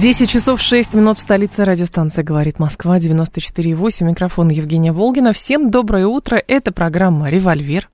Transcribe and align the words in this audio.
10 0.00 0.30
часов 0.30 0.60
6 0.60 0.94
минут 0.94 1.18
в 1.18 1.20
столице 1.20 1.64
радиостанция 1.64 2.22
«Говорит 2.22 2.60
Москва», 2.60 2.98
94,8. 2.98 4.04
Микрофон 4.04 4.48
Евгения 4.48 4.92
Волгина. 4.92 5.32
Всем 5.32 5.72
доброе 5.72 6.06
утро. 6.06 6.40
Это 6.46 6.70
программа 6.70 7.30
«Револьвер». 7.30 7.90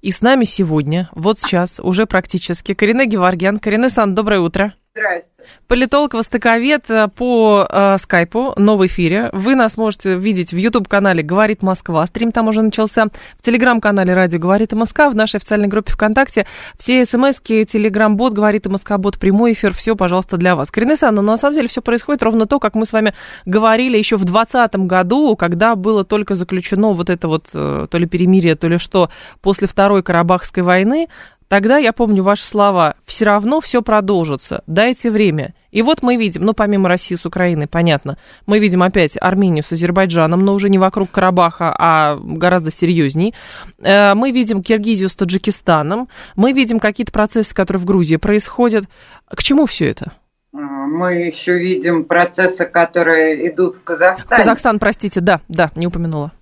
И 0.00 0.12
с 0.12 0.20
нами 0.20 0.44
сегодня, 0.44 1.08
вот 1.16 1.40
сейчас, 1.40 1.80
уже 1.80 2.06
практически, 2.06 2.74
Карина 2.74 3.06
Геворгян. 3.06 3.58
Карина 3.58 3.90
Сан, 3.90 4.14
доброе 4.14 4.38
утро. 4.38 4.74
Здрасте. 4.98 5.30
Политолог-востоковед 5.68 6.90
э, 6.90 7.08
по 7.08 7.66
э, 7.70 7.98
скайпу, 7.98 8.52
но 8.56 8.76
в 8.76 8.84
эфире. 8.86 9.30
Вы 9.32 9.54
нас 9.54 9.76
можете 9.76 10.16
видеть 10.16 10.52
в 10.52 10.56
YouTube-канале 10.56 11.22
«Говорит 11.22 11.62
Москва». 11.62 12.04
Стрим 12.06 12.32
там 12.32 12.48
уже 12.48 12.62
начался. 12.62 13.06
В 13.38 13.42
Телеграм-канале 13.42 14.12
«Радио 14.12 14.40
Говорит 14.40 14.72
Москва». 14.72 15.08
В 15.08 15.14
нашей 15.14 15.36
официальной 15.36 15.68
группе 15.68 15.92
ВКонтакте. 15.92 16.46
Все 16.78 17.04
смс-ки, 17.04 17.64
Телеграм-бот, 17.64 18.32
«Говорит 18.32 18.66
и 18.66 18.68
Москва», 18.68 18.98
бот, 18.98 19.18
прямой 19.18 19.52
эфир. 19.52 19.72
Все, 19.72 19.94
пожалуйста, 19.94 20.36
для 20.36 20.56
вас. 20.56 20.70
Александровна, 20.74 21.22
но 21.22 21.32
на 21.32 21.38
самом 21.38 21.54
деле 21.54 21.68
все 21.68 21.80
происходит 21.80 22.22
ровно 22.22 22.46
то, 22.46 22.58
как 22.58 22.74
мы 22.74 22.84
с 22.84 22.92
вами 22.92 23.14
говорили 23.46 23.96
еще 23.96 24.16
в 24.16 24.24
2020 24.24 24.74
году, 24.86 25.36
когда 25.36 25.76
было 25.76 26.02
только 26.02 26.34
заключено 26.34 26.92
вот 26.92 27.08
это 27.08 27.28
вот 27.28 27.46
э, 27.52 27.86
то 27.88 27.98
ли 27.98 28.06
перемирие, 28.06 28.56
то 28.56 28.68
ли 28.68 28.78
что, 28.78 29.10
после 29.40 29.68
Второй 29.68 30.02
Карабахской 30.02 30.62
войны. 30.62 31.08
Тогда 31.48 31.78
я 31.78 31.92
помню 31.92 32.22
ваши 32.22 32.44
слова. 32.44 32.94
Все 33.06 33.24
равно 33.24 33.60
все 33.60 33.80
продолжится. 33.82 34.62
Дайте 34.66 35.10
время. 35.10 35.54
И 35.70 35.82
вот 35.82 36.02
мы 36.02 36.16
видим, 36.16 36.44
ну, 36.44 36.52
помимо 36.52 36.88
России 36.88 37.14
с 37.14 37.24
Украиной, 37.24 37.66
понятно, 37.66 38.18
мы 38.46 38.58
видим 38.58 38.82
опять 38.82 39.16
Армению 39.20 39.64
с 39.64 39.72
Азербайджаном, 39.72 40.44
но 40.44 40.54
уже 40.54 40.68
не 40.68 40.78
вокруг 40.78 41.10
Карабаха, 41.10 41.74
а 41.76 42.16
гораздо 42.16 42.70
серьезней. 42.70 43.34
Э, 43.82 44.14
мы 44.14 44.30
видим 44.30 44.62
Киргизию 44.62 45.08
с 45.08 45.16
Таджикистаном. 45.16 46.08
Мы 46.36 46.52
видим 46.52 46.78
какие-то 46.78 47.12
процессы, 47.12 47.54
которые 47.54 47.80
в 47.80 47.84
Грузии 47.86 48.16
происходят. 48.16 48.84
К 49.26 49.42
чему 49.42 49.66
все 49.66 49.90
это? 49.90 50.12
Мы 50.52 51.26
еще 51.26 51.58
видим 51.58 52.04
процессы, 52.04 52.64
которые 52.64 53.48
идут 53.50 53.76
в 53.76 53.84
Казахстане. 53.84 54.42
Казахстан, 54.42 54.78
простите, 54.78 55.20
да, 55.20 55.40
да, 55.48 55.70
не 55.76 55.86
упомянула. 55.86 56.32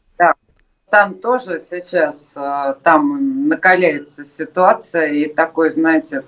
Там 0.91 1.15
тоже 1.15 1.61
сейчас 1.61 2.33
э, 2.37 2.75
там 2.85 3.49
накаляется 3.49 4.25
ситуация, 4.25 5.07
и 5.07 5.27
такой, 5.27 5.71
знаете, 5.71 6.23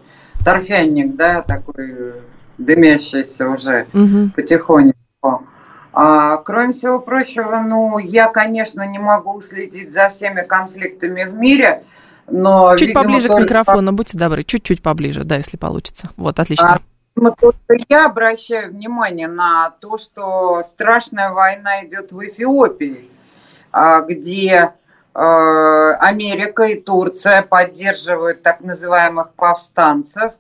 торфянник, 0.45 1.15
да, 1.15 1.43
такой 1.43 2.15
дымящийся 2.59 3.49
уже 3.49 3.87
угу. 3.93 4.31
потихоньку. 4.35 5.47
А, 5.93 6.39
кроме 6.39 6.73
всего 6.73 6.99
прочего, 6.99 7.63
ну, 7.67 7.99
я, 7.99 8.27
конечно, 8.29 8.85
не 8.87 8.99
могу 8.99 9.41
следить 9.41 9.93
за 9.93 10.09
всеми 10.09 10.43
конфликтами 10.43 11.23
в 11.23 11.35
мире, 11.35 11.85
но... 12.27 12.77
Чуть 12.77 12.89
видимо, 12.89 13.03
поближе 13.03 13.29
только... 13.29 13.43
к 13.43 13.45
микрофону, 13.45 13.93
будьте 13.93 14.19
добры, 14.19 14.43
чуть-чуть 14.43 14.83
поближе, 14.83 15.23
да, 15.23 15.37
если 15.37 15.57
получится. 15.57 16.11
Вот, 16.17 16.39
отлично. 16.41 16.75
А, 16.75 17.31
я 17.89 18.07
обращаю 18.07 18.71
внимание 18.73 19.29
на 19.29 19.71
то, 19.81 19.99
что 19.99 20.63
страшная 20.65 21.31
война 21.31 21.85
идет 21.85 22.11
в 22.13 22.21
Эфиопии 22.21 23.09
где 24.07 24.73
а, 25.15 25.95
Америка 25.95 26.63
и 26.65 26.81
Турция 26.81 27.43
поддерживают 27.43 28.43
так 28.43 28.61
называемых 28.61 29.33
повстанцев, 29.35 30.33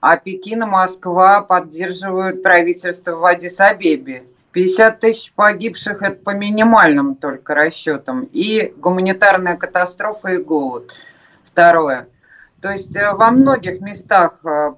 а 0.00 0.16
Пекин 0.16 0.64
и 0.64 0.66
Москва 0.66 1.40
поддерживают 1.40 2.42
правительство 2.42 3.12
в 3.12 3.24
Адис-Абебе. 3.24 4.24
50 4.52 5.00
тысяч 5.00 5.32
погибших– 5.34 6.02
это 6.02 6.16
по 6.16 6.30
минимальным 6.30 7.14
только 7.14 7.54
расчетам. 7.54 8.28
И 8.32 8.74
гуманитарная 8.76 9.56
катастрофа 9.56 10.28
и 10.28 10.36
голод. 10.36 10.90
Второе. 11.44 12.08
То 12.60 12.70
есть 12.70 12.94
э, 12.96 13.12
во 13.14 13.30
многих 13.30 13.80
местах 13.80 14.40
э, 14.44 14.72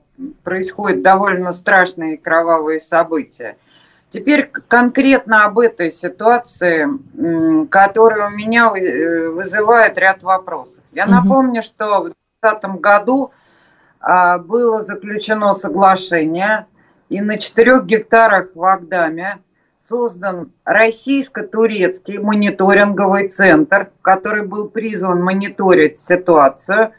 происходят 0.45 1.03
довольно 1.03 1.53
страшные 1.53 2.19
кровавые 2.19 2.79
события. 2.79 3.57
Теперь 4.11 4.47
конкретно 4.47 5.45
об 5.45 5.61
этой 5.61 5.93
ситуации, 5.93 6.89
которая 7.69 8.29
у 8.29 8.31
меня 8.31 8.73
э, 8.75 9.29
вызывает 9.29 9.97
ряд 9.99 10.25
вопросов. 10.25 10.83
Я 10.93 11.05
угу. 11.05 11.13
напомню, 11.13 11.63
что 11.63 12.01
в 12.01 12.11
2020 12.43 12.81
году 12.81 13.31
а, 14.01 14.39
было 14.39 14.83
заключено 14.83 15.55
соглашение, 15.55 16.67
и 17.09 17.21
на 17.21 17.39
четырех 17.39 17.87
гектарах 17.87 18.49
в 18.55 18.65
Агдаме 18.65 19.39
создан 19.79 20.53
российско-турецкий 20.65 22.19
мониторинговый 22.19 23.29
центр, 23.29 23.91
который 24.03 24.47
был 24.47 24.69
призван 24.69 25.23
мониторить 25.23 25.99
ситуацию 25.99 26.93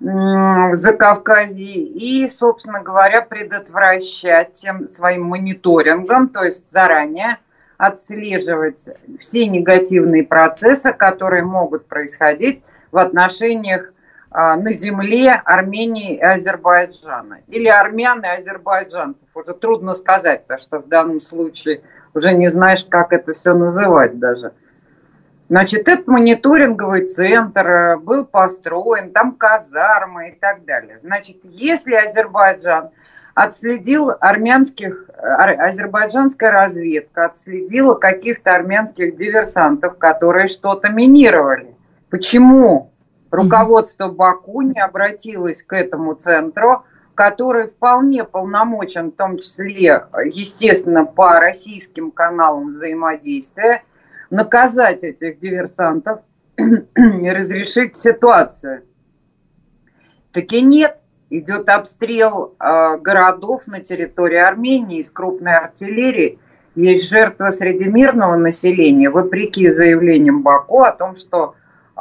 Закавказье 0.00 1.76
и, 1.76 2.26
собственно 2.26 2.82
говоря, 2.82 3.20
предотвращать 3.20 4.54
тем 4.54 4.88
своим 4.88 5.24
мониторингом, 5.24 6.28
то 6.30 6.42
есть 6.42 6.70
заранее 6.70 7.38
отслеживать 7.76 8.88
все 9.18 9.46
негативные 9.46 10.24
процессы, 10.24 10.92
которые 10.92 11.44
могут 11.44 11.86
происходить 11.86 12.62
в 12.92 12.98
отношениях 12.98 13.92
а, 14.30 14.56
на 14.56 14.72
земле 14.72 15.32
Армении 15.44 16.16
и 16.16 16.22
Азербайджана. 16.22 17.40
Или 17.48 17.68
армян 17.68 18.22
и 18.22 18.28
азербайджанцев. 18.28 19.26
Уже 19.34 19.54
трудно 19.54 19.94
сказать, 19.94 20.42
потому 20.42 20.60
что 20.60 20.78
в 20.78 20.88
данном 20.88 21.20
случае 21.20 21.82
уже 22.14 22.32
не 22.32 22.48
знаешь, 22.48 22.86
как 22.88 23.12
это 23.12 23.32
все 23.32 23.54
называть 23.54 24.18
даже. 24.18 24.52
Значит, 25.50 25.88
этот 25.88 26.06
мониторинговый 26.06 27.08
центр 27.08 27.68
э, 27.68 27.96
был 27.96 28.24
построен, 28.24 29.10
там 29.10 29.32
казармы 29.32 30.28
и 30.28 30.32
так 30.38 30.64
далее. 30.64 31.00
Значит, 31.02 31.38
если 31.42 31.94
Азербайджан 31.96 32.90
отследил 33.34 34.12
армянских, 34.20 35.06
э, 35.08 35.20
азербайджанская 35.20 36.52
разведка 36.52 37.26
отследила 37.26 37.96
каких-то 37.96 38.54
армянских 38.54 39.16
диверсантов, 39.16 39.98
которые 39.98 40.46
что-то 40.46 40.88
минировали. 40.88 41.74
Почему 42.10 42.92
руководство 43.32 44.06
Баку 44.06 44.62
не 44.62 44.80
обратилось 44.80 45.64
к 45.64 45.72
этому 45.72 46.14
центру, 46.14 46.84
который 47.16 47.66
вполне 47.66 48.22
полномочен, 48.22 49.10
в 49.10 49.16
том 49.16 49.36
числе, 49.36 50.04
естественно, 50.26 51.04
по 51.04 51.40
российским 51.40 52.12
каналам 52.12 52.74
взаимодействия, 52.74 53.82
наказать 54.30 55.04
этих 55.04 55.40
диверсантов 55.40 56.20
разрешить 56.94 57.96
ситуацию. 57.96 58.82
Таки 60.32 60.62
нет. 60.62 60.98
Идет 61.32 61.68
обстрел 61.68 62.56
э, 62.58 62.96
городов 62.98 63.68
на 63.68 63.78
территории 63.78 64.38
Армении 64.38 64.98
из 64.98 65.12
крупной 65.12 65.54
артиллерии. 65.54 66.40
Есть 66.74 67.08
жертва 67.08 67.50
среди 67.50 67.88
мирного 67.88 68.34
населения, 68.34 69.10
вопреки 69.10 69.70
заявлениям 69.70 70.42
Баку 70.42 70.82
о 70.82 70.90
том, 70.90 71.14
что 71.14 71.54
э, 71.96 72.00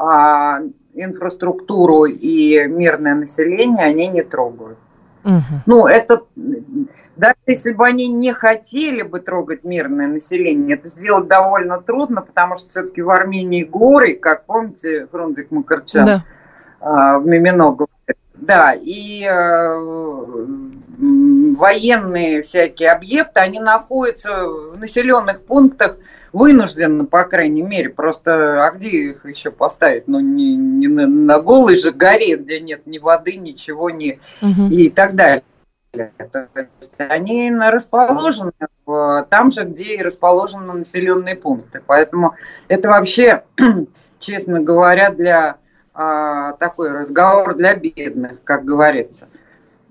инфраструктуру 0.96 2.06
и 2.06 2.66
мирное 2.66 3.13
население 3.13 3.85
они 3.85 4.07
не 4.07 4.23
трогают. 4.23 4.79
Угу. 5.24 5.63
Ну, 5.66 5.88
это, 5.88 6.24
даже 7.16 7.35
если 7.46 7.74
бы 7.74 7.85
они 7.85 8.07
не 8.07 8.34
хотели 8.34 9.02
бы 9.02 9.19
трогать 9.19 9.63
мирное 9.63 10.07
население, 10.07 10.78
это 10.78 10.88
сделать 10.88 11.28
довольно 11.28 11.81
трудно, 11.81 12.22
потому 12.22 12.56
что 12.56 12.69
все-таки 12.69 13.02
в 13.02 13.09
Армении 13.09 13.63
горы, 13.63 14.16
как 14.16 14.46
помните, 14.46 15.08
Фрунзик 15.11 15.52
Макарчан 15.52 16.05
да. 16.05 16.26
а, 16.79 17.20
в 17.20 17.26
Мимино 17.26 17.72
говорит. 17.72 17.90
Да, 18.35 18.73
и 18.73 19.28
э, 19.29 20.46
военные 20.97 22.41
всякие 22.41 22.91
объекты, 22.91 23.41
они 23.41 23.59
находятся 23.59 24.46
в 24.46 24.78
населенных 24.78 25.41
пунктах, 25.41 25.97
вынуждены, 26.34 27.05
по 27.05 27.23
крайней 27.23 27.61
мере, 27.61 27.90
просто, 27.90 28.66
а 28.66 28.72
где 28.72 28.90
их 28.90 29.26
еще 29.26 29.52
поставить? 29.52 30.08
Ну, 30.08 30.20
не, 30.20 30.55
не 30.55 30.87
на, 30.87 31.08
на 31.08 31.40
голой 31.40 31.78
же 31.78 31.91
горе, 31.91 32.37
где 32.37 32.59
нет 32.59 32.85
ни 32.85 32.97
воды, 32.97 33.37
ничего, 33.37 33.90
ни 33.90 34.20
угу. 34.41 34.67
и 34.70 34.90
так 34.90 35.16
далее. 35.16 35.43
То 35.91 36.47
есть 36.55 36.93
они 36.97 37.52
расположены 37.52 38.52
там 39.29 39.52
же, 39.52 39.64
где 39.64 39.96
и 39.96 40.03
расположены 40.03 40.73
населенные 40.73 41.35
пункты. 41.35 41.81
Поэтому 41.85 42.35
это 42.67 42.90
вообще, 42.90 43.43
честно 44.20 44.61
говоря, 44.61 45.09
для 45.09 45.58
а, 45.93 46.53
такой 46.53 46.91
разговор 46.91 47.55
для 47.55 47.75
бедных, 47.75 48.43
как 48.43 48.64
говорится. 48.64 49.28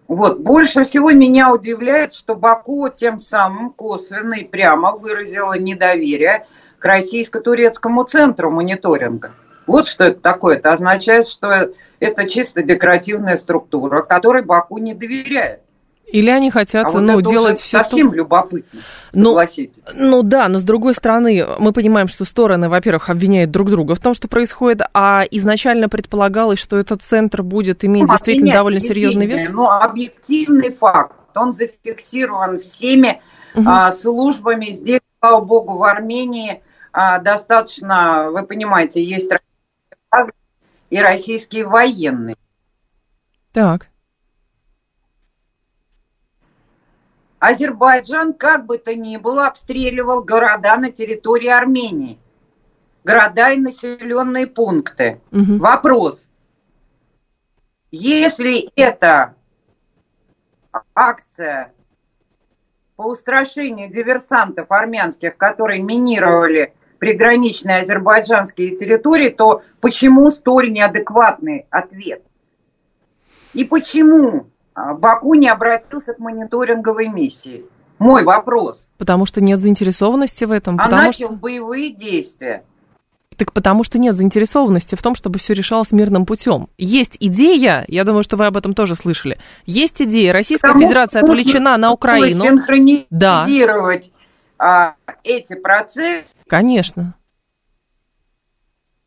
Вот. 0.09 0.41
Больше 0.41 0.85
всего 0.85 1.13
меня 1.13 1.53
удивляет, 1.53 2.15
что 2.15 2.35
Баку 2.35 2.89
тем 2.89 3.19
самым 3.19 3.71
косвенно 3.71 4.35
и 4.35 4.45
прямо 4.45 4.93
выразила 4.93 5.57
недоверие 5.59 6.47
к 6.79 6.85
российско-турецкому 6.85 8.05
центру 8.05 8.51
мониторинга. 8.51 9.33
Вот 9.67 9.87
что 9.87 10.05
это 10.05 10.21
такое. 10.21 10.57
Это 10.57 10.73
означает, 10.73 11.29
что 11.29 11.73
это 12.01 12.27
чисто 12.27 12.63
декоративная 12.63 13.37
структура, 13.37 14.01
которой 14.01 14.43
Баку 14.43 14.79
не 14.79 14.95
доверяет. 14.95 15.61
Или 16.11 16.31
они 16.31 16.51
хотят 16.51 16.87
а 16.87 16.91
вот 16.91 17.01
ну, 17.01 17.21
это 17.21 17.29
делать 17.29 17.61
все 17.61 17.79
совсем 17.79 18.11
то... 18.11 18.17
любопытно, 18.17 18.81
Ну, 19.13 19.27
согласитесь. 19.27 19.83
Ну 19.95 20.23
да, 20.23 20.49
но 20.49 20.59
с 20.59 20.63
другой 20.63 20.95
стороны, 20.95 21.47
мы 21.59 21.73
понимаем, 21.73 22.09
что 22.09 22.25
стороны, 22.25 22.69
во-первых, 22.71 23.11
обвиняют 23.11 23.51
друг 23.51 23.71
друга 23.71 23.95
в 23.95 24.01
том, 24.01 24.15
что 24.15 24.27
происходит, 24.27 24.83
а 24.95 25.23
изначально 25.31 25.89
предполагалось, 25.89 26.59
что 26.59 26.79
этот 26.79 27.03
центр 27.03 27.43
будет 27.43 27.85
иметь 27.85 28.05
Ну, 28.05 28.09
действительно 28.09 28.55
довольно 28.55 28.81
серьезный 28.81 29.27
вес. 29.27 29.51
Но 29.51 29.71
объективный 29.71 30.73
факт, 30.73 31.15
он 31.35 31.53
зафиксирован 31.53 32.59
всеми 32.61 33.21
Мгм. 33.55 33.69
а, 33.69 33.93
службами. 33.93 34.67
Здесь, 34.67 35.01
слава 35.21 35.45
богу, 35.45 35.77
в 35.77 35.83
Армении 35.85 36.63
а, 36.93 37.19
достаточно, 37.19 38.31
вы 38.31 38.45
понимаете, 38.45 39.03
есть 39.05 39.31
и 40.91 41.01
российские 41.01 41.67
военные. 41.67 42.37
Так. 43.53 43.89
Азербайджан, 47.39 48.35
как 48.35 48.67
бы 48.67 48.79
то 48.79 48.95
ни 48.95 49.17
было, 49.17 49.47
обстреливал 49.47 50.23
города 50.23 50.77
на 50.77 50.91
территории 50.91 51.49
Армении. 51.49 52.19
Города 53.05 53.53
и 53.53 53.57
населенные 53.57 54.47
пункты. 54.47 55.21
Мгм. 55.31 55.59
Вопрос. 55.59 56.29
Если 57.91 58.71
это 58.77 59.35
акция 60.95 61.73
по 62.97 63.03
устрашению 63.03 63.91
диверсантов 63.91 64.71
армянских, 64.71 65.37
которые 65.37 65.81
минировали 65.81 66.75
приграничные 66.99 67.83
азербайджанские 67.83 68.77
территории, 68.77 69.31
то 69.31 69.63
почему 69.81 70.31
столь 70.31 70.73
неадекватный 70.73 71.67
ответ? 71.71 72.23
И 73.55 73.65
почему 73.65 74.51
Баку 74.95 75.35
не 75.35 75.49
обратился 75.49 76.15
к 76.15 76.19
мониторинговой 76.19 77.09
миссии? 77.09 77.65
Мой 77.99 78.23
вопрос. 78.25 78.91
Потому 78.97 79.27
что 79.27 79.41
нет 79.41 79.59
заинтересованности 79.59 80.45
в 80.45 80.53
этом. 80.53 80.79
А 80.79 80.89
начал 80.89 81.29
что... 81.29 81.35
боевые 81.35 81.91
действия. 81.91 82.63
Так 83.37 83.53
потому 83.53 83.85
что 83.85 83.99
нет 83.99 84.17
заинтересованности 84.17 84.97
в 84.97 85.03
том, 85.03 85.15
чтобы 85.15 85.39
все 85.39 85.55
решалось 85.55 85.93
мирным 85.93 86.27
путем. 86.27 86.69
Есть 86.77 87.17
идея, 87.21 87.85
я 87.87 88.05
думаю, 88.05 88.25
что 88.25 88.37
вы 88.37 88.47
об 88.47 88.57
этом 88.57 88.75
тоже 88.75 88.97
слышали. 88.97 89.39
Есть 89.65 90.03
идея, 90.03 90.33
Российская 90.33 90.69
Потому 90.69 90.87
Федерация 90.87 91.23
отвлечена 91.23 91.77
на 91.77 91.93
Украину. 91.93 92.41
Синхронизировать 92.41 94.11
а, 94.59 94.95
эти 95.23 95.55
процессы. 95.55 96.35
Конечно. 96.49 97.15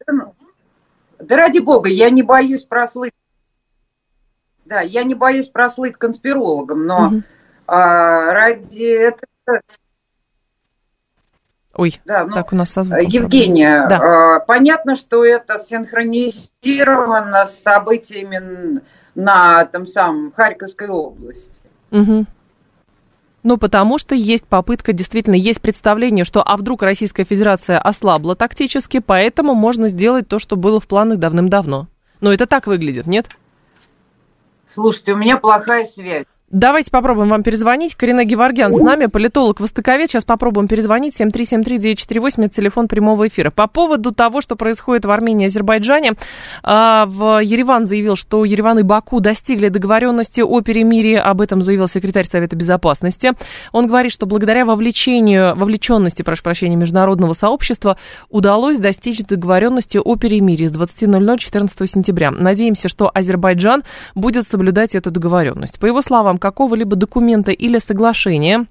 Да 0.08 1.36
ради 1.36 1.60
бога, 1.60 1.90
я 1.90 2.10
не 2.10 2.24
боюсь 2.24 2.64
прослыть. 2.64 3.14
Да, 4.72 4.80
я 4.80 5.04
не 5.04 5.16
боюсь 5.16 5.50
прослыть 5.50 5.98
конспирологом, 5.98 6.86
но 6.86 7.10
Мгм. 7.10 7.24
а, 7.68 8.32
ради 8.32 8.86
этого... 8.86 9.28
Ой, 11.76 12.00
Да, 12.06 12.24
ну, 12.24 12.34
так 12.34 12.54
у 12.54 12.56
нас 12.56 12.70
со 12.70 12.86
звуком 12.86 13.06
Евгения, 13.06 13.86
Да. 13.90 14.36
а, 14.36 14.40
понятно, 14.40 14.96
что 14.96 15.26
это 15.26 15.58
синхронизировано 15.58 17.46
с 17.48 17.62
событиями 17.62 18.80
на 19.14 19.66
том 19.66 19.88
самом 19.88 20.32
Харьковской 20.32 20.88
области. 20.88 21.62
Мгм. 21.90 22.28
Ну, 23.44 23.58
потому 23.58 23.98
что 23.98 24.16
есть 24.16 24.46
попытка, 24.46 24.94
действительно, 24.94 25.36
есть 25.36 25.60
представление, 25.60 26.24
что 26.24 26.42
а 26.44 26.56
вдруг 26.56 26.82
Российская 26.82 27.26
Федерация 27.26 27.78
ослабла 27.78 28.38
тактически, 28.38 29.00
поэтому 29.00 29.54
можно 29.54 29.90
сделать 29.90 30.30
то, 30.30 30.40
что 30.40 30.56
было 30.56 30.80
в 30.80 30.88
планах 30.88 31.20
давным-давно. 31.20 31.88
Но 32.22 32.32
это 32.32 32.46
так 32.46 32.68
выглядит, 32.68 33.06
нет? 33.06 33.28
Слушайте, 34.72 35.12
у 35.12 35.18
меня 35.18 35.36
плохая 35.36 35.84
связь. 35.84 36.26
Давайте 36.52 36.92
попробуем 36.92 37.30
вам 37.30 37.44
перезвонить. 37.44 37.96
Карина 37.96 38.26
Геворгян 38.26 38.74
с 38.74 38.82
нами, 38.82 39.06
политолог, 39.06 39.62
востоковед. 39.62 40.12
Сейчас 40.12 40.26
попробуем 40.26 40.68
перезвонить. 40.68 41.18
7373948, 41.18 42.46
это 42.46 42.50
телефон 42.50 42.90
прямого 42.90 43.30
эфира. 43.30 43.52
По 43.52 43.68
поводу 43.68 44.12
того, 44.12 44.42
что 44.42 44.58
происходит 44.58 45.06
в 45.06 45.12
Армении 45.12 45.46
и 45.46 45.48
Азербайджане, 45.48 46.16
а, 46.62 47.06
в 47.06 47.40
Ереван 47.40 47.86
заявил, 47.86 48.18
что 48.18 48.44
Ереван 48.44 48.80
и 48.80 48.84
Баку 48.84 49.22
достигли 49.22 49.70
договоренности 49.70 50.42
о 50.42 50.60
перемирии. 50.60 51.16
Об 51.16 51.40
этом 51.40 51.62
заявил 51.62 51.88
секретарь 51.88 52.26
Совета 52.26 52.58
Безопасности. 52.58 53.32
Он 53.72 53.88
говорит, 53.88 54.12
что 54.12 54.26
благодаря 54.26 54.66
вовлечению, 54.66 55.56
вовлеченности, 55.56 56.22
прошу 56.22 56.44
прощения, 56.44 56.76
международного 56.76 57.32
сообщества 57.32 57.96
удалось 58.30 58.78
достичь 58.78 59.20
договоренности 59.20 60.02
о 60.04 60.18
перемирии 60.18 60.68
с 60.68 60.74
20.00 60.74 61.38
14 61.38 61.90
сентября. 61.90 62.32
Надеемся, 62.32 62.90
что 62.90 63.10
Азербайджан 63.14 63.84
будет 64.16 64.50
соблюдать 64.50 64.96
эту 64.96 65.12
договоренность. 65.12 65.80
По 65.80 65.86
его 65.86 66.02
словам, 66.02 66.40
какого-либо 66.42 66.98
документа 66.98 67.52
или 67.52 67.80
соглашения 67.80 68.68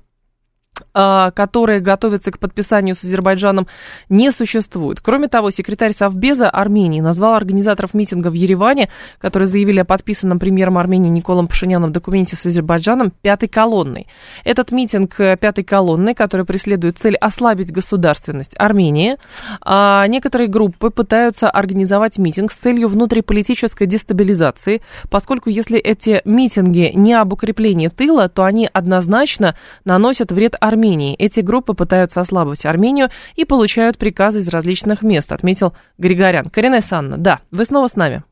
которые 0.92 1.80
готовятся 1.80 2.30
к 2.30 2.38
подписанию 2.38 2.94
с 2.94 3.04
Азербайджаном, 3.04 3.66
не 4.08 4.30
существует. 4.32 5.00
Кроме 5.00 5.28
того, 5.28 5.50
секретарь 5.50 5.92
Совбеза 5.94 6.50
Армении 6.50 7.00
назвал 7.00 7.34
организаторов 7.34 7.94
митинга 7.94 8.28
в 8.28 8.34
Ереване, 8.34 8.90
которые 9.18 9.46
заявили 9.46 9.80
о 9.80 9.84
подписанном 9.84 10.38
премьером 10.38 10.78
Армении 10.78 11.10
Николом 11.10 11.46
Пашиняном 11.48 11.92
документе 11.92 12.36
с 12.36 12.46
Азербайджаном, 12.46 13.12
пятой 13.22 13.48
колонной. 13.48 14.06
Этот 14.44 14.72
митинг 14.72 15.18
э, 15.20 15.36
пятой 15.36 15.64
колонны, 15.64 16.14
который 16.14 16.46
преследует 16.46 16.98
цель 16.98 17.16
ослабить 17.16 17.72
государственность 17.72 18.54
Армении, 18.56 19.16
а 19.60 20.06
некоторые 20.06 20.48
группы 20.48 20.90
пытаются 20.90 21.50
организовать 21.50 22.18
митинг 22.18 22.52
с 22.52 22.56
целью 22.56 22.88
внутриполитической 22.88 23.86
дестабилизации, 23.86 24.82
поскольку 25.10 25.50
если 25.50 25.78
эти 25.78 26.22
митинги 26.24 26.92
не 26.94 27.14
об 27.14 27.32
укреплении 27.32 27.88
тыла, 27.88 28.28
то 28.28 28.44
они 28.44 28.68
однозначно 28.72 29.56
наносят 29.84 30.32
вред 30.32 30.56
Армении. 30.60 30.69
Эти 31.18 31.40
группы 31.40 31.74
пытаются 31.74 32.20
ослабить 32.20 32.64
Армению 32.64 33.10
и 33.36 33.44
получают 33.44 33.98
приказы 33.98 34.40
из 34.40 34.48
различных 34.48 35.02
мест, 35.02 35.32
отметил 35.32 35.74
Григорян. 35.98 36.48
Карина 36.48 36.80
Санна, 36.80 37.16
да, 37.16 37.40
вы 37.50 37.64
снова 37.64 37.88
с 37.88 37.96
нами. 37.96 38.24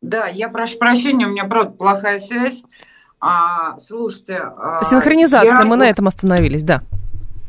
Да, 0.00 0.26
я 0.26 0.48
прошу 0.48 0.78
прощения, 0.78 1.26
у 1.26 1.30
меня, 1.30 1.44
правда, 1.44 1.70
плохая 1.70 2.18
связь. 2.18 2.64
А, 3.20 3.78
слушайте... 3.78 4.40
а, 4.40 4.82
Синхронизация, 4.84 5.60
я 5.60 5.64
мы 5.64 5.76
на 5.76 5.88
этом 5.88 6.08
остановились, 6.08 6.64
да. 6.64 6.82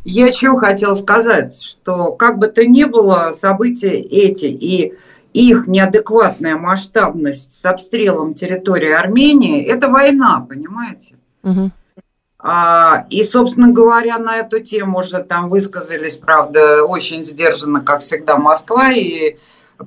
Я 0.06 0.32
чего 0.32 0.56
хотела 0.56 0.94
сказать, 0.96 1.60
что 1.60 2.12
как 2.12 2.38
бы 2.38 2.48
то 2.48 2.66
ни 2.66 2.84
было, 2.84 3.32
события 3.32 3.94
эти 3.94 4.46
и 4.46 4.94
их 5.34 5.68
неадекватная 5.68 6.58
масштабность 6.58 7.54
с 7.54 7.66
обстрелом 7.66 8.34
территории 8.36 8.92
Армении– 8.92 9.64
это 9.66 9.88
война, 9.90 10.46
понимаете? 10.48 11.16
Мгм. 11.42 11.72
А, 12.46 13.06
и, 13.10 13.24
собственно 13.24 13.72
говоря, 13.72 14.18
на 14.20 14.40
эту 14.40 14.60
тему 14.60 15.00
уже 15.00 15.24
там 15.24 15.50
высказались, 15.50 16.18
правда, 16.18 16.84
очень 16.84 17.24
сдержанно, 17.24 17.80
как 17.80 18.02
всегда, 18.02 18.36
Москва. 18.36 18.92
И 18.92 19.38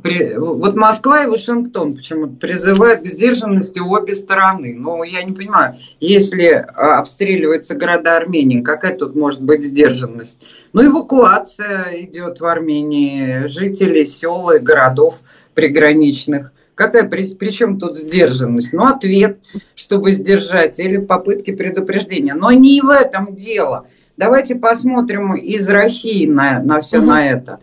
при- 0.02 0.34
вот 0.38 0.74
Москва 0.74 1.22
и 1.22 1.26
Вашингтон 1.26 1.96
почему-то 1.96 2.32
призывают 2.36 3.02
к 3.02 3.06
сдержанности 3.06 3.78
обе 3.78 4.14
стороны. 4.14 4.74
Но 4.74 5.04
я 5.04 5.22
не 5.22 5.32
понимаю, 5.32 5.76
если 6.00 6.48
а, 6.48 6.98
обстреливаются 6.98 7.74
города 7.74 8.16
Армении, 8.16 8.62
какая 8.62 8.96
тут 8.96 9.14
может 9.14 9.42
быть 9.42 9.62
сдержанность? 9.62 10.42
Ну, 10.72 10.86
эвакуация 10.86 11.90
идет 12.04 12.40
в 12.40 12.46
Армении, 12.46 13.48
жителей 13.48 14.06
сел 14.06 14.48
и 14.48 14.60
городов 14.60 15.16
приграничных. 15.52 16.52
Какая, 16.76 17.08
при, 17.08 17.34
при 17.34 17.52
чем 17.52 17.80
тут 17.80 17.96
сдержанность? 17.96 18.74
Ну, 18.74 18.84
ответ, 18.84 19.38
чтобы 19.74 20.12
сдержать, 20.12 20.78
или 20.78 20.98
попытки 20.98 21.50
предупреждения. 21.50 22.34
Но 22.34 22.52
не 22.52 22.82
в 22.82 22.90
этом 22.90 23.34
дело. 23.34 23.86
Давайте 24.18 24.56
посмотрим 24.56 25.34
из 25.34 25.68
России 25.70 26.26
на, 26.26 26.60
на 26.60 26.80
все 26.82 26.98
Мгм. 26.98 27.06
на 27.06 27.30
это. 27.30 27.60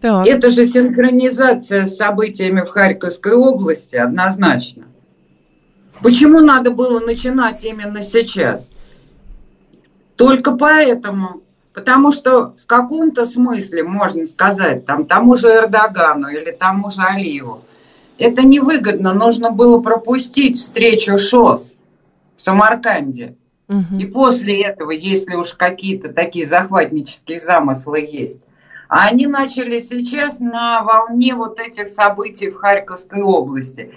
Так. 0.00 0.26
Это 0.26 0.48
же 0.48 0.64
синхронизация 0.64 1.84
с 1.84 1.96
событиями 1.96 2.62
в 2.62 2.70
Харьковской 2.70 3.34
области, 3.34 3.96
однозначно. 3.96 4.86
Почему 6.02 6.40
надо 6.40 6.70
было 6.70 7.00
начинать 7.00 7.62
именно 7.64 8.00
сейчас? 8.00 8.70
Только 10.16 10.56
поэтому. 10.56 11.42
Потому 11.74 12.10
что 12.12 12.54
в 12.60 12.64
каком-то 12.66 13.26
смысле, 13.26 13.82
можно 13.82 14.24
сказать, 14.24 14.86
там, 14.86 15.04
тому 15.04 15.34
же 15.34 15.48
Эрдогану 15.48 16.28
или 16.28 16.52
тому 16.52 16.88
же 16.90 17.02
Алиеву, 17.02 17.64
это 18.18 18.46
невыгодно. 18.46 19.14
Нужно 19.14 19.50
было 19.50 19.80
пропустить 19.80 20.58
встречу 20.58 21.16
ШОС 21.16 21.76
в 22.36 22.42
Самарканде. 22.42 23.36
Мгм. 23.68 23.98
И 23.98 24.06
после 24.06 24.62
этого, 24.62 24.90
если 24.90 25.34
уж 25.34 25.52
какие-то 25.52 26.12
такие 26.12 26.46
захватнические 26.46 27.38
замыслы 27.38 28.00
есть, 28.00 28.40
а 28.88 29.06
они 29.08 29.26
начали 29.26 29.78
сейчас 29.78 30.40
на 30.40 30.82
волне 30.82 31.34
вот 31.34 31.60
этих 31.60 31.88
событий 31.88 32.50
в 32.50 32.56
Харьковской 32.56 33.22
области. 33.22 33.92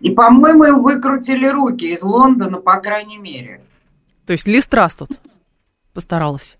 И, 0.00 0.10
по-моему, 0.10 0.64
им 0.64 0.82
выкрутили 0.82 1.46
руки 1.46 1.92
из 1.92 2.02
Лондона, 2.02 2.58
по 2.58 2.80
крайней 2.80 3.18
мере. 3.18 3.62
То 4.26 4.32
есть 4.32 4.48
Ли 4.48 4.60
Страс 4.60 4.96
тут 4.96 5.10
постаралась. 5.94 6.58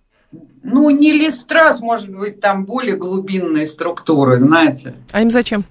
Ну, 0.62 0.90
не 0.90 1.12
Листрас, 1.12 1.80
может 1.80 2.10
быть, 2.10 2.40
там 2.40 2.64
более 2.64 2.96
глубинные 2.96 3.66
структуры, 3.66 4.38
знаете. 4.38 4.94
А 5.12 5.22
им 5.22 5.30
зачем? 5.30 5.64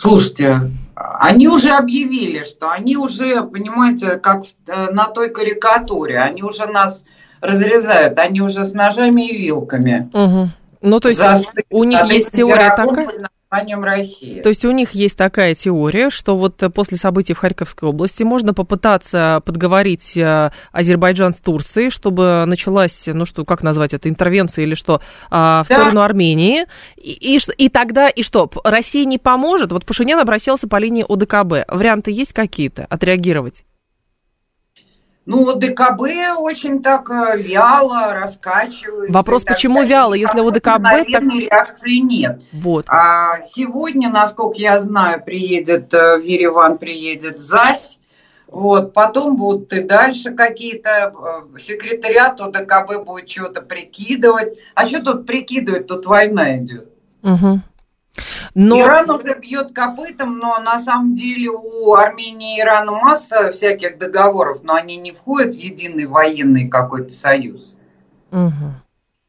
Слушайте, 0.00 0.70
они 0.94 1.46
уже 1.46 1.72
объявили, 1.72 2.42
что 2.42 2.70
они 2.70 2.96
уже, 2.96 3.42
понимаете, 3.42 4.16
как 4.16 4.44
э, 4.66 4.90
на 4.90 5.04
той 5.08 5.28
карикатуре, 5.28 6.18
они 6.18 6.42
уже 6.42 6.64
нас 6.64 7.04
разрезают, 7.42 8.18
они 8.18 8.40
уже 8.40 8.64
с 8.64 8.72
ножами 8.72 9.28
и 9.28 9.36
вилками. 9.36 10.08
Угу. 10.14 10.48
Ну, 10.80 11.00
то 11.00 11.10
есть 11.10 11.20
у 11.68 11.84
них 11.84 12.02
есть 12.06 12.32
теория 12.32 12.74
такая? 12.74 13.08
Названием 13.50 13.84
России. 13.84 14.40
То 14.40 14.48
есть 14.48 14.64
у 14.64 14.70
них 14.70 14.92
есть 14.92 15.16
такая 15.16 15.54
теория, 15.54 16.10
что 16.10 16.36
вот 16.36 16.62
после 16.74 16.96
событий 16.96 17.34
в 17.34 17.38
Харьковской 17.38 17.88
области 17.88 18.22
можно 18.22 18.54
попытаться 18.54 19.42
подговорить 19.44 20.16
э, 20.16 20.52
Азербайджан 20.72 21.32
с 21.32 21.38
Турцией, 21.38 21.90
чтобы 21.90 22.44
началась, 22.46 23.06
ну 23.06 23.26
что, 23.26 23.44
как 23.44 23.62
назвать 23.62 23.94
это, 23.94 24.08
интервенция 24.08 24.64
или 24.64 24.74
что, 24.74 25.00
а, 25.30 25.64
в 25.64 25.68
да. 25.68 25.76
сторону 25.76 26.02
Армении. 26.02 26.66
И, 26.96 27.36
и, 27.36 27.40
и 27.58 27.68
тогда, 27.68 28.08
и 28.08 28.22
что, 28.22 28.50
Россия 28.64 29.04
не 29.04 29.18
поможет? 29.18 29.72
Вот 29.72 29.84
Пашинян 29.84 30.20
обращался 30.20 30.68
по 30.68 30.76
линии 30.76 31.04
ОДКБ. 31.08 31.68
Варианты 31.68 32.12
есть 32.12 32.32
какие-то 32.32 32.86
отреагировать? 32.86 33.64
Ну, 35.30 35.54
ДКБ 35.54 36.40
очень 36.40 36.82
так 36.82 37.08
э, 37.08 37.36
вяло 37.38 38.14
раскачивается. 38.14 39.12
Вопрос, 39.12 39.44
почему 39.44 39.84
вяло, 39.84 40.14
если 40.14 40.40
у 40.40 40.50
ДКБ 40.50 40.82
так... 40.82 41.22
реакции 41.22 41.98
нет. 41.98 42.42
Вот. 42.50 42.86
А 42.88 43.40
сегодня, 43.40 44.10
насколько 44.10 44.58
я 44.58 44.80
знаю, 44.80 45.22
приедет 45.24 45.94
э, 45.94 46.16
в 46.16 46.24
Ереван, 46.24 46.78
приедет 46.78 47.38
ЗАСь, 47.40 48.00
вот, 48.48 48.92
потом 48.92 49.36
будут 49.36 49.72
и 49.72 49.82
дальше 49.84 50.32
какие-то, 50.32 51.14
э, 51.54 51.58
секретариат 51.60 52.40
ОДКБ 52.40 53.04
будет 53.04 53.30
что-то 53.30 53.60
прикидывать. 53.62 54.58
А 54.74 54.88
что 54.88 55.00
тут 55.00 55.26
прикидывать, 55.26 55.86
тут 55.86 56.06
война 56.06 56.58
идет. 56.58 56.88
Угу. 57.22 57.60
Но... 58.54 58.80
Иран 58.80 59.10
уже 59.10 59.38
бьет 59.38 59.74
копытом, 59.74 60.38
но 60.38 60.58
на 60.58 60.78
самом 60.78 61.14
деле 61.14 61.50
у 61.50 61.94
Армении 61.94 62.58
и 62.58 62.60
Ирана 62.60 62.92
масса 62.92 63.50
всяких 63.50 63.98
договоров, 63.98 64.64
но 64.64 64.74
они 64.74 64.96
не 64.96 65.12
входят 65.12 65.54
в 65.54 65.58
единый 65.58 66.06
военный 66.06 66.68
какой-то 66.68 67.10
союз. 67.10 67.74
Угу. 68.32 68.74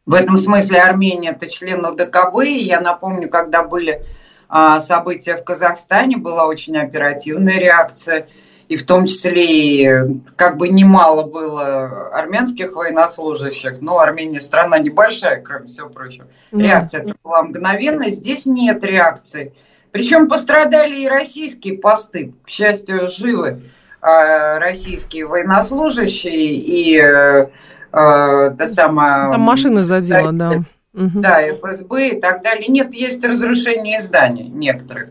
В 0.06 0.14
этом 0.14 0.38
смысле 0.38 0.82
Армения 0.82 1.30
это 1.30 1.48
член 1.48 1.86
ОДКБ. 1.86 2.44
И 2.46 2.66
я 2.66 2.82
напомню, 2.82 3.30
когда 3.30 3.64
были 3.64 4.04
а, 4.50 4.80
события 4.80 5.38
в 5.38 5.44
Казахстане, 5.44 6.18
была 6.18 6.48
очень 6.48 6.78
оперативная 6.78 7.60
реакция 7.60 8.28
и 8.72 8.78
в 8.78 8.86
том 8.86 9.06
числе 9.06 9.46
и 9.48 9.90
как 10.38 10.56
бы 10.56 10.70
немало 10.70 11.24
было 11.24 12.08
армянских 12.14 12.72
военнослужащих, 12.72 13.82
но 13.82 14.00
Армения 14.00 14.40
страна 14.40 14.80
небольшая, 14.80 15.42
кроме 15.42 15.68
всего 15.68 15.90
прочего. 15.90 16.28
Реакция 16.54 17.04
mm. 17.04 17.16
была 17.22 17.44
мгновенная, 17.44 18.12
здесь 18.12 18.46
нет 18.46 18.82
реакции. 18.86 19.52
Причем 19.92 20.30
пострадали 20.30 21.02
и 21.02 21.10
российские 21.10 21.80
посты, 21.80 22.34
к 22.46 22.50
счастью, 22.50 23.10
живы 23.10 23.64
э, 24.02 24.58
российские 24.60 25.26
военнослужащие 25.26 26.56
и 26.56 26.98
э, 26.98 27.48
э, 27.48 27.50
та 27.92 28.68
самая... 28.68 29.34
Там 29.34 29.42
машины 29.42 29.84
задела, 29.84 30.32
да. 30.32 30.64
Да, 30.94 31.42
ФСБ 31.42 32.08
и 32.08 32.22
так 32.22 32.42
далее. 32.42 32.68
Нет, 32.70 32.94
есть 32.94 33.22
разрушение 33.26 34.00
зданий 34.00 34.48
некоторых. 34.48 35.10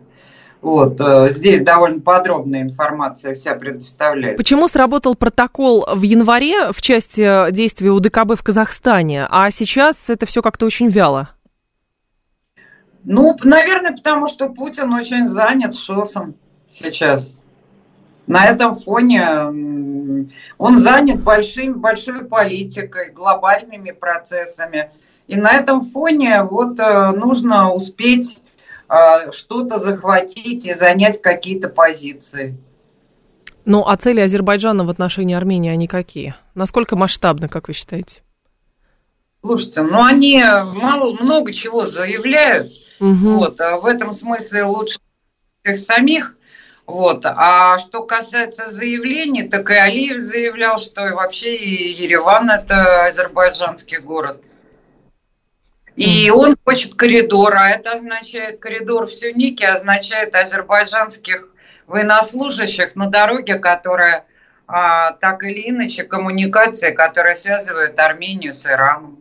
Вот, 0.63 1.01
э, 1.01 1.31
здесь 1.31 1.63
довольно 1.63 2.01
подробная 2.01 2.63
информация 2.63 3.35
вся 3.35 3.55
предоставляется. 3.55 4.37
Почему 4.37 4.69
сработал 4.69 5.15
протокол 5.15 5.87
в 5.95 6.03
январе 6.03 6.73
в 6.73 6.83
части 6.83 7.51
действия 7.51 7.91
УДКБ 7.91 8.39
в 8.39 8.43
Казахстане, 8.43 9.27
а 9.31 9.51
сейчас 9.51 10.11
это 10.11 10.27
все 10.27 10.43
как-то 10.43 10.67
очень 10.67 10.89
вяло? 10.89 11.31
Ну, 13.05 13.35
наверное, 13.43 13.93
потому 13.93 14.27
что 14.27 14.51
Путин 14.51 14.93
очень 14.93 15.27
занят 15.27 15.75
ШОСом 15.75 16.35
сейчас. 16.69 17.35
На 18.27 18.47
этом 18.47 18.77
фоне 18.77 20.29
он 20.59 20.77
занят 20.77 21.23
большим, 21.23 21.81
большой 21.81 22.27
политикой, 22.27 23.11
глобальными 23.11 23.91
процессами. 23.93 24.91
И 25.27 25.37
на 25.37 25.53
этом 25.53 25.85
фоне 25.85 26.43
вот 26.43 26.79
э, 26.79 27.13
нужно 27.13 27.73
успеть 27.73 28.43
что-то 29.33 29.79
захватить 29.79 30.67
и 30.67 30.75
занять 30.75 31.23
какие-то 31.23 31.69
позиции. 31.69 32.57
Ну, 33.65 33.87
а 33.87 33.97
цели 33.97 34.21
Азербайджана 34.21 34.85
в 34.85 34.91
отношении 34.91 35.37
Армении, 35.37 35.71
они 35.71 35.87
какие? 35.87 36.35
Насколько 36.55 36.97
масштабны, 36.97 37.49
как 37.49 37.69
вы 37.69 37.75
считаете? 37.75 38.23
Слушайте, 39.43 39.83
ну 39.83 40.03
они 40.03 40.43
мало, 40.83 41.13
много 41.21 41.53
чего 41.53 41.87
заявляют. 41.87 42.69
Угу. 43.01 43.39
Вот, 43.39 43.61
а 43.61 43.79
в 43.79 43.87
этом 43.87 44.13
смысле 44.13 44.65
лучше 44.65 44.99
их 45.65 45.79
самих. 45.79 46.37
Вот. 46.87 47.25
А 47.25 47.79
что 47.79 48.03
касается 48.03 48.71
заявлений, 48.71 49.45
так 49.45 49.71
и 49.71 49.75
Алиев 49.75 50.21
заявлял, 50.21 50.79
что 50.79 51.03
вообще 51.15 51.57
и 51.57 51.93
Ереван 51.93 52.51
это 52.51 53.07
азербайджанский 53.07 53.99
город. 53.99 54.43
И 56.01 56.31
он 56.31 56.57
хочет 56.65 56.95
коридор, 56.95 57.55
а 57.55 57.69
это 57.69 57.93
означает 57.93 58.59
коридор 58.59 59.05
в 59.05 59.13
Сюнике, 59.13 59.67
означает 59.67 60.35
азербайджанских 60.35 61.47
военнослужащих 61.87 62.97
на 62.97 63.11
дороге, 63.11 63.57
которая 63.57 64.25
а, 64.67 65.13
так 65.13 65.43
или 65.43 65.69
иначе 65.69 66.05
коммуникация, 66.05 66.93
которая 66.93 67.35
связывает 67.35 67.99
Армению 67.99 68.55
с 68.55 68.65
Ираном. 68.65 69.19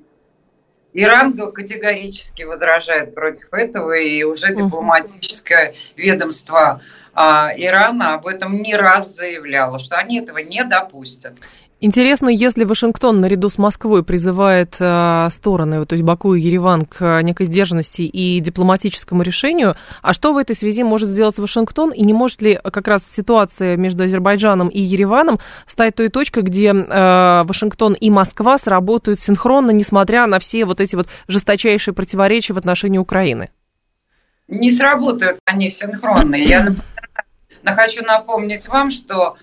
Иран 0.93 1.33
категорически 1.51 2.43
возражает 2.43 3.13
против 3.13 3.53
этого, 3.53 3.97
и 3.99 4.23
уже 4.23 4.55
дипломатическое 4.55 5.75
ведомство 5.97 6.81
а, 7.13 7.51
Ирана 7.57 8.13
об 8.13 8.25
этом 8.25 8.61
не 8.61 8.77
раз 8.77 9.17
заявляло, 9.17 9.79
что 9.79 9.97
они 9.97 10.21
этого 10.21 10.37
не 10.37 10.63
допустят. 10.63 11.33
Интересно, 11.81 12.27
если 12.27 12.65
Вашингтон 12.65 13.21
наряду 13.21 13.47
с 13.47 13.57
Москвой 13.57 14.03
призывает 14.03 14.75
э, 14.79 15.29
стороны, 15.31 15.85
то 15.85 15.93
есть 15.93 16.03
Баку 16.03 16.33
и 16.33 16.41
Ереван, 16.41 16.85
к 16.85 17.21
некой 17.21 17.45
сдержанности 17.45 18.01
и 18.01 18.41
дипломатическому 18.41 19.21
решению, 19.21 19.77
а 20.01 20.13
что 20.13 20.33
в 20.33 20.37
этой 20.37 20.57
связи 20.57 20.83
может 20.83 21.07
сделать 21.07 21.37
Вашингтон, 21.37 21.91
и 21.91 22.03
не 22.03 22.11
может 22.11 22.41
ли 22.41 22.59
как 22.61 22.89
раз 22.89 23.09
ситуация 23.09 23.77
между 23.77 24.03
Азербайджаном 24.03 24.67
и 24.67 24.81
Ереваном 24.81 25.39
стать 25.67 25.95
той 25.95 26.09
точкой, 26.09 26.43
где 26.43 26.73
э, 26.73 27.43
Вашингтон 27.45 27.93
и 27.93 28.09
Москва 28.09 28.57
сработают 28.57 29.21
синхронно, 29.21 29.71
несмотря 29.71 30.27
на 30.27 30.39
все 30.39 30.65
вот 30.65 30.81
эти 30.81 30.97
вот 30.97 31.07
жесточайшие 31.29 31.93
противоречия 31.93 32.51
в 32.51 32.57
отношении 32.57 32.97
Украины? 32.97 33.51
Не 34.49 34.71
сработают 34.71 35.39
они 35.45 35.69
синхронно. 35.69 36.35
Я 36.35 36.75
хочу 37.63 38.03
напомнить 38.03 38.67
вам, 38.67 38.91
что 38.91 39.37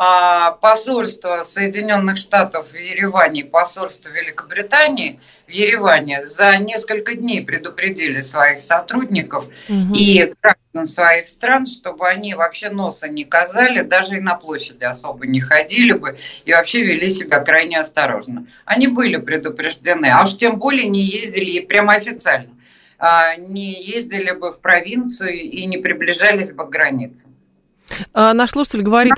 посольство 0.00 1.42
Соединенных 1.42 2.16
Штатов 2.16 2.70
в 2.70 2.74
Ереване, 2.74 3.44
посольство 3.44 4.08
Великобритании 4.08 5.20
в 5.46 5.50
Ереване 5.50 6.26
за 6.26 6.56
несколько 6.56 7.14
дней 7.14 7.44
предупредили 7.44 8.20
своих 8.20 8.62
сотрудников 8.62 9.44
угу. 9.68 9.94
и 9.94 10.32
граждан 10.40 10.86
своих 10.86 11.28
стран, 11.28 11.66
чтобы 11.66 12.08
они 12.08 12.32
вообще 12.32 12.70
носа 12.70 13.08
не 13.08 13.26
казали, 13.26 13.82
даже 13.82 14.16
и 14.16 14.20
на 14.20 14.36
площади 14.36 14.84
особо 14.84 15.26
не 15.26 15.40
ходили 15.40 15.92
бы 15.92 16.18
и 16.46 16.52
вообще 16.54 16.82
вели 16.82 17.10
себя 17.10 17.40
крайне 17.40 17.78
осторожно. 17.78 18.46
Они 18.64 18.86
были 18.86 19.18
предупреждены, 19.18 20.06
а 20.06 20.22
уж 20.22 20.34
тем 20.38 20.58
более 20.58 20.88
не 20.88 21.02
ездили 21.02 21.50
и 21.50 21.66
прямо 21.66 21.92
официально 21.92 22.54
а, 22.98 23.36
не 23.36 23.82
ездили 23.82 24.30
бы 24.32 24.52
в 24.52 24.60
провинцию 24.60 25.42
и 25.42 25.66
не 25.66 25.76
приближались 25.76 26.52
бы 26.52 26.66
к 26.66 26.70
границам. 26.70 27.34
А, 28.14 28.32
наш 28.32 28.50
слушатель 28.52 28.80
говорит... 28.80 29.12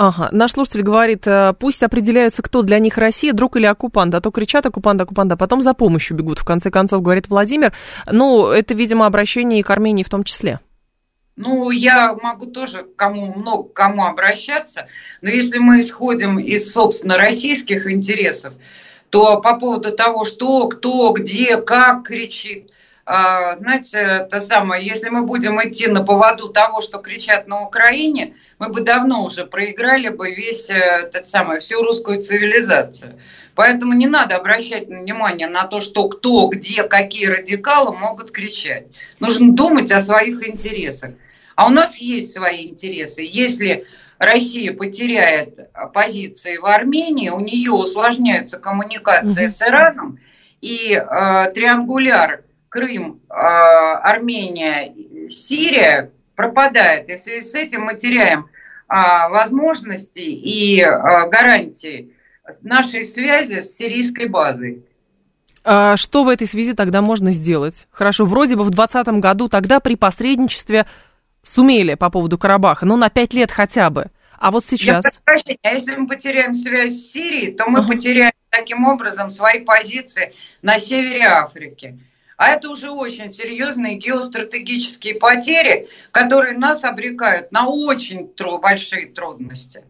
Ага, 0.00 0.28
наш 0.30 0.52
слушатель 0.52 0.82
говорит, 0.82 1.26
э, 1.26 1.54
пусть 1.58 1.82
определяется, 1.82 2.40
кто 2.40 2.62
для 2.62 2.78
них 2.78 2.98
Россия, 2.98 3.32
друг 3.32 3.56
или 3.56 3.66
оккупант, 3.66 4.14
а 4.14 4.20
то 4.20 4.30
кричат 4.30 4.64
оккупант, 4.64 5.00
оккупант, 5.00 5.32
а 5.32 5.36
потом 5.36 5.60
за 5.60 5.74
помощью 5.74 6.16
бегут, 6.16 6.38
в 6.38 6.44
конце 6.44 6.70
концов, 6.70 7.02
говорит 7.02 7.28
Владимир. 7.28 7.72
Ну, 8.06 8.46
это, 8.46 8.74
видимо, 8.74 9.06
обращение 9.06 9.58
и 9.58 9.64
к 9.64 9.70
Армении 9.70 10.04
в 10.04 10.08
том 10.08 10.22
числе. 10.22 10.60
Ну, 11.34 11.72
я 11.72 12.14
могу 12.14 12.46
тоже 12.46 12.86
кому 12.94 13.34
много 13.34 13.70
кому 13.70 14.04
обращаться, 14.04 14.86
но 15.20 15.30
если 15.30 15.58
мы 15.58 15.80
исходим 15.80 16.38
из, 16.38 16.72
собственно, 16.72 17.16
российских 17.16 17.90
интересов, 17.90 18.54
то 19.10 19.40
по 19.40 19.58
поводу 19.58 19.90
того, 19.90 20.24
что, 20.24 20.68
кто, 20.68 21.10
где, 21.12 21.56
как 21.56 22.04
кричит, 22.04 22.70
знаете, 23.10 23.98
это 23.98 24.38
самое, 24.38 24.84
если 24.84 25.08
мы 25.08 25.24
будем 25.24 25.58
идти 25.66 25.86
на 25.86 26.04
поводу 26.04 26.50
того, 26.50 26.82
что 26.82 26.98
кричат 26.98 27.46
на 27.46 27.62
Украине, 27.62 28.34
мы 28.58 28.68
бы 28.68 28.82
давно 28.82 29.24
уже 29.24 29.46
проиграли 29.46 30.08
бы 30.08 30.34
весь 30.34 30.68
э, 30.68 30.74
этот 30.74 31.26
самый, 31.26 31.60
всю 31.60 31.82
русскую 31.82 32.22
цивилизацию. 32.22 33.18
Поэтому 33.54 33.94
не 33.94 34.06
надо 34.06 34.36
обращать 34.36 34.88
внимание 34.88 35.48
на 35.48 35.64
то, 35.64 35.80
что 35.80 36.08
кто, 36.08 36.48
где, 36.48 36.82
какие 36.82 37.26
радикалы 37.26 37.96
могут 37.96 38.30
кричать. 38.30 38.88
Нужно 39.20 39.54
думать 39.54 39.90
о 39.90 40.00
своих 40.00 40.46
интересах. 40.46 41.12
А 41.54 41.66
у 41.66 41.70
нас 41.70 41.96
есть 41.96 42.34
свои 42.34 42.68
интересы. 42.68 43.22
Если 43.22 43.86
Россия 44.18 44.74
потеряет 44.74 45.72
позиции 45.94 46.58
в 46.58 46.66
Армении, 46.66 47.30
у 47.30 47.40
нее 47.40 47.72
усложняются 47.72 48.58
коммуникации 48.58 49.46
угу. 49.46 49.52
с 49.52 49.62
Ираном, 49.62 50.20
и 50.60 50.92
э, 50.92 51.52
триангуляр 51.54 52.42
Крым, 52.68 53.20
э, 53.28 53.34
Армения, 53.34 54.92
Сирия 55.30 56.10
пропадает. 56.34 57.08
И 57.08 57.16
в 57.16 57.20
связи 57.20 57.42
с 57.42 57.54
этим 57.54 57.82
мы 57.82 57.96
теряем 57.96 58.46
э, 58.88 58.94
возможности 59.30 60.18
и 60.18 60.80
э, 60.80 60.88
гарантии 61.30 62.12
нашей 62.62 63.04
связи 63.04 63.62
с 63.62 63.76
сирийской 63.76 64.28
базой. 64.28 64.84
А 65.64 65.96
что 65.96 66.24
в 66.24 66.28
этой 66.28 66.46
связи 66.46 66.72
тогда 66.72 67.02
можно 67.02 67.30
сделать? 67.30 67.86
Хорошо, 67.90 68.24
вроде 68.24 68.56
бы 68.56 68.64
в 68.64 68.70
2020 68.70 69.20
году 69.20 69.48
тогда 69.48 69.80
при 69.80 69.96
посредничестве 69.96 70.86
сумели 71.42 71.94
по 71.94 72.10
поводу 72.10 72.38
Карабаха, 72.38 72.86
ну 72.86 72.96
на 72.96 73.10
пять 73.10 73.34
лет 73.34 73.50
хотя 73.50 73.90
бы. 73.90 74.06
А 74.38 74.50
вот 74.50 74.64
сейчас... 74.64 75.04
Я 75.04 75.10
прощения, 75.24 75.58
а 75.62 75.72
если 75.72 75.96
мы 75.96 76.06
потеряем 76.06 76.54
связь 76.54 76.92
с 76.92 77.12
Сирией, 77.12 77.54
то 77.54 77.68
мы 77.68 77.80
uh-huh. 77.80 77.88
потеряем 77.88 78.32
таким 78.50 78.84
образом 78.86 79.30
свои 79.30 79.60
позиции 79.60 80.32
на 80.62 80.78
севере 80.78 81.26
Африки. 81.26 81.98
А 82.38 82.50
это 82.50 82.70
уже 82.70 82.90
очень 82.90 83.30
серьезные 83.30 83.96
геостратегические 83.96 85.16
потери, 85.16 85.88
которые 86.12 86.56
нас 86.56 86.84
обрекают 86.84 87.50
на 87.50 87.66
очень 87.68 88.28
тру- 88.28 88.58
большие 88.58 89.08
трудности. 89.08 89.84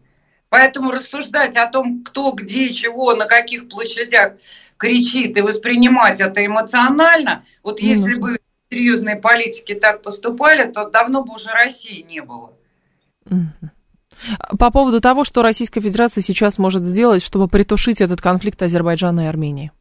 Поэтому 0.49 0.89
рассуждать 0.89 1.55
о 1.57 1.67
том, 1.67 2.03
кто, 2.03 2.31
где, 2.31 2.73
чего, 2.73 3.13
на 3.13 3.27
каких 3.27 3.69
площадях 3.69 4.33
кричит 4.77 5.37
и 5.37 5.41
воспринимать 5.41 6.21
это 6.21 6.43
эмоционально, 6.43 7.45
вот 7.61 7.81
если 7.81 8.15
бы 8.15 8.39
серьезные 8.71 9.17
политики 9.17 9.75
так 9.75 10.01
поступали, 10.01 10.71
то 10.71 10.89
давно 10.89 11.23
бы 11.23 11.35
уже 11.35 11.51
России 11.51 12.01
не 12.01 12.21
было. 12.23 12.53
По 14.57 14.71
поводу 14.71 14.99
того, 15.01 15.23
что 15.23 15.43
Российская 15.43 15.81
Федерация 15.81 16.23
сейчас 16.23 16.57
может 16.57 16.83
сделать, 16.83 17.21
чтобы 17.21 17.47
притушить 17.47 18.01
этот 18.01 18.21
конфликт 18.21 18.59
Азербайджана 18.63 19.21
и 19.21 19.25
Армении. 19.25 19.71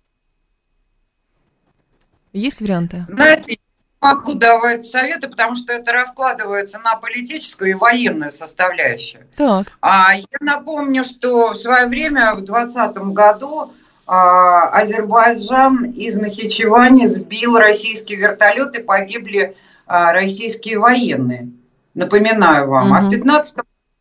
Есть 2.32 2.61
варианты? 2.61 3.04
Знаете, 3.08 3.58
могу 4.00 4.35
давать 4.35 4.85
советы, 4.85 5.28
потому 5.28 5.56
что 5.56 5.73
это 5.73 5.92
раскладывается 5.92 6.78
на 6.78 6.97
политическую 6.97 7.70
и 7.70 7.75
военную 7.75 8.32
составляющую. 8.32 9.26
Так. 9.37 9.73
А 9.80 10.14
я 10.14 10.38
напомню, 10.40 11.04
что 11.04 11.52
в 11.52 11.56
свое 11.56 11.87
время, 11.87 12.35
в 12.35 12.44
2020 12.44 12.97
году, 13.12 13.73
а, 14.06 14.68
Азербайджан 14.70 15.85
из 15.92 16.16
Нахичевани 16.16 17.06
сбил 17.06 17.58
российский 17.58 18.16
вертолет 18.16 18.78
и 18.78 18.82
погибли 18.82 19.56
а, 19.87 20.12
российские 20.12 20.78
военные. 20.78 21.50
Напоминаю 21.94 22.68
вам. 22.68 22.92
Угу. 22.92 22.94
А 22.94 23.00
в 23.02 23.11
15 23.11 23.58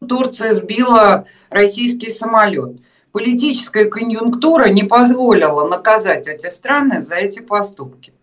Турция 0.07 0.53
сбила 0.53 1.25
российский 1.50 2.10
самолет. 2.10 2.77
Политическая 3.12 3.86
конъюнктура 3.86 4.69
не 4.69 4.84
позволила 4.84 5.67
наказать 5.67 6.27
эти 6.27 6.50
страны 6.50 7.01
за 7.01 7.15
эти 7.15 7.39
поступки. 7.39 8.13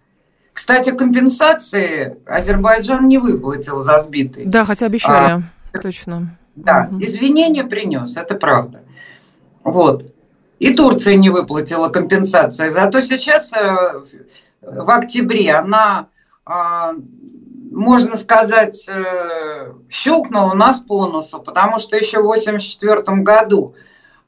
Кстати, 0.54 0.90
компенсации 0.90 2.16
Азербайджан 2.26 3.08
не 3.08 3.18
выплатил 3.18 3.80
за 3.80 3.99
сбитый. 3.99 4.46
Да, 4.46 4.64
хотя 4.64 4.87
обещали, 4.87 5.42
а, 5.73 5.78
точно. 5.78 6.38
Да, 6.54 6.88
угу. 6.90 7.02
извинения 7.02 7.64
принес, 7.64 8.16
это 8.16 8.37
правда. 8.37 8.82
Вот. 9.64 10.06
И 10.61 10.73
Турция 10.73 11.16
не 11.16 11.28
выплатила 11.28 11.88
компенсации. 11.88 12.68
Зато 12.68 13.00
сейчас 13.00 13.52
э, 13.52 14.02
в 14.62 14.90
октябре 14.90 15.52
она, 15.52 16.06
а, 16.46 16.92
можно 17.73 18.14
сказать, 18.14 18.88
э, 18.88 19.73
щелкнула 19.90 20.54
нас 20.54 20.78
по 20.78 21.08
носу, 21.08 21.40
потому 21.40 21.80
что 21.80 21.96
еще 21.96 22.18
в 22.18 22.30
1984 22.30 23.23
году 23.23 23.75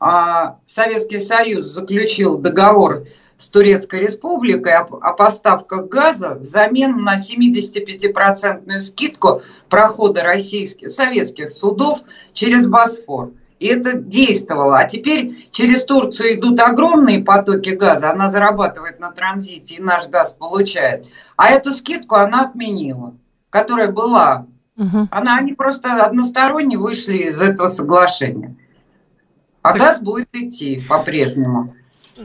а, 0.01 0.59
Советский 0.67 1.21
Союз 1.21 1.67
заключил 1.67 2.37
договор 2.37 3.05
с 3.37 3.49
Турецкой 3.49 4.01
Республикой 4.01 4.75
о, 4.75 4.83
о 4.83 5.13
поставках 5.13 5.89
газа 5.89 6.35
взамен 6.35 7.03
на 7.03 7.17
75% 7.17 8.79
скидку 8.81 9.43
прохода 9.69 10.23
российских, 10.23 10.91
советских 10.91 11.51
судов 11.51 12.01
через 12.33 12.67
Босфор. 12.67 13.33
И 13.59 13.67
это 13.67 13.97
действовало. 13.97 14.79
А 14.79 14.85
теперь 14.85 15.49
через 15.51 15.85
Турцию 15.85 16.35
идут 16.35 16.61
огромные 16.61 17.23
потоки 17.23 17.71
газа, 17.71 18.11
она 18.11 18.29
зарабатывает 18.29 19.01
на 19.01 19.11
транзите 19.13 19.77
и 19.77 19.83
наш 19.83 20.09
газ 20.09 20.33
получает. 20.33 21.07
А 21.37 21.49
эту 21.49 21.73
скидку 21.73 22.17
она 22.17 22.43
отменила, 22.43 23.15
которая 23.51 23.91
была. 23.91 24.47
Угу. 24.77 25.09
Она, 25.11 25.39
они 25.39 25.55
просто 25.55 26.05
односторонне 26.05 26.77
вышли 26.77 27.29
из 27.29 27.41
этого 27.41 27.69
соглашения. 27.69 28.57
А 29.63 29.73
так... 29.73 29.81
газ 29.81 30.01
будет 30.01 30.29
идти 30.35 30.83
по-прежнему. 30.87 31.75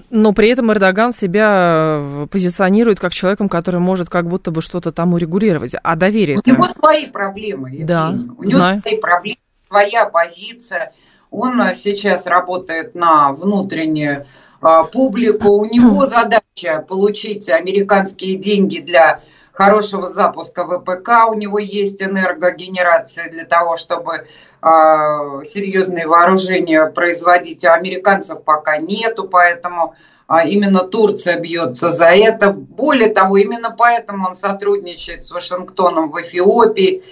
Но 0.10 0.34
при 0.34 0.50
этом 0.50 0.72
Эрдоган 0.72 1.14
себя 1.14 2.00
э, 2.00 2.28
позиционирует 2.32 3.00
как 3.00 3.14
человеком, 3.14 3.50
который 3.50 3.80
может 3.80 4.10
как 4.10 4.28
будто 4.28 4.52
бы 4.52 4.62
что-то 4.62 4.92
там 4.92 5.14
урегулировать. 5.14 5.76
А 5.82 5.96
доверие... 5.96 6.38
У 6.46 6.50
него 6.50 6.68
свои 6.68 7.08
проблемы, 7.08 7.70
Евгений. 7.70 7.86
Да, 7.86 8.10
У 8.10 8.44
него 8.44 8.60
знаю. 8.60 8.82
свои 8.82 8.98
проблемы, 8.98 9.40
своя 9.68 10.06
позиция. 10.06 10.94
Он 11.30 11.62
э, 11.62 11.76
сейчас 11.76 12.26
работает 12.26 12.96
на 12.96 13.34
внутреннюю 13.34 14.26
а, 14.62 14.84
публику. 14.84 15.50
У 15.50 15.66
него 15.66 16.06
задача 16.06 16.86
получить 16.88 17.50
американские 17.50 18.38
деньги 18.38 18.80
для 18.80 19.22
хорошего 19.54 20.08
запуска 20.08 20.66
ВПК. 20.66 21.30
У 21.30 21.34
него 21.34 21.60
есть 21.60 22.02
энергогенерация 22.02 23.30
для 23.30 23.46
того, 23.46 23.76
чтобы 23.76 24.28
а, 24.62 25.44
серьезные 25.44 26.08
вооружения 26.08 26.86
производить, 26.86 27.66
а 27.66 27.74
американцев 27.74 28.44
пока 28.44 28.78
нету, 28.78 29.28
поэтому 29.28 29.96
а, 30.28 30.46
именно 30.46 30.80
Турция 30.80 31.40
бьется 31.40 31.90
за 31.90 32.08
это. 32.08 32.52
Более 32.52 33.14
того, 33.14 33.38
именно 33.38 33.72
поэтому 33.72 34.28
он 34.30 34.36
сотрудничает 34.36 35.26
с 35.26 35.32
Вашингтоном 35.32 36.12
в 36.12 36.22
Эфиопии 36.22 37.04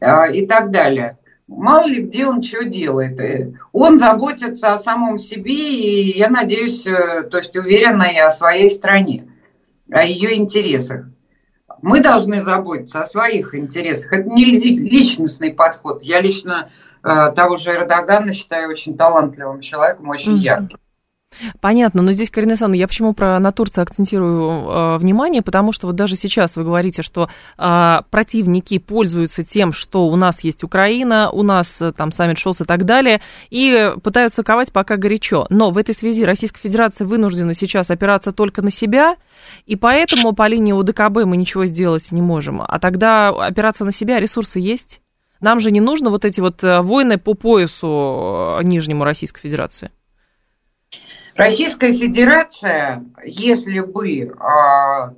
а, 0.00 0.28
и 0.28 0.46
так 0.46 0.70
далее. 0.70 1.18
Мало 1.48 1.86
ли 1.86 2.02
где 2.02 2.26
он 2.26 2.42
что 2.42 2.64
делает. 2.64 3.18
Он 3.72 3.98
заботится 3.98 4.72
о 4.74 4.78
самом 4.78 5.16
себе, 5.16 5.54
и 5.54 6.18
я 6.18 6.28
надеюсь, 6.28 6.86
э, 6.86 7.22
то 7.22 7.38
есть 7.38 7.56
уверена 7.56 8.02
и 8.02 8.18
о 8.18 8.30
своей 8.30 8.68
стране, 8.68 9.28
о 9.90 10.04
ее 10.04 10.36
интересах. 10.36 11.06
Мы 11.82 12.00
должны 12.00 12.40
заботиться 12.40 13.00
о 13.00 13.04
своих 13.04 13.54
интересах. 13.54 14.12
Это 14.12 14.28
не 14.28 14.44
личностный 14.44 15.52
подход. 15.52 16.02
Я 16.02 16.20
лично 16.20 16.68
Э, 17.02 17.32
того 17.34 17.56
же 17.56 17.70
Эрдогана 17.70 18.32
считаю 18.32 18.70
очень 18.70 18.96
талантливым 18.96 19.60
человеком, 19.60 20.08
очень 20.08 20.34
mm-hmm. 20.36 20.38
ярким. 20.38 20.78
Понятно, 21.60 22.02
но 22.02 22.12
здесь, 22.12 22.30
Карина 22.30 22.52
Александровна, 22.52 22.80
я 22.80 22.88
почему 22.88 23.12
про 23.12 23.38
на 23.38 23.52
Турцию 23.52 23.82
акцентирую 23.82 24.40
э, 24.40 24.98
внимание, 24.98 25.42
потому 25.42 25.72
что 25.72 25.86
вот 25.86 25.96
даже 25.96 26.16
сейчас 26.16 26.56
вы 26.56 26.64
говорите, 26.64 27.02
что 27.02 27.28
э, 27.56 27.96
противники 28.10 28.78
пользуются 28.78 29.44
тем, 29.44 29.72
что 29.72 30.08
у 30.08 30.16
нас 30.16 30.42
есть 30.42 30.64
Украина, 30.64 31.30
у 31.30 31.42
нас 31.42 31.80
э, 31.80 31.92
там 31.92 32.12
саммит 32.12 32.38
ШОС 32.38 32.62
и 32.62 32.64
так 32.64 32.84
далее, 32.84 33.20
и 33.50 33.92
пытаются 34.02 34.42
ковать 34.42 34.72
пока 34.72 34.96
горячо. 34.96 35.46
Но 35.50 35.70
в 35.70 35.78
этой 35.78 35.94
связи 35.94 36.24
Российская 36.24 36.60
Федерация 36.60 37.06
вынуждена 37.06 37.54
сейчас 37.54 37.90
опираться 37.90 38.32
только 38.32 38.62
на 38.62 38.70
себя, 38.70 39.16
и 39.66 39.76
поэтому 39.76 40.32
по 40.32 40.48
линии 40.48 40.72
УДКБ 40.72 41.24
мы 41.24 41.36
ничего 41.36 41.66
сделать 41.66 42.10
не 42.10 42.22
можем. 42.22 42.62
А 42.62 42.78
тогда 42.78 43.28
опираться 43.28 43.84
на 43.84 43.92
себя, 43.92 44.18
ресурсы 44.18 44.58
есть? 44.58 45.00
Нам 45.40 45.60
же 45.60 45.70
не 45.70 45.80
нужно 45.80 46.10
вот 46.10 46.24
эти 46.24 46.40
вот 46.40 46.64
э, 46.64 46.80
войны 46.80 47.18
по 47.18 47.34
поясу 47.34 48.56
э, 48.58 48.64
нижнему 48.64 49.04
Российской 49.04 49.40
Федерации. 49.40 49.90
Российская 51.38 51.92
Федерация, 51.92 53.04
если 53.24 53.78
бы, 53.78 54.34
а, 54.40 55.12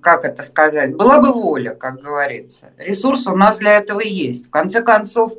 как 0.00 0.24
это 0.24 0.42
сказать, 0.42 0.96
была 0.96 1.18
бы 1.18 1.30
воля, 1.30 1.74
как 1.74 2.00
говорится, 2.00 2.70
ресурсы 2.78 3.30
у 3.30 3.36
нас 3.36 3.58
для 3.58 3.76
этого 3.76 4.00
есть. 4.00 4.46
В 4.46 4.50
конце 4.50 4.80
концов, 4.80 5.34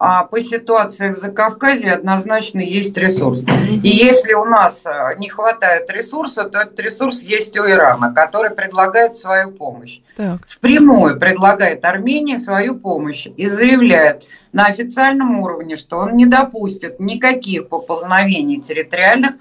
а 0.00 0.24
по 0.24 0.40
ситуации 0.40 1.12
в 1.12 1.16
Закавказье 1.16 1.92
однозначно 1.92 2.58
есть 2.58 2.98
ресурс. 2.98 3.44
И 3.84 3.88
если 3.88 4.32
у 4.32 4.44
нас 4.44 4.84
а, 4.84 5.14
не 5.14 5.28
хватает 5.28 5.88
ресурса, 5.90 6.42
то 6.44 6.58
этот 6.58 6.80
ресурс 6.80 7.22
есть 7.22 7.56
у 7.56 7.64
Ирана, 7.64 8.12
который 8.12 8.50
предлагает 8.50 9.16
свою 9.16 9.52
помощь. 9.52 10.00
Так. 10.16 10.40
Впрямую 10.48 11.20
предлагает 11.20 11.84
Армении 11.84 12.36
свою 12.36 12.74
помощь 12.74 13.28
и 13.36 13.46
заявляет 13.46 14.24
на 14.52 14.66
официальном 14.66 15.38
уровне, 15.38 15.76
что 15.76 15.98
он 15.98 16.16
не 16.16 16.26
допустит 16.26 16.98
никаких 16.98 17.68
поползновений 17.68 18.60
территориальных 18.60 19.36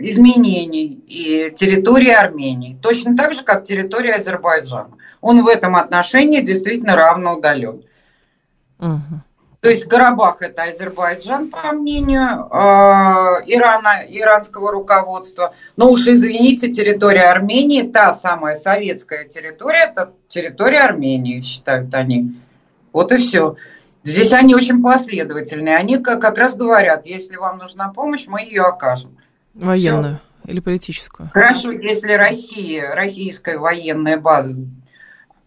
изменений 0.00 1.02
и 1.06 1.52
территории 1.54 2.10
Армении, 2.10 2.78
точно 2.80 3.16
так 3.16 3.34
же, 3.34 3.42
как 3.42 3.64
территория 3.64 4.14
Азербайджана. 4.14 4.90
Он 5.20 5.42
в 5.42 5.48
этом 5.48 5.76
отношении 5.76 6.40
действительно 6.40 6.96
равноудален. 6.96 7.82
Угу. 8.78 9.20
То 9.64 9.70
есть 9.70 9.86
Карабах 9.86 10.42
это 10.42 10.64
Азербайджан, 10.64 11.48
по 11.48 11.72
мнению 11.72 12.20
э, 12.20 13.44
Ирана, 13.46 14.04
иранского 14.06 14.70
руководства. 14.70 15.54
Но 15.78 15.90
уж 15.90 16.06
извините, 16.06 16.70
территория 16.70 17.30
Армении, 17.30 17.80
та 17.80 18.12
самая 18.12 18.56
советская 18.56 19.24
территория, 19.24 19.90
это 19.90 20.12
территория 20.28 20.80
Армении, 20.80 21.40
считают 21.40 21.94
они. 21.94 22.34
Вот 22.92 23.10
и 23.12 23.16
все. 23.16 23.56
Здесь 24.04 24.34
они 24.34 24.54
очень 24.54 24.82
последовательные. 24.82 25.76
Они 25.76 25.96
как, 25.96 26.20
как 26.20 26.36
раз 26.36 26.54
говорят, 26.54 27.06
если 27.06 27.36
вам 27.36 27.56
нужна 27.56 27.88
помощь, 27.88 28.26
мы 28.26 28.42
ее 28.42 28.62
окажем. 28.62 29.16
Военную 29.54 30.20
Все. 30.42 30.52
или 30.52 30.60
политическую? 30.60 31.30
Хорошо, 31.32 31.70
если 31.70 32.12
Россия, 32.12 32.94
российская 32.94 33.56
военная 33.56 34.18
база 34.18 34.58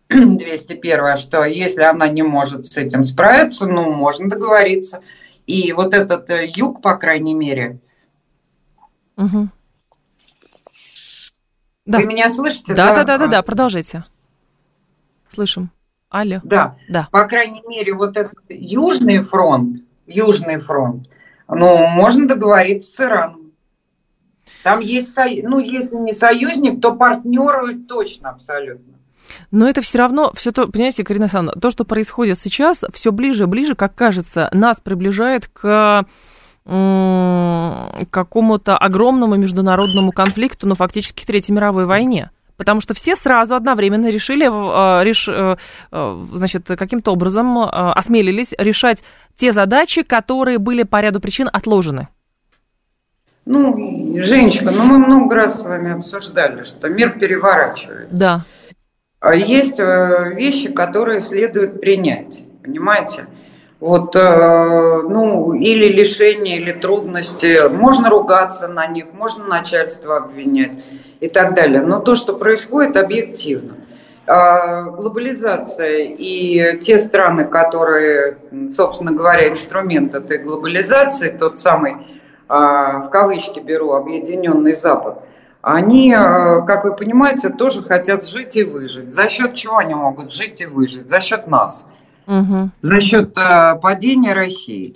201, 0.09 1.17
что 1.17 1.43
если 1.45 1.83
она 1.83 2.07
не 2.07 2.23
может 2.23 2.65
с 2.65 2.77
этим 2.77 3.05
справиться, 3.05 3.67
ну, 3.67 3.93
можно 3.93 4.27
договориться. 4.27 5.01
И 5.45 5.71
вот 5.73 5.93
этот 5.93 6.29
э, 6.31 6.47
юг, 6.47 6.81
по 6.81 6.97
крайней 6.97 7.35
мере. 7.35 7.79
Угу. 9.17 9.49
Да. 11.85 11.99
Вы 11.99 12.05
меня 12.05 12.27
слышите? 12.29 12.73
Да, 12.73 12.95
да, 12.95 13.03
да, 13.03 13.17
да, 13.19 13.27
да, 13.27 13.41
продолжайте. 13.43 14.03
Слышим. 15.29 15.69
Алло. 16.09 16.39
Да. 16.43 16.77
да. 16.87 17.09
По 17.11 17.25
крайней 17.25 17.61
мере, 17.67 17.93
вот 17.93 18.17
этот 18.17 18.39
Южный 18.49 19.19
фронт, 19.19 19.79
Южный 20.05 20.59
фронт, 20.59 21.09
ну, 21.47 21.87
можно 21.87 22.27
договориться 22.27 22.89
с 22.89 22.99
Ираном. 23.01 23.51
Там 24.63 24.79
есть, 24.79 25.17
ну, 25.43 25.59
если 25.59 25.95
не 25.95 26.13
союзник, 26.13 26.81
то 26.81 26.93
партнеры 26.93 27.75
точно 27.75 28.29
абсолютно. 28.29 28.93
Но 29.51 29.67
это 29.67 29.81
все 29.81 29.97
равно, 29.97 30.31
все 30.35 30.51
то, 30.51 30.67
понимаете, 30.67 31.03
Карина 31.03 31.25
Александровна, 31.25 31.59
то, 31.59 31.69
что 31.69 31.83
происходит 31.83 32.39
сейчас, 32.39 32.83
все 32.93 33.11
ближе 33.11 33.43
и 33.43 33.47
ближе, 33.47 33.75
как 33.75 33.93
кажется, 33.93 34.49
нас 34.53 34.79
приближает 34.79 35.47
к 35.47 36.05
какому-то 38.09 38.77
огромному 38.77 39.35
международному 39.35 40.11
конфликту, 40.11 40.67
но 40.67 40.75
фактически 40.75 41.23
к 41.23 41.25
Третьей 41.25 41.55
мировой 41.55 41.85
войне. 41.85 42.29
Потому 42.57 42.81
что 42.81 42.93
все 42.95 43.15
сразу 43.15 43.55
одновременно 43.55 44.09
решили, 44.09 44.45
э, 44.45 45.03
реш, 45.03 45.27
э, 45.29 45.57
э, 45.91 46.25
значит, 46.33 46.65
каким-то 46.67 47.11
образом 47.13 47.57
осмелились 47.59 48.53
решать 48.57 49.03
те 49.35 49.51
задачи, 49.51 50.01
которые 50.01 50.57
были 50.57 50.83
по 50.83 50.99
ряду 50.99 51.19
причин 51.19 51.49
отложены. 51.53 52.07
Ну, 53.45 54.17
Женечка, 54.21 54.71
ну 54.71 54.83
мы 54.83 54.97
много 54.97 55.35
раз 55.35 55.61
с 55.61 55.63
вами 55.63 55.93
обсуждали, 55.93 56.63
что 56.63 56.89
мир 56.89 57.17
переворачивается. 57.17 58.13
Да. 58.13 58.45
А 59.19 59.35
есть 59.35 59.79
вещи, 59.79 60.71
которые 60.71 61.21
следует 61.21 61.79
принять, 61.79 62.43
понимаете? 62.61 63.27
Вот, 63.79 64.15
ну, 64.15 65.53
или 65.53 65.87
лишение, 65.87 66.57
или 66.57 66.71
трудности. 66.71 67.69
Можно 67.69 68.09
ругаться 68.09 68.67
на 68.67 68.87
них, 68.87 69.05
можно 69.13 69.45
начальство 69.45 70.17
обвинять 70.17 70.83
и 71.19 71.27
так 71.27 71.53
далее. 71.53 71.81
Но 71.81 71.99
то, 71.99 72.15
что 72.15 72.35
происходит, 72.35 72.97
объективно. 72.97 73.75
А, 74.29 74.83
глобализация 74.83 75.99
и 75.99 76.77
те 76.79 76.99
страны, 76.99 77.45
которые, 77.45 78.37
собственно 78.71 79.13
говоря, 79.13 79.47
инструмент 79.47 80.13
этой 80.13 80.39
глобализации, 80.39 81.29
тот 81.29 81.57
самый, 81.57 81.95
а, 82.49 83.03
в 83.03 83.09
кавычки 83.09 83.61
беру, 83.61 83.93
объединенный 83.93 84.73
Запад, 84.73 85.25
они, 85.61 86.13
как 86.13 86.83
вы 86.83 86.93
понимаете, 86.93 87.49
тоже 87.49 87.81
хотят 87.81 88.27
жить 88.27 88.55
и 88.57 88.63
выжить. 88.63 89.13
За 89.13 89.27
счет 89.29 89.55
чего 89.55 89.77
они 89.77 89.95
могут 89.95 90.33
жить 90.33 90.61
и 90.61 90.65
выжить? 90.65 91.09
За 91.09 91.19
счет 91.19 91.47
нас. 91.47 91.87
Угу. 92.27 92.69
За 92.81 92.99
счет 92.99 93.33
падения 93.33 94.33
России. 94.33 94.93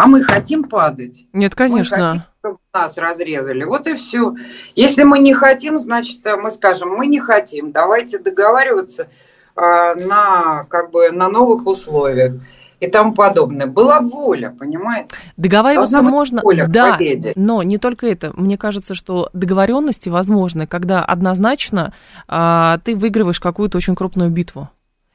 А 0.00 0.06
мы 0.06 0.22
хотим 0.22 0.64
падать? 0.64 1.26
Нет, 1.34 1.54
конечно. 1.54 1.98
Мы 1.98 2.08
хотим, 2.08 2.22
чтобы 2.40 2.58
нас 2.72 2.96
разрезали. 2.96 3.64
Вот 3.64 3.86
и 3.86 3.94
все. 3.96 4.34
Если 4.74 5.02
мы 5.02 5.18
не 5.18 5.34
хотим, 5.34 5.78
значит, 5.78 6.24
э, 6.24 6.36
мы 6.36 6.50
скажем, 6.50 6.88
мы 6.88 7.06
не 7.06 7.20
хотим. 7.20 7.70
Давайте 7.70 8.18
договариваться 8.18 9.08
э, 9.56 9.60
на, 9.60 10.64
как 10.70 10.90
бы, 10.90 11.10
на 11.10 11.28
новых 11.28 11.66
условиях 11.66 12.34
и 12.80 12.86
тому 12.86 13.12
подобное. 13.12 13.66
Была 13.66 14.00
воля, 14.00 14.56
понимаете? 14.58 15.14
Договариваться 15.36 16.00
можно, 16.00 16.40
воля 16.42 16.66
да, 16.66 16.98
но 17.36 17.62
не 17.62 17.76
только 17.76 18.06
это. 18.06 18.32
Мне 18.34 18.56
кажется, 18.56 18.94
что 18.94 19.28
договоренности 19.34 20.08
возможны, 20.08 20.66
когда 20.66 21.04
однозначно 21.04 21.92
а, 22.26 22.78
ты 22.78 22.96
выигрываешь 22.96 23.38
какую-то 23.38 23.76
очень 23.76 23.94
крупную 23.94 24.30
битву 24.30 24.70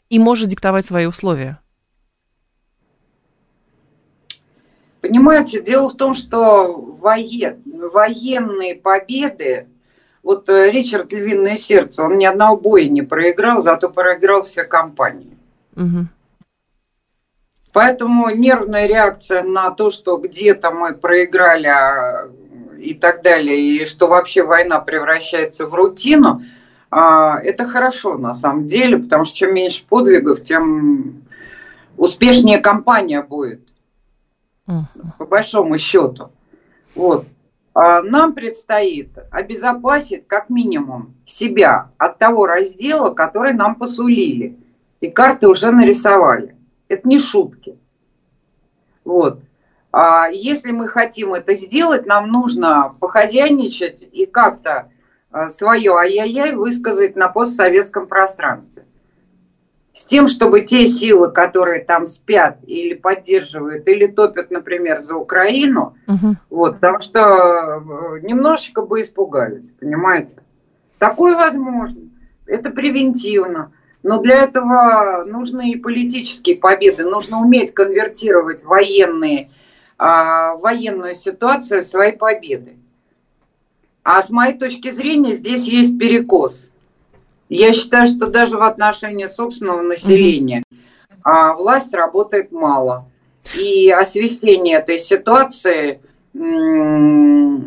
и 0.10 0.20
можешь 0.20 0.48
диктовать 0.48 0.86
свои 0.86 1.06
условия. 1.06 1.60
Понимаете, 5.02 5.62
дело 5.62 5.90
в 5.90 5.98
том, 5.98 6.16
что 6.16 6.74
воен, 6.74 7.62
военные 7.94 8.76
победы, 8.76 9.68
вот 10.24 10.50
э, 10.50 10.72
Ричард 10.72 11.14
Львиное 11.14 11.58
сердце, 11.58 12.04
он 12.04 12.18
ни 12.18 12.26
одного 12.26 12.58
боя 12.58 12.86
не 12.86 13.04
проиграл, 13.04 13.62
зато 13.62 13.90
проиграл 13.90 14.44
все 14.44 14.64
компании. 14.64 15.38
Угу. 15.76 16.08
Поэтому 17.72 18.30
нервная 18.30 18.88
реакция 18.88 19.44
на 19.44 19.70
то, 19.70 19.92
что 19.92 20.18
где-то 20.18 20.72
мы 20.72 20.94
проиграли 20.94 21.68
а, 21.68 22.30
и 22.80 22.94
так 22.94 23.22
далее, 23.22 23.60
и 23.60 23.86
что 23.86 24.08
вообще 24.08 24.44
война 24.44 24.80
превращается 24.80 25.68
в 25.68 25.74
рутину, 25.76 26.42
это 26.98 27.66
хорошо 27.66 28.18
на 28.18 28.34
самом 28.34 28.68
деле, 28.68 28.98
потому 28.98 29.26
что 29.26 29.36
чем 29.36 29.54
меньше 29.54 29.84
подвигов, 29.86 30.44
тем 30.44 31.24
успешнее 31.98 32.60
компания 32.60 33.22
будет 33.22 33.62
по 35.18 35.26
большому 35.26 35.78
счету. 35.78 36.32
Вот. 36.96 37.28
А 37.74 38.02
нам 38.02 38.34
предстоит 38.34 39.18
обезопасить 39.32 40.28
как 40.28 40.50
минимум 40.50 41.14
себя 41.26 41.92
от 41.98 42.18
того 42.18 42.46
раздела, 42.46 43.14
который 43.14 43.52
нам 43.52 43.76
посулили. 43.76 44.58
И 45.02 45.10
карты 45.10 45.50
уже 45.50 45.72
нарисовали. 45.72 46.56
Это 46.88 47.08
не 47.08 47.20
шутки. 47.20 47.78
Вот. 49.04 49.42
А 49.92 50.30
если 50.30 50.72
мы 50.72 50.88
хотим 50.88 51.34
это 51.34 51.54
сделать, 51.54 52.06
нам 52.06 52.30
нужно 52.30 52.96
похозяйничать 53.00 54.08
и 54.10 54.26
как-то 54.26 54.72
а, 54.72 54.90
свое 55.50 55.94
ай-яй-яй 55.94 56.54
высказать 56.54 57.16
на 57.16 57.28
постсоветском 57.28 58.08
пространстве 58.08 58.86
с 59.96 60.06
тем, 60.06 60.28
чтобы 60.28 60.62
те 60.62 60.88
силы, 60.88 61.32
которые 61.32 61.82
там 61.82 62.06
спят 62.06 62.58
или 62.68 62.96
поддерживают, 62.96 63.88
или 63.88 64.08
топят, 64.08 64.52
например, 64.52 65.00
за 65.00 65.16
Украину, 65.16 65.96
угу. 66.06 66.36
вот, 66.50 66.76
потому 66.76 67.00
что 67.00 67.20
э, 67.22 68.20
немножечко 68.22 68.82
бы 68.82 69.00
испугались, 69.00 69.72
понимаете? 69.72 70.40
Такое 71.00 71.36
возможно. 71.36 72.02
Это 72.46 72.72
превентивно. 72.72 73.72
Но 74.04 74.22
для 74.22 74.44
этого 74.44 75.24
нужны 75.26 75.72
и 75.72 75.78
политические 75.78 76.58
победы. 76.58 77.06
Нужно 77.06 77.40
уметь 77.40 77.74
конвертировать 77.74 78.66
военные, 78.66 79.50
а, 79.98 80.56
военную 80.56 81.16
ситуацию 81.16 81.84
в 81.84 81.88
свои 81.88 82.12
победы. 82.12 82.76
А 84.06 84.22
с 84.22 84.30
моей 84.30 84.58
точки 84.58 84.90
зрения 84.90 85.34
здесь 85.34 85.68
есть 85.68 86.00
перекос– 86.00 86.70
я 87.50 87.74
считаю, 87.74 88.08
что 88.08 88.28
даже 88.28 88.58
в 88.58 88.64
отношении 88.64 89.28
собственного 89.28 89.82
населения 89.82 90.64
а, 91.24 91.54
власть 91.54 91.94
работает 91.94 92.52
мало. 92.52 93.08
И 93.56 93.92
освещение 93.92 94.78
этой 94.78 94.98
ситуации, 94.98 96.02
ну, 96.34 97.62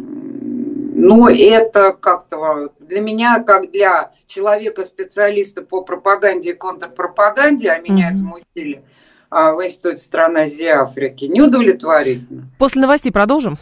это 1.29 1.92
как-то 1.92 2.72
для 2.81 3.01
меня, 3.01 3.40
как 3.44 3.70
для 3.70 4.11
человека-специалиста 4.27 5.62
по 5.62 5.83
пропаганде 5.83 6.51
и 6.51 6.55
контрпропаганде, 6.55 7.70
а 7.70 7.79
меня 7.79 8.09
mm-hmm. 8.11 8.14
этому 8.14 8.38
учили 8.55 8.83
а, 9.31 9.53
в 9.53 9.64
Институте 9.64 9.98
стран 9.98 10.37
Азии 10.37 10.64
и 10.64 10.68
Африки, 10.68 11.27
неудовлетворительно. 11.27 12.48
После 12.59 12.83
новостей 12.83 13.12
продолжим. 13.12 13.57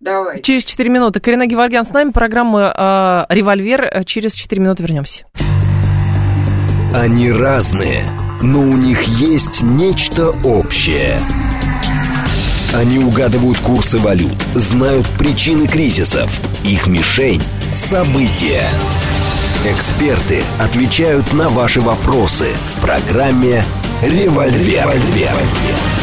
Давай. 0.00 0.42
Через 0.42 0.64
4 0.64 0.90
минуты. 0.90 1.20
Карина 1.20 1.46
Геворгян 1.46 1.84
с 1.84 1.90
нами. 1.90 2.10
Программа 2.10 3.26
э, 3.28 3.34
«Револьвер». 3.34 4.04
Через 4.04 4.34
4 4.34 4.60
минуты 4.60 4.82
вернемся. 4.82 5.24
Они 6.92 7.32
разные, 7.32 8.04
но 8.40 8.60
у 8.60 8.76
них 8.76 9.02
есть 9.02 9.62
нечто 9.62 10.30
общее. 10.44 11.18
Они 12.72 12.98
угадывают 12.98 13.58
курсы 13.58 13.98
валют, 13.98 14.40
знают 14.54 15.08
причины 15.18 15.66
кризисов. 15.66 16.30
Их 16.64 16.86
мишень– 16.86 17.42
события. 17.74 18.68
Эксперты 19.64 20.42
отвечают 20.60 21.32
на 21.32 21.48
ваши 21.48 21.80
вопросы 21.80 22.48
в 22.74 22.80
программе 22.80 23.62
«Револьвер». 24.02 24.88
«Револьвер». 24.90 25.93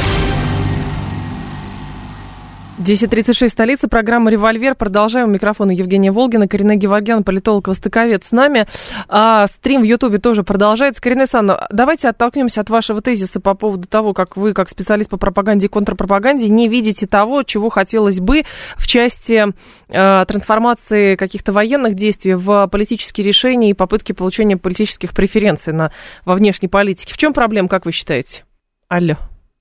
10.36, 2.82 3.50
столица, 3.50 3.88
программа 3.88 4.32
«Револьвер». 4.32 4.74
Продолжаем. 4.74 5.30
У 5.30 5.70
Евгения 5.70 6.12
Волгина, 6.12 6.48
Карина 6.48 6.76
Геворгян, 6.76 7.24
политолог-востоковед 7.24 8.24
с 8.24 8.32
нами. 8.32 8.65
А, 9.08 9.46
стрим 9.46 9.82
в 9.82 9.84
Ютубе 9.84 10.17
тоже 10.17 10.41
продолжается. 10.41 11.00
Карина 11.00 11.22
Александровна, 11.22 11.67
давайте 11.70 12.10
оттолкнемся 12.10 12.62
от 12.62 12.72
вашего 12.72 13.02
тезиса 13.02 13.39
по 13.39 13.54
поводу 13.54 13.88
того, 13.88 14.13
как 14.13 14.36
вы, 14.36 14.54
как 14.54 14.67
специалист 14.67 15.12
по 15.12 15.17
пропаганде 15.17 15.67
и 15.67 15.70
контрпропаганде, 15.70 16.50
не 16.50 16.67
видите 16.67 17.06
того, 17.06 17.44
чего 17.44 17.70
хотелось 17.70 18.20
бы 18.20 18.46
в 18.78 18.88
части 18.88 19.46
э, 19.89 20.26
трансформации 20.26 21.15
каких-то 21.15 21.54
военных 21.54 21.94
действий 21.94 22.34
в 22.34 22.67
политические 22.67 23.28
решения 23.28 23.70
и 23.70 23.74
попытки 23.76 24.12
получения 24.12 24.58
политических 24.58 25.13
преференций 25.13 25.72
на, 25.72 25.91
во 26.26 26.34
внешней 26.34 26.67
политике. 26.67 27.13
В 27.13 27.17
чем 27.17 27.34
проблема, 27.34 27.67
как 27.67 27.86
вы 27.86 27.91
считаете? 27.91 28.44
Алло. 28.88 29.17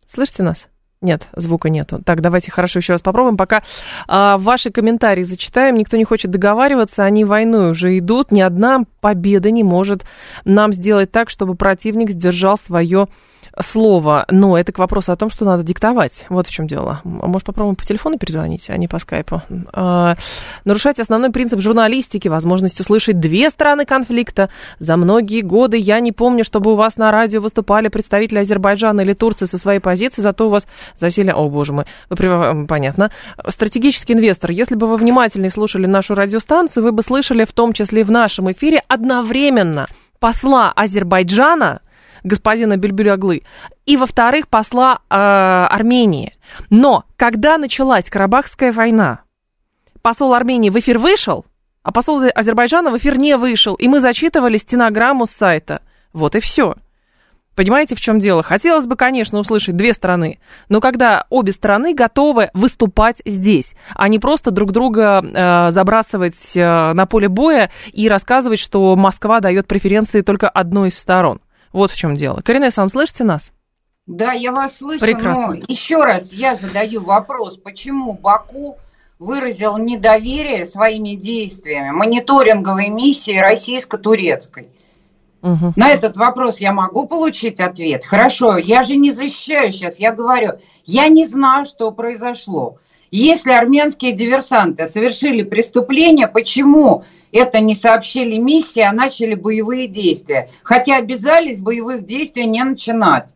Слышите 0.07 0.43
нас? 0.43 0.69
Нет, 1.03 1.29
звука 1.35 1.71
нету. 1.71 2.03
Так, 2.05 2.21
давайте 2.21 2.51
хорошо 2.51 2.81
еще 2.81 2.93
раз 2.93 3.01
попробуем. 3.01 3.39
Пока 3.39 3.63
а, 4.07 4.37
ваши 4.37 4.71
комментарии 4.71 5.23
зачитаем. 5.23 5.77
Никто 5.77 5.97
не 5.97 6.05
хочет 6.05 6.31
договариваться, 6.31 7.05
они 7.05 7.25
войной 7.25 7.71
уже 7.71 7.97
идут. 7.97 8.31
Ни 8.31 8.43
одна 8.43 8.85
победа 9.01 9.51
не 9.51 9.65
может 9.65 10.05
нам 10.45 10.75
сделать 10.75 11.11
так, 11.11 11.31
чтобы 11.31 11.55
противник 11.55 12.11
сдержал 12.11 12.59
свое 12.59 13.09
слово. 13.59 14.25
Но 14.31 14.57
это 14.57 14.73
к 14.73 14.79
вопросу 14.79 15.13
о 15.13 15.17
том, 15.17 15.31
что 15.31 15.45
надо 15.45 15.63
диктовать. 15.63 16.27
Вот 16.29 16.47
в 16.47 16.53
чем 16.53 16.67
дело. 16.67 17.01
Может, 17.05 17.47
попробуем 17.47 17.77
по 17.77 17.85
телефону 17.85 18.19
перезвонить, 18.19 18.71
а 18.71 18.77
не 18.77 18.89
по 18.89 18.99
скайпу. 18.99 19.43
А, 19.73 20.17
нарушать 20.65 20.99
основной 20.99 21.31
принцип 21.31 21.61
журналистики, 21.61 22.29
возможность 22.29 22.81
услышать 22.81 23.19
две 23.19 23.51
стороны 23.51 23.85
конфликта. 23.85 24.51
За 24.79 24.97
многие 24.97 25.41
годы 25.41 25.77
я 25.77 26.01
не 26.01 26.13
помню, 26.13 26.45
чтобы 26.45 26.73
у 26.73 26.77
вас 26.77 26.97
на 26.97 27.11
радио 27.11 27.41
выступали 27.41 27.89
представители 27.89 28.39
Азербайджана 28.39 29.01
или 29.01 29.13
Турции 29.13 29.47
со 29.47 29.59
своей 29.59 29.81
позиции, 29.81 30.23
зато 30.23 30.47
у 30.47 30.51
вас 30.51 30.67
засели... 30.97 31.31
О, 31.31 31.49
боже 31.49 31.73
мой, 31.73 31.87
понятно. 32.67 33.11
Стратегический 33.49 34.13
инвестор, 34.13 34.51
если 34.51 34.75
бы 34.75 34.87
вы 34.87 34.97
внимательнее 34.97 35.51
слушали 35.51 35.87
нашу 35.87 36.15
радиостанцию, 36.15 36.85
вы 36.85 36.93
бы 36.93 37.03
слышали 37.03 37.45
в 37.45 37.53
том 37.53 37.73
числе 37.73 38.05
в 38.05 38.11
нашем 38.11 38.51
эфире 38.53 38.83
одновременно 38.89 39.87
посла 40.19 40.73
Азербайджана, 40.77 41.81
господина 42.23 42.77
Бельбюляглы, 42.77 43.43
и, 43.87 43.97
во-вторых, 43.97 44.49
посла 44.49 45.01
э, 45.09 45.15
Армении. 45.15 46.37
Но 46.69 47.05
когда 47.17 47.59
началась 47.59 48.05
Карабахская 48.05 48.73
война, 48.73 49.21
посол 50.03 50.35
Армении 50.35 50.71
в 50.71 50.79
эфир 50.79 50.99
вышел, 50.99 51.45
а 51.83 51.93
посол 51.93 52.23
Азербайджана 52.35 52.91
в 52.91 52.99
эфир 52.99 53.19
не 53.19 53.37
вышел, 53.37 53.75
и 53.75 53.89
мы 53.89 54.01
зачитывали 54.01 54.57
стенограмму 54.57 55.27
с 55.27 55.31
сайта. 55.31 55.83
Вот 56.13 56.37
и 56.37 56.41
все. 56.41 56.75
Понимаете, 57.61 57.95
в 57.95 58.01
чем 58.01 58.21
дело? 58.21 58.43
Хотелось 58.43 58.87
бы, 58.87 58.97
конечно, 58.97 59.39
услышать 59.39 59.77
две 59.77 59.93
стороны, 59.93 60.39
но 60.69 60.81
когда 60.81 61.27
обе 61.31 61.53
стороны 61.53 61.95
готовы 61.95 62.49
выступать 62.55 63.21
здесь, 63.27 63.75
а 63.95 64.09
не 64.09 64.19
просто 64.19 64.51
друг 64.51 64.73
друга 64.73 65.21
э, 65.23 65.71
забрасывать 65.71 66.57
э, 66.57 66.93
на 66.93 67.07
поле 67.07 67.29
боя 67.29 67.71
и 67.93 68.09
рассказывать, 68.09 68.61
что 68.61 68.95
Москва 68.97 69.41
дает 69.41 69.67
преференции 69.67 70.23
только 70.23 70.49
одной 70.49 70.89
из 70.89 70.99
сторон. 70.99 71.41
Вот 71.73 71.91
в 71.91 71.97
чем 71.97 72.15
дело. 72.15 72.41
Карина 72.45 72.71
Сан, 72.71 72.89
слышите 72.89 73.25
нас? 73.25 73.53
Да, 74.07 74.33
я 74.33 74.53
вас 74.53 74.79
слышу. 74.79 75.01
Прекрасно. 75.01 75.49
Но 75.49 75.55
еще 75.69 76.03
раз 76.03 76.33
я 76.33 76.57
задаю 76.57 77.03
вопрос, 77.03 77.57
почему 77.57 78.13
Баку 78.13 78.77
выразил 79.19 79.79
недоверие 79.79 80.67
своими 80.67 81.15
действиями 81.15 81.91
мониторинговой 81.91 82.89
миссии 82.89 83.37
российско-турецкой? 83.39 84.71
Угу. 85.43 85.75
На 85.77 85.91
этот 85.91 86.17
вопрос 86.17 86.59
я 86.59 86.73
могу 86.73 87.07
получить 87.07 87.61
ответ? 87.61 88.05
Хорошо, 88.05 88.59
я 88.59 88.83
же 88.83 88.97
не 88.97 89.13
защищаю 89.13 89.73
сейчас, 89.73 89.99
я 89.99 90.13
говорю, 90.13 90.59
я 90.85 91.09
не 91.09 91.25
знаю, 91.25 91.65
что 91.65 91.93
произошло. 91.93 92.79
Если 93.11 93.53
армянские 93.53 94.13
диверсанты 94.13 94.87
совершили 94.87 95.43
преступление, 95.43 96.29
почему 96.29 97.05
это 97.33 97.61
не 97.61 97.75
сообщили 97.75 98.39
миссии, 98.39 98.81
а 98.81 98.93
начали 98.93 99.35
боевые 99.35 99.89
действия. 99.89 100.51
Хотя 100.63 100.97
обязались 100.97 101.59
боевых 101.59 102.05
действий 102.05 102.47
не 102.47 102.63
начинать. 102.65 103.29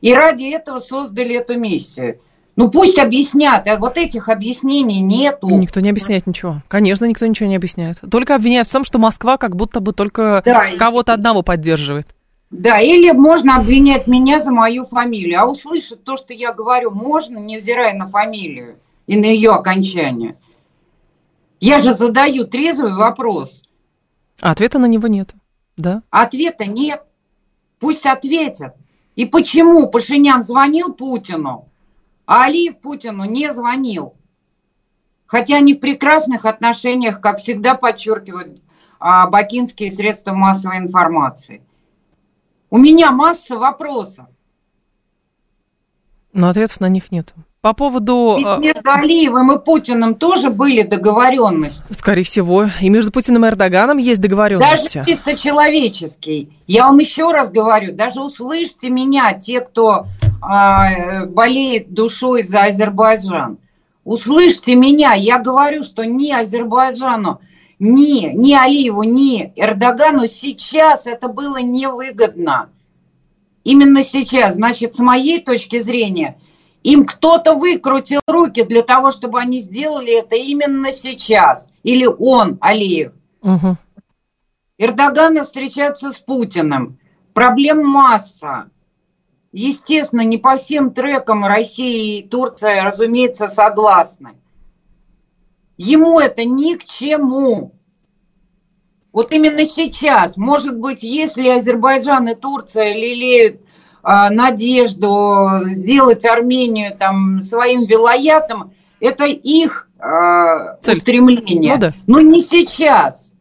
И 0.00 0.12
ради 0.14 0.44
этого 0.44 0.80
создали 0.80 1.36
эту 1.36 1.58
миссию. 1.58 2.18
Ну 2.56 2.70
пусть 2.70 2.98
объяснят, 2.98 3.66
а 3.66 3.78
вот 3.78 3.98
этих 3.98 4.28
объяснений 4.28 5.00
нету. 5.00 5.48
Никто 5.48 5.80
не 5.80 5.90
объясняет 5.90 6.26
ничего. 6.26 6.62
Конечно, 6.68 7.04
никто 7.04 7.26
ничего 7.26 7.48
не 7.48 7.56
объясняет. 7.56 8.00
Только 8.10 8.36
обвиняют 8.36 8.68
в 8.68 8.72
том, 8.72 8.84
что 8.84 8.98
Москва 8.98 9.38
как 9.38 9.56
будто 9.56 9.80
бы 9.80 9.92
только 9.92 10.42
да, 10.44 10.66
кого-то 10.78 11.12
одного 11.12 11.42
поддерживает. 11.42 12.06
Да, 12.50 12.80
или 12.80 13.10
можно 13.10 13.56
обвинять 13.56 14.06
меня 14.06 14.40
за 14.40 14.52
мою 14.52 14.86
фамилию. 14.86 15.40
А 15.40 15.46
услышать 15.46 16.04
то, 16.04 16.16
что 16.16 16.32
я 16.32 16.52
говорю, 16.52 16.92
можно, 16.92 17.38
невзирая 17.38 17.94
на 17.94 18.06
фамилию 18.06 18.76
и 19.08 19.16
на 19.18 19.24
ее 19.24 19.50
окончание. 19.50 20.36
Я 21.66 21.78
же 21.78 21.94
задаю 21.94 22.46
трезвый 22.46 22.92
вопрос. 22.92 23.62
А 24.38 24.50
ответа 24.50 24.78
на 24.78 24.84
него 24.84 25.08
нет, 25.08 25.32
да? 25.78 26.02
Ответа 26.10 26.66
нет. 26.66 27.02
Пусть 27.78 28.04
ответят. 28.04 28.74
И 29.16 29.24
почему 29.24 29.88
Пашинян 29.88 30.42
звонил 30.42 30.92
Путину, 30.92 31.70
а 32.26 32.44
Алиев 32.44 32.80
Путину 32.80 33.24
не 33.24 33.50
звонил? 33.50 34.14
Хотя 35.24 35.56
они 35.56 35.72
в 35.72 35.80
прекрасных 35.80 36.44
отношениях, 36.44 37.22
как 37.22 37.38
всегда 37.38 37.76
подчеркивают 37.76 38.60
а, 39.00 39.26
бакинские 39.30 39.90
средства 39.90 40.34
массовой 40.34 40.76
информации. 40.76 41.62
У 42.68 42.76
меня 42.76 43.10
масса 43.10 43.56
вопросов. 43.56 44.26
Но 46.34 46.50
ответов 46.50 46.80
на 46.80 46.90
них 46.90 47.10
нет. 47.10 47.32
По 47.64 47.72
поводу... 47.72 48.34
Ведь 48.36 48.46
а, 48.46 48.58
между 48.58 48.90
Алиевым 48.92 49.52
и 49.52 49.58
Путиным 49.58 50.16
тоже 50.16 50.50
были 50.50 50.82
договоренности. 50.82 51.94
Скорее 51.94 52.24
всего. 52.24 52.66
И 52.82 52.90
между 52.90 53.10
Путиным 53.10 53.46
и 53.46 53.48
Эрдоганом 53.48 53.96
есть 53.96 54.20
договоренности. 54.20 54.98
Даже 54.98 55.06
чисто 55.10 55.34
человеческий. 55.34 56.50
Я 56.66 56.84
вам 56.84 56.98
еще 56.98 57.32
раз 57.32 57.50
говорю, 57.50 57.94
даже 57.94 58.20
услышьте 58.20 58.90
меня, 58.90 59.32
те, 59.32 59.62
кто 59.62 60.04
э, 60.42 61.24
болеет 61.24 61.94
душой 61.94 62.42
за 62.42 62.64
Азербайджан. 62.64 63.56
Услышьте 64.04 64.74
меня, 64.74 65.14
я 65.14 65.38
говорю, 65.38 65.84
что 65.84 66.04
ни 66.04 66.32
Азербайджану, 66.32 67.40
ни, 67.78 68.26
ни 68.26 68.52
Алиеву, 68.52 69.04
ни 69.04 69.54
Эрдогану 69.56 70.26
сейчас 70.26 71.06
это 71.06 71.28
было 71.28 71.62
невыгодно. 71.62 72.68
Именно 73.62 74.02
сейчас. 74.02 74.56
Значит, 74.56 74.96
с 74.96 74.98
моей 74.98 75.40
точки 75.40 75.78
зрения– 75.78 76.36
им 76.84 77.06
кто-то 77.06 77.54
выкрутил 77.54 78.20
руки 78.26 78.62
для 78.62 78.82
того, 78.82 79.10
чтобы 79.10 79.40
они 79.40 79.60
сделали 79.60 80.18
это 80.20 80.36
именно 80.36 80.92
сейчас. 80.92 81.66
Или 81.82 82.06
он, 82.06 82.58
Алиев. 82.60 83.12
Угу. 83.40 83.76
Эрдоган 84.78 85.42
встречается 85.42 86.10
с 86.10 86.18
Путиным. 86.18 86.98
Проблем 87.32 87.84
масса. 87.84 88.68
Естественно, 89.50 90.20
не 90.20 90.36
по 90.36 90.56
всем 90.56 90.92
трекам 90.92 91.46
Россия 91.46 92.18
и 92.18 92.28
Турция, 92.28 92.82
разумеется, 92.82 93.48
согласны. 93.48 94.34
Ему 95.78 96.20
это 96.20 96.44
ни 96.44 96.74
к 96.74 96.84
чему. 96.84 97.72
Вот 99.10 99.32
именно 99.32 99.64
сейчас, 99.64 100.36
может 100.36 100.78
быть, 100.78 101.02
если 101.02 101.48
Азербайджан 101.48 102.28
и 102.28 102.34
Турция 102.34 102.94
лелеют 102.94 103.63
надежду 104.04 105.60
сделать 105.66 106.24
Армению 106.26 106.96
там 106.96 107.42
своим 107.42 107.86
вилаятом, 107.86 108.72
это 109.00 109.24
их 109.24 109.88
э, 109.98 110.76
устремление. 110.86 111.74
Ну, 111.74 111.80
да. 111.80 111.94
Но 112.06 112.20
не 112.20 112.40
сейчас. 112.40 113.32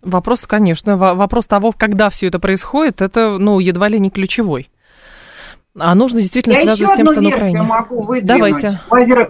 Вопрос, 0.00 0.46
конечно, 0.46 0.96
вопрос 0.96 1.46
того, 1.46 1.72
когда 1.76 2.08
все 2.08 2.28
это 2.28 2.38
происходит, 2.38 3.02
это, 3.02 3.36
ну, 3.38 3.58
едва 3.58 3.88
ли 3.88 3.98
не 3.98 4.10
ключевой. 4.10 4.70
А 5.78 5.94
нужно 5.94 6.22
действительно 6.22 6.54
Я 6.54 6.62
связывать 6.62 6.94
с 6.94 6.96
тем, 6.96 7.06
что 7.08 7.20
на 7.20 7.28
Украине. 7.28 7.62
могу 7.62 8.02
выдвинуть. 8.02 8.26
Давайте. 8.26 8.80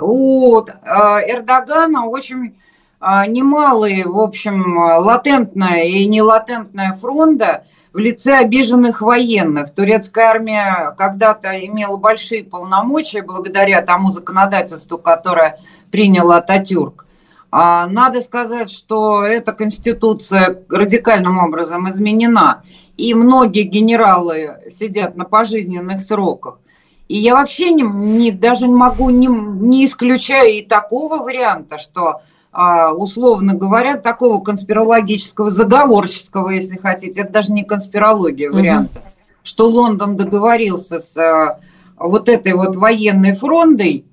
У 0.01 0.61
Эрдогана 0.61 2.07
очень 2.07 2.55
немалые, 3.01 4.07
в 4.07 4.19
общем, 4.19 4.77
латентная 4.77 5.85
и 5.85 6.07
нелатентная 6.07 6.95
фронта– 6.95 7.65
в 7.93 7.99
лице 7.99 8.37
обиженных 8.37 9.01
военных. 9.01 9.75
Турецкая 9.75 10.27
армия 10.27 10.95
когда-то 10.97 11.51
имела 11.65 11.97
большие 11.97 12.45
полномочия 12.45 13.23
благодаря 13.23 13.83
тому 13.83 14.13
законодательству, 14.13 14.99
которое 14.99 15.61
принял 15.91 16.31
Ататюрк. 16.31 17.07
А 17.51 17.87
надо 17.87 18.21
сказать, 18.21 18.71
что 18.71 19.25
эта 19.25 19.53
конституция 19.53 20.63
радикальным 20.69 21.39
образом 21.39 21.89
изменена, 21.89 22.63
и 22.99 23.15
многие 23.15 23.63
генералы 23.63 24.57
сидят 24.71 25.17
на 25.17 25.25
пожизненных 25.25 26.03
сроках. 26.03 26.59
И 27.07 27.17
я 27.17 27.35
вообще 27.35 27.71
не, 27.71 27.83
не, 27.83 28.33
даже 28.33 28.67
могу, 28.67 29.09
не, 29.09 29.29
не 29.29 29.87
исключаю 29.87 30.53
и 30.53 30.63
такого 30.63 31.23
варианта, 31.23 31.79
что 31.79 32.21
условно 32.53 33.55
говоря, 33.55 33.99
такого 33.99 34.43
конспирологического, 34.43 35.51
заговорческого, 35.51 36.51
если 36.51 36.77
хотите, 36.77 37.21
это 37.21 37.33
даже 37.33 37.53
не 37.53 37.65
конспирология 37.65 38.51
вариант, 38.51 38.91
угу. 38.93 39.01
что 39.43 39.69
Лондон 39.69 40.17
договорился 40.17 40.99
с 40.99 41.17
а, 41.17 41.61
вот 41.97 42.29
этой 42.29 42.55
вот 42.55 42.77
военной 42.77 43.35
фрондой 43.35 44.07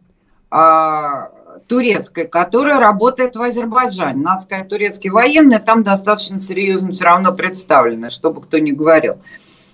а, 0.51 1.29
турецкой, 1.67 2.27
которая 2.27 2.79
работает 2.79 3.35
в 3.35 3.41
Азербайджане. 3.41 4.21
Надо 4.21 4.41
сказать, 4.41 4.69
турецкие 4.69 5.13
военные 5.13 5.59
там 5.59 5.83
достаточно 5.83 6.39
серьезно 6.39 6.91
все 6.91 7.05
равно 7.05 7.31
представлены, 7.31 8.09
чтобы 8.09 8.41
кто 8.41 8.59
ни 8.59 8.71
говорил. 8.71 9.15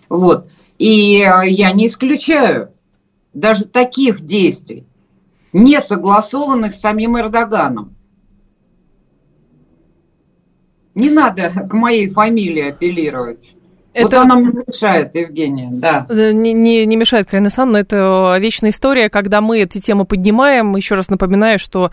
Вот. 0.07 0.47
И 0.77 1.17
я 1.19 1.71
не 1.71 1.87
исключаю 1.87 2.71
даже 3.33 3.65
таких 3.65 4.21
действий, 4.21 4.85
не 5.53 5.79
согласованных 5.79 6.73
с 6.73 6.79
самим 6.81 7.17
Эрдоганом. 7.17 7.95
Не 10.95 11.09
надо 11.09 11.51
к 11.69 11.73
моей 11.73 12.09
фамилии 12.09 12.69
апеллировать. 12.69 13.55
Это... 13.93 14.05
Вот 14.05 14.13
она 14.13 14.35
мне 14.35 14.51
мешает, 14.65 15.13
Евгения, 15.15 15.69
да. 15.71 16.05
Э, 16.09 16.31
не, 16.31 16.53
не, 16.53 16.85
не 16.85 16.95
мешает, 16.95 17.27
Карина 17.27 17.47
Александровна, 17.47 17.81
это 17.81 18.37
вечная 18.39 18.69
история, 18.69 19.09
когда 19.09 19.41
мы 19.41 19.59
эти 19.59 19.81
темы 19.81 20.05
поднимаем. 20.05 20.77
Еще 20.77 20.95
раз 20.95 21.09
напоминаю, 21.09 21.59
что 21.59 21.91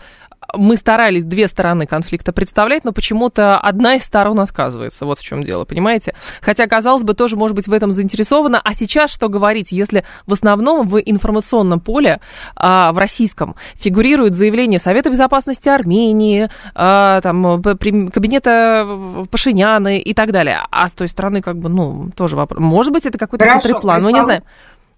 мы 0.55 0.77
старались 0.77 1.23
две 1.23 1.47
стороны 1.47 1.85
конфликта 1.85 2.33
представлять, 2.33 2.83
но 2.85 2.91
почему-то 2.91 3.59
одна 3.59 3.95
из 3.95 4.03
сторон 4.03 4.39
отказывается. 4.39 5.05
Вот 5.05 5.19
в 5.19 5.23
чем 5.23 5.43
дело, 5.43 5.65
понимаете? 5.65 6.13
Хотя, 6.41 6.67
казалось 6.67 7.03
бы, 7.03 7.13
тоже 7.13 7.35
может 7.35 7.55
быть 7.55 7.67
в 7.67 7.73
этом 7.73 7.91
заинтересована. 7.91 8.61
А 8.63 8.73
сейчас 8.73 9.11
что 9.11 9.29
говорить, 9.29 9.71
если 9.71 10.05
в 10.25 10.33
основном 10.33 10.87
в 10.87 10.99
информационном 10.99 11.79
поле, 11.79 12.19
а, 12.55 12.91
в 12.91 12.97
российском, 12.97 13.55
фигурирует 13.75 14.35
заявление 14.35 14.79
Совета 14.79 15.09
Безопасности 15.09 15.69
Армении, 15.69 16.49
а, 16.73 17.21
там, 17.21 17.61
кабинета 17.61 18.87
Пашиняна 19.29 19.97
и 19.97 20.13
так 20.13 20.31
далее. 20.31 20.59
А 20.71 20.87
с 20.87 20.93
той 20.93 21.07
стороны, 21.07 21.41
как 21.41 21.57
бы, 21.57 21.69
ну, 21.69 22.09
тоже 22.15 22.35
вопрос. 22.35 22.59
Может 22.59 22.93
быть, 22.93 23.05
это 23.05 23.17
какой-то 23.17 23.45
хитрый 23.59 23.79
план, 23.79 24.03
ну, 24.03 24.09
не 24.09 24.21
знаю. 24.21 24.43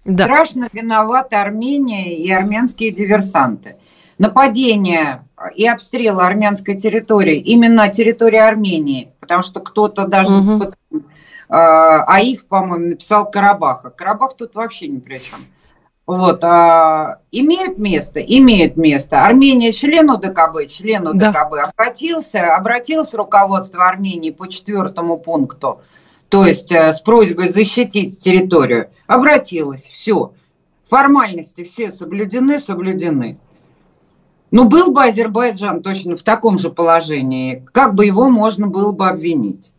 Страшно 0.06 0.68
да. 0.72 0.80
виноваты 0.80 1.36
Армения 1.36 2.16
и 2.16 2.30
армянские 2.30 2.90
диверсанты. 2.90 3.76
Нападение 4.22 5.24
и 5.56 5.66
обстрелы 5.66 6.22
армянской 6.22 6.76
территории, 6.76 7.38
именно 7.38 7.88
территории 7.88 8.38
Армении, 8.38 9.12
потому 9.18 9.42
что 9.42 9.58
кто-то 9.58 10.06
даже, 10.06 10.32
угу. 10.32 10.72
Аиф, 11.48 12.46
по-моему, 12.46 12.90
написал 12.90 13.28
Карабаха. 13.28 13.90
Карабах 13.90 14.36
тут 14.36 14.54
вообще 14.54 14.86
ни 14.86 15.00
при 15.00 15.18
чем. 15.18 15.40
Вот, 16.06 16.44
а, 16.44 17.18
имеет 17.32 17.78
место, 17.78 18.20
имеет 18.20 18.76
место. 18.76 19.24
Армения 19.24 19.72
член 19.72 20.08
ОДКБ, 20.08 20.68
член 20.68 21.08
ОДКБ 21.08 21.18
да. 21.18 21.72
обратился, 21.76 22.54
обратился 22.54 23.16
руководство 23.16 23.88
Армении 23.88 24.30
по 24.30 24.46
четвертому 24.46 25.18
пункту, 25.18 25.80
то 26.28 26.46
есть 26.46 26.70
э, 26.70 26.92
с 26.92 27.00
просьбой 27.00 27.48
защитить 27.48 28.20
территорию. 28.20 28.90
Обратилась, 29.08 29.82
все. 29.82 30.32
Формальности 30.88 31.64
все 31.64 31.90
соблюдены, 31.90 32.60
соблюдены. 32.60 33.38
Ну, 34.52 34.68
был 34.68 34.92
бы 34.92 35.04
Азербайджан 35.04 35.82
точно 35.82 36.14
в 36.14 36.22
таком 36.22 36.58
же 36.58 36.68
положении, 36.68 37.64
как 37.72 37.94
бы 37.94 38.04
его 38.04 38.28
можно 38.28 38.68
было 38.68 38.92
бы 38.92 39.08
обвинить? 39.08 39.72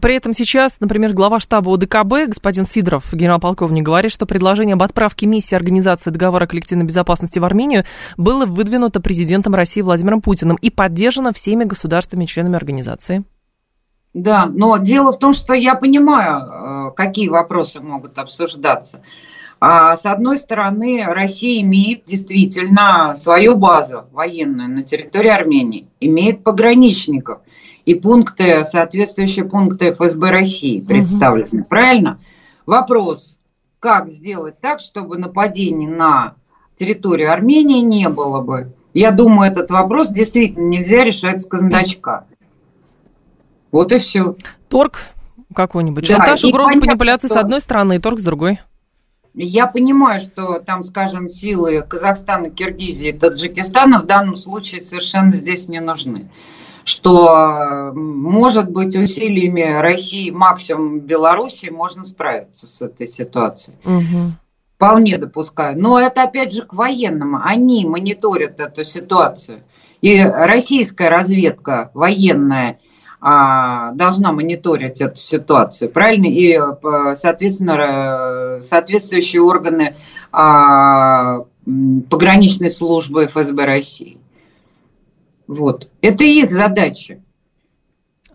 При 0.00 0.14
этом 0.14 0.32
сейчас, 0.32 0.76
например, 0.80 1.12
глава 1.12 1.40
штаба 1.40 1.74
ОДКБ, 1.74 2.28
господин 2.28 2.64
Сидоров, 2.64 3.12
генерал-полковник, 3.12 3.84
говорит, 3.84 4.10
что 4.10 4.24
предложение 4.24 4.74
об 4.74 4.82
отправке 4.82 5.26
миссии 5.26 5.54
Организации 5.54 6.08
договора 6.08 6.46
коллективной 6.46 6.86
безопасности 6.86 7.38
в 7.38 7.44
Армению 7.44 7.84
было 8.16 8.46
выдвинуто 8.46 9.00
президентом 9.00 9.54
России 9.54 9.82
Владимиром 9.82 10.22
Путиным 10.22 10.56
и 10.56 10.70
поддержано 10.70 11.34
всеми 11.34 11.64
государствами-членами 11.64 12.56
организации. 12.56 13.24
Да, 14.14 14.46
но 14.46 14.78
дело 14.78 15.12
в 15.12 15.18
том, 15.18 15.34
что 15.34 15.52
я 15.52 15.74
понимаю, 15.74 16.88
э, 16.88 16.94
какие 16.96 17.28
вопросы 17.28 17.80
могут 17.80 18.18
обсуждаться. 18.18 19.02
А 19.60 19.96
с 19.96 20.06
одной 20.06 20.38
стороны, 20.38 21.02
Россия 21.04 21.60
имеет 21.62 22.04
действительно 22.04 23.16
свою 23.16 23.56
базу 23.56 24.04
военную 24.12 24.68
на 24.68 24.82
территории 24.84 25.30
Армении, 25.30 25.88
имеет 26.00 26.44
пограничников 26.44 27.40
и 27.84 27.94
пункты, 27.94 28.64
соответствующие 28.64 29.44
пункты 29.44 29.92
ФСБ 29.92 30.30
России 30.30 30.80
представлены. 30.80 31.62
Угу. 31.62 31.68
Правильно? 31.68 32.20
Вопрос, 32.66 33.38
как 33.80 34.10
сделать 34.10 34.60
так, 34.60 34.80
чтобы 34.80 35.18
нападений 35.18 35.88
на 35.88 36.34
территорию 36.76 37.32
Армении 37.32 37.80
не 37.80 38.08
было 38.08 38.40
бы? 38.40 38.72
Я 38.94 39.10
думаю, 39.10 39.50
этот 39.50 39.70
вопрос 39.70 40.08
действительно 40.08 40.68
нельзя 40.68 41.02
решать 41.02 41.42
с 41.42 41.46
казначка. 41.46 42.26
Вот 43.72 43.92
и 43.92 43.98
все. 43.98 44.36
Торг 44.68 45.00
какой-нибудь. 45.54 46.06
Да, 46.06 46.16
Шантаж, 46.16 46.44
угроза, 46.44 46.76
манипуляции 46.76 47.26
что... 47.26 47.34
с 47.34 47.40
одной 47.40 47.60
стороны 47.60 47.96
и 47.96 47.98
торг 47.98 48.20
с 48.20 48.22
другой. 48.22 48.60
Я 49.40 49.68
понимаю, 49.68 50.20
что 50.20 50.58
там, 50.58 50.82
скажем, 50.82 51.28
силы 51.28 51.82
Казахстана, 51.82 52.50
Киргизии, 52.50 53.12
Таджикистана 53.12 54.00
в 54.00 54.06
данном 54.06 54.34
случае 54.34 54.82
совершенно 54.82 55.32
здесь 55.32 55.68
не 55.68 55.80
нужны. 55.80 56.28
Что, 56.84 57.92
может 57.94 58.68
быть, 58.70 58.96
усилиями 58.96 59.80
России, 59.80 60.30
максимум 60.30 61.00
Белоруссии 61.00 61.68
можно 61.68 62.04
справиться 62.04 62.66
с 62.66 62.82
этой 62.82 63.06
ситуацией. 63.06 63.76
Угу. 63.84 64.32
Вполне 64.74 65.18
допускаю. 65.18 65.78
Но 65.78 66.00
это 66.00 66.24
опять 66.24 66.52
же 66.52 66.62
к 66.62 66.72
военным. 66.72 67.36
Они 67.36 67.86
мониторят 67.86 68.58
эту 68.58 68.84
ситуацию. 68.84 69.60
И 70.00 70.20
российская 70.20 71.10
разведка 71.10 71.92
военная 71.94 72.80
должна 73.20 74.32
мониторить 74.32 75.00
эту 75.00 75.16
ситуацию, 75.16 75.90
правильно? 75.90 76.26
И, 76.26 76.52
э, 76.52 77.14
соответственно, 77.16 78.62
соответствующие 78.62 79.42
органы 79.42 79.96
а, 80.30 81.44
пограничной 82.10 82.70
службы 82.70 83.26
ФСБ 83.26 83.64
России. 83.64 84.18
Вот. 85.46 85.88
Это 86.00 86.24
их 86.24 86.50
задача. 86.50 87.20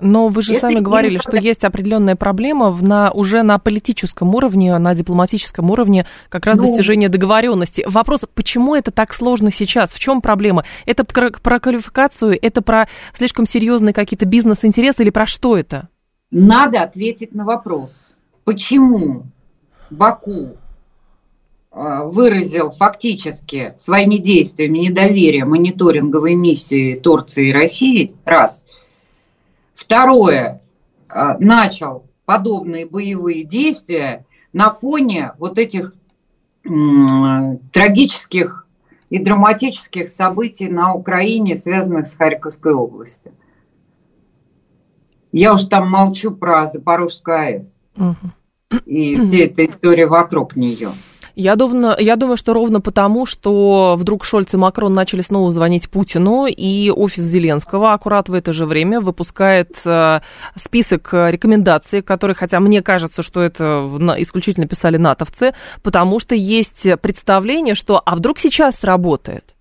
Но 0.04 0.28
вы 0.28 0.42
же 0.42 0.52
это 0.52 0.62
сами 0.62 0.80
говорили, 0.82 1.18
что 1.18 1.38
есть 1.38 1.64
определенная 1.64 2.16
проблема 2.16 2.70
в, 2.72 2.84
на, 2.84 3.12
уже 3.12 3.42
на 3.42 3.58
политическом 3.58 4.36
уровне, 4.36 4.78
на 4.78 4.94
дипломатическом 4.94 5.72
уровне, 5.72 6.06
как 6.30 6.46
раз 6.46 6.58
ну, 6.58 6.64
достижение 6.64 7.10
договоренности. 7.10 7.86
Вопрос, 7.88 8.26
почему 8.34 8.76
это 8.76 8.92
так 8.92 9.14
сложно 9.14 9.50
сейчас? 9.50 9.92
В 9.92 10.00
чем 10.00 10.22
проблема? 10.22 10.66
Это 10.86 11.06
про, 11.06 11.32
про 11.32 11.60
квалификацию, 11.60 12.38
это 12.40 12.62
про 12.62 12.88
слишком 13.14 13.46
серьезные 13.46 13.94
какие-то 13.94 14.26
бизнес-интересы 14.26 15.04
или 15.04 15.10
про 15.10 15.26
что 15.26 15.58
это? 15.58 15.88
Надо 16.32 16.82
ответить 16.82 17.34
на 17.34 17.46
вопрос, 17.46 18.14
почему 18.44 19.24
Баку 19.90 20.58
а, 21.72 22.04
выразил 22.04 22.72
фактически 22.72 23.74
своими 23.78 24.18
действиями 24.18 24.80
недоверие 24.80 25.46
мониторинговой 25.46 26.36
миссии 26.36 26.96
Турции 26.96 27.50
и 27.50 27.54
России, 27.54 28.16
раз– 28.26 28.63
Второе, 29.76 30.62
а, 31.10 31.38
начал 31.40 32.06
подобные 32.26 32.86
боевые 32.86 33.44
действия 33.44 34.26
на 34.52 34.72
фоне 34.72 35.34
вот 35.40 35.58
этих 35.58 35.94
трагических 36.64 38.68
и 39.10 39.20
драматических 39.20 40.08
событий 40.08 40.70
на 40.70 40.94
Украине, 40.94 41.58
связанных 41.58 42.08
с 42.08 42.16
Харьковской 42.16 42.74
областью. 42.74 43.34
Я 45.34 45.54
уж 45.54 45.66
там 45.66 45.90
молчу 45.90 46.32
про 46.32 46.68
Запорожскую 46.68 47.38
АЭС 47.38 47.76
угу. 47.98 48.16
и 48.86 49.16
все 49.26 49.46
эта 49.46 49.66
история 49.66 50.08
вокруг 50.08 50.56
нее. 50.56 50.92
Я 51.36 51.56
думаю, 51.56 51.96
я 51.98 52.16
думаю, 52.16 52.38
что 52.38 52.54
ровно 52.54 52.80
потому, 52.80 53.26
что 53.26 53.96
вдруг 53.98 54.24
Шольц 54.24 54.54
и 54.54 54.58
Макрон 54.58 54.94
начали 54.94 55.22
снова 55.22 55.52
звонить 55.52 55.90
Путину, 55.90 56.46
и 56.46 56.92
офис 56.92 57.24
Зеленского 57.24 57.94
аккурат 57.94 58.30
в 58.30 58.34
это 58.34 58.54
же 58.54 58.68
время 58.68 59.02
выпускает 59.02 59.76
э, 59.84 60.20
список 60.56 61.10
рекомендаций, 61.12 62.04
которые, 62.04 62.36
хотя 62.36 62.60
мне 62.60 62.84
кажется, 62.84 63.24
что 63.24 63.42
это 63.42 63.90
исключительно 64.20 64.68
писали 64.68 64.98
натовцы, 64.98 65.56
потому 65.82 66.20
что 66.20 66.36
есть 66.36 66.86
представление, 67.02 67.74
что 67.74 68.00
а 68.06 68.16
вдруг 68.16 68.38
сейчас 68.38 68.76
сработает? 68.76 69.56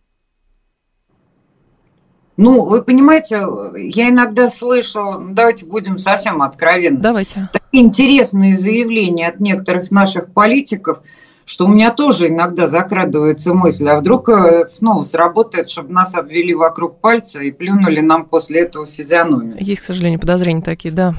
Ну, 2.37 2.67
вы 2.67 2.83
понимаете, 2.83 3.47
я 3.77 4.11
иногда 4.11 4.51
слышу, 4.51 5.23
давайте 5.31 5.65
будем 5.65 5.99
совсем 5.99 6.43
откровенны. 6.43 6.99
Давайте. 6.99 7.49
Такие 7.51 7.85
интересные 7.85 8.59
заявления 8.59 9.29
от 9.29 9.41
некоторых 9.41 9.91
наших 9.91 10.35
политиков– 10.35 10.99
что 11.45 11.67
у 11.67 11.69
меня 11.69 11.91
тоже 11.91 12.29
иногда 12.29 12.69
закрадывается 12.69 13.55
мысль, 13.55 13.89
а 13.89 13.99
вдруг 13.99 14.29
э, 14.29 14.69
снова 14.69 15.03
сработает, 15.03 15.71
чтобы 15.71 15.93
нас 15.93 16.15
обвели 16.15 16.55
вокруг 16.55 17.01
пальца 17.01 17.41
и 17.41 17.51
плюнули 17.51 18.01
нам 18.01 18.27
после 18.27 18.63
этого 18.63 18.87
физиономию. 18.87 19.57
Есть, 19.59 19.83
к 19.83 19.85
сожалению, 19.87 20.21
подозрения 20.21 20.63
такие, 20.63 20.93
да. 20.93 21.15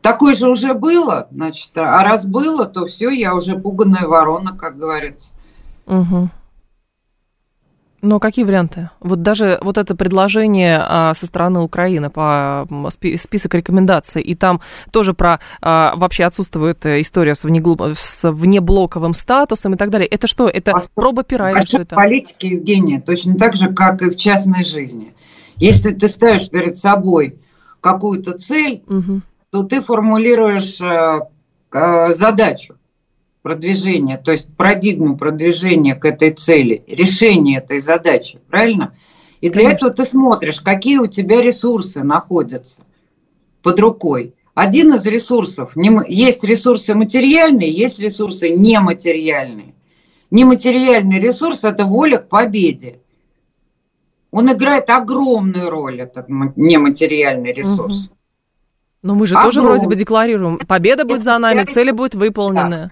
Такое 0.00 0.34
же 0.34 0.50
уже 0.50 0.74
было, 0.74 1.28
значит, 1.30 1.70
а 1.76 2.02
раз 2.02 2.24
было, 2.24 2.66
то 2.66 2.86
все, 2.86 3.10
я 3.10 3.34
уже 3.34 3.56
пуганная 3.56 4.06
ворона, 4.06 4.56
как 4.56 4.76
говорится. 4.76 5.32
Угу. 5.86 6.28
Но 8.02 8.18
какие 8.18 8.44
варианты? 8.44 8.90
Вот 8.98 9.22
даже 9.22 9.60
вот 9.62 9.78
это 9.78 9.94
предложение 9.94 10.84
а, 10.84 11.14
со 11.14 11.26
стороны 11.26 11.60
Украины 11.60 12.10
по 12.10 12.66
список 13.20 13.54
рекомендаций, 13.54 14.20
и 14.20 14.34
там 14.34 14.60
тоже 14.90 15.14
про 15.14 15.38
а, 15.60 15.94
вообще 15.94 16.24
отсутствует 16.24 16.84
история 16.84 17.36
с, 17.36 17.44
внеглуб, 17.44 17.80
с 17.96 18.28
внеблоковым 18.28 19.14
статусом 19.14 19.74
и 19.74 19.76
так 19.76 19.90
далее. 19.90 20.08
Это 20.08 20.26
что? 20.26 20.48
Это 20.48 20.72
а 20.72 20.80
проба 20.94 21.22
пера 21.22 21.52
или 21.52 21.64
что 21.64 21.82
это? 21.82 21.94
политики, 21.94 22.46
Евгения, 22.46 23.00
точно 23.00 23.36
так 23.36 23.54
же, 23.54 23.72
как 23.72 24.02
и 24.02 24.10
в 24.10 24.16
частной 24.16 24.64
жизни. 24.64 25.14
Если 25.54 25.94
ты 25.94 26.08
ставишь 26.08 26.50
перед 26.50 26.78
собой 26.78 27.38
какую-то 27.80 28.32
цель, 28.32 28.82
угу. 28.88 29.20
то 29.50 29.62
ты 29.62 29.80
формулируешь 29.80 30.80
э, 30.80 32.12
задачу 32.14 32.74
продвижения, 33.42 34.18
то 34.18 34.30
есть 34.30 34.46
парадигму 34.56 35.16
продвижения 35.16 35.94
к 35.94 36.04
этой 36.04 36.30
цели, 36.30 36.84
решение 36.86 37.58
этой 37.58 37.80
задачи, 37.80 38.38
правильно? 38.48 38.94
И 39.40 39.50
для 39.50 39.64
Конечно. 39.64 39.86
этого 39.86 39.90
ты 39.90 40.04
смотришь, 40.04 40.60
какие 40.60 40.98
у 40.98 41.08
тебя 41.08 41.42
ресурсы 41.42 42.02
находятся 42.02 42.80
под 43.62 43.80
рукой. 43.80 44.34
один 44.54 44.94
из 44.94 45.06
ресурсов. 45.06 45.72
Есть 46.08 46.44
ресурсы 46.44 46.94
материальные, 46.94 47.70
есть 47.70 47.98
ресурсы 47.98 48.50
нематериальные. 48.50 49.74
Нематериальный 50.30 51.18
ресурс– 51.18 51.64
это 51.64 51.84
воля 51.84 52.18
к 52.18 52.28
победе. 52.28 53.00
Он 54.30 54.52
играет 54.52 54.88
огромную 54.90 55.70
роль, 55.70 56.00
этот 56.00 56.28
нематериальный 56.28 57.52
ресурс. 57.52 58.06
Угу. 58.06 58.16
Но 59.02 59.14
мы 59.14 59.26
же 59.26 59.34
Огромный. 59.34 59.52
тоже 59.52 59.66
вроде 59.66 59.88
бы 59.88 59.96
декларируем, 59.96 60.58
победа 60.58 61.04
будет 61.04 61.22
за 61.22 61.36
нами, 61.38 61.64
цели 61.64 61.90
будут 61.90 62.14
выполнены. 62.14 62.90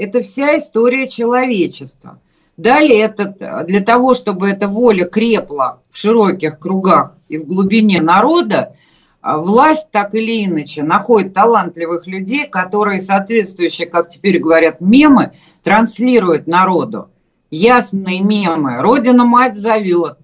Это 0.00 0.22
вся 0.22 0.56
история 0.56 1.08
человечества. 1.08 2.20
Далее 2.56 3.00
это, 3.00 3.64
для 3.68 3.80
того, 3.80 4.14
чтобы 4.14 4.48
эта 4.48 4.66
воля 4.66 5.04
крепла 5.04 5.82
в 5.90 5.98
широких 5.98 6.58
кругах 6.58 7.16
и 7.28 7.36
в 7.36 7.46
глубине 7.46 8.00
народа, 8.00 8.76
а 9.20 9.36
власть 9.36 9.90
так 9.90 10.14
или 10.14 10.46
иначе 10.46 10.82
находит 10.82 11.34
талантливых 11.34 12.06
людей, 12.06 12.48
которые 12.48 13.02
соответствующие, 13.02 13.86
как 13.86 14.08
теперь 14.08 14.38
говорят, 14.38 14.80
мемы 14.80 15.32
транслируют 15.62 16.46
народу. 16.46 17.10
Ясные 17.50 18.22
мемы. 18.22 18.80
Родина-мать 18.80 19.54
зовет. 19.54 20.16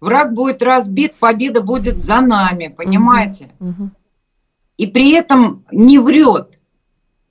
Враг 0.00 0.34
будет 0.34 0.64
разбит, 0.64 1.14
победа 1.14 1.60
будет 1.60 2.02
за 2.02 2.20
нами, 2.20 2.74
понимаете? 2.76 3.50
Угу. 3.60 3.90
И 4.78 4.86
при 4.88 5.12
этом 5.12 5.64
не 5.70 6.00
врет, 6.00 6.55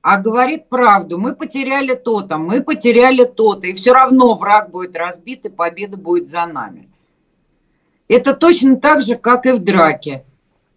а 0.07 0.19
говорит 0.19 0.69
правду. 0.69 1.17
Мы 1.17 1.35
потеряли 1.35 1.95
то-то, 1.95 2.37
мы 2.37 2.61
потеряли 2.61 3.23
то-то. 3.23 3.65
И 3.65 3.73
все 3.73 3.91
равно 3.91 4.35
враг 4.35 4.69
будет 4.69 4.95
разбит, 4.95 5.45
и 5.45 5.49
победа 5.49 5.97
будет 5.97 6.29
за 6.29 6.45
нами. 6.45 6.89
Это 8.07 8.35
точно 8.35 8.75
так 8.75 9.01
же, 9.01 9.15
как 9.15 9.47
и 9.47 9.51
в 9.51 9.57
драке. 9.57 10.23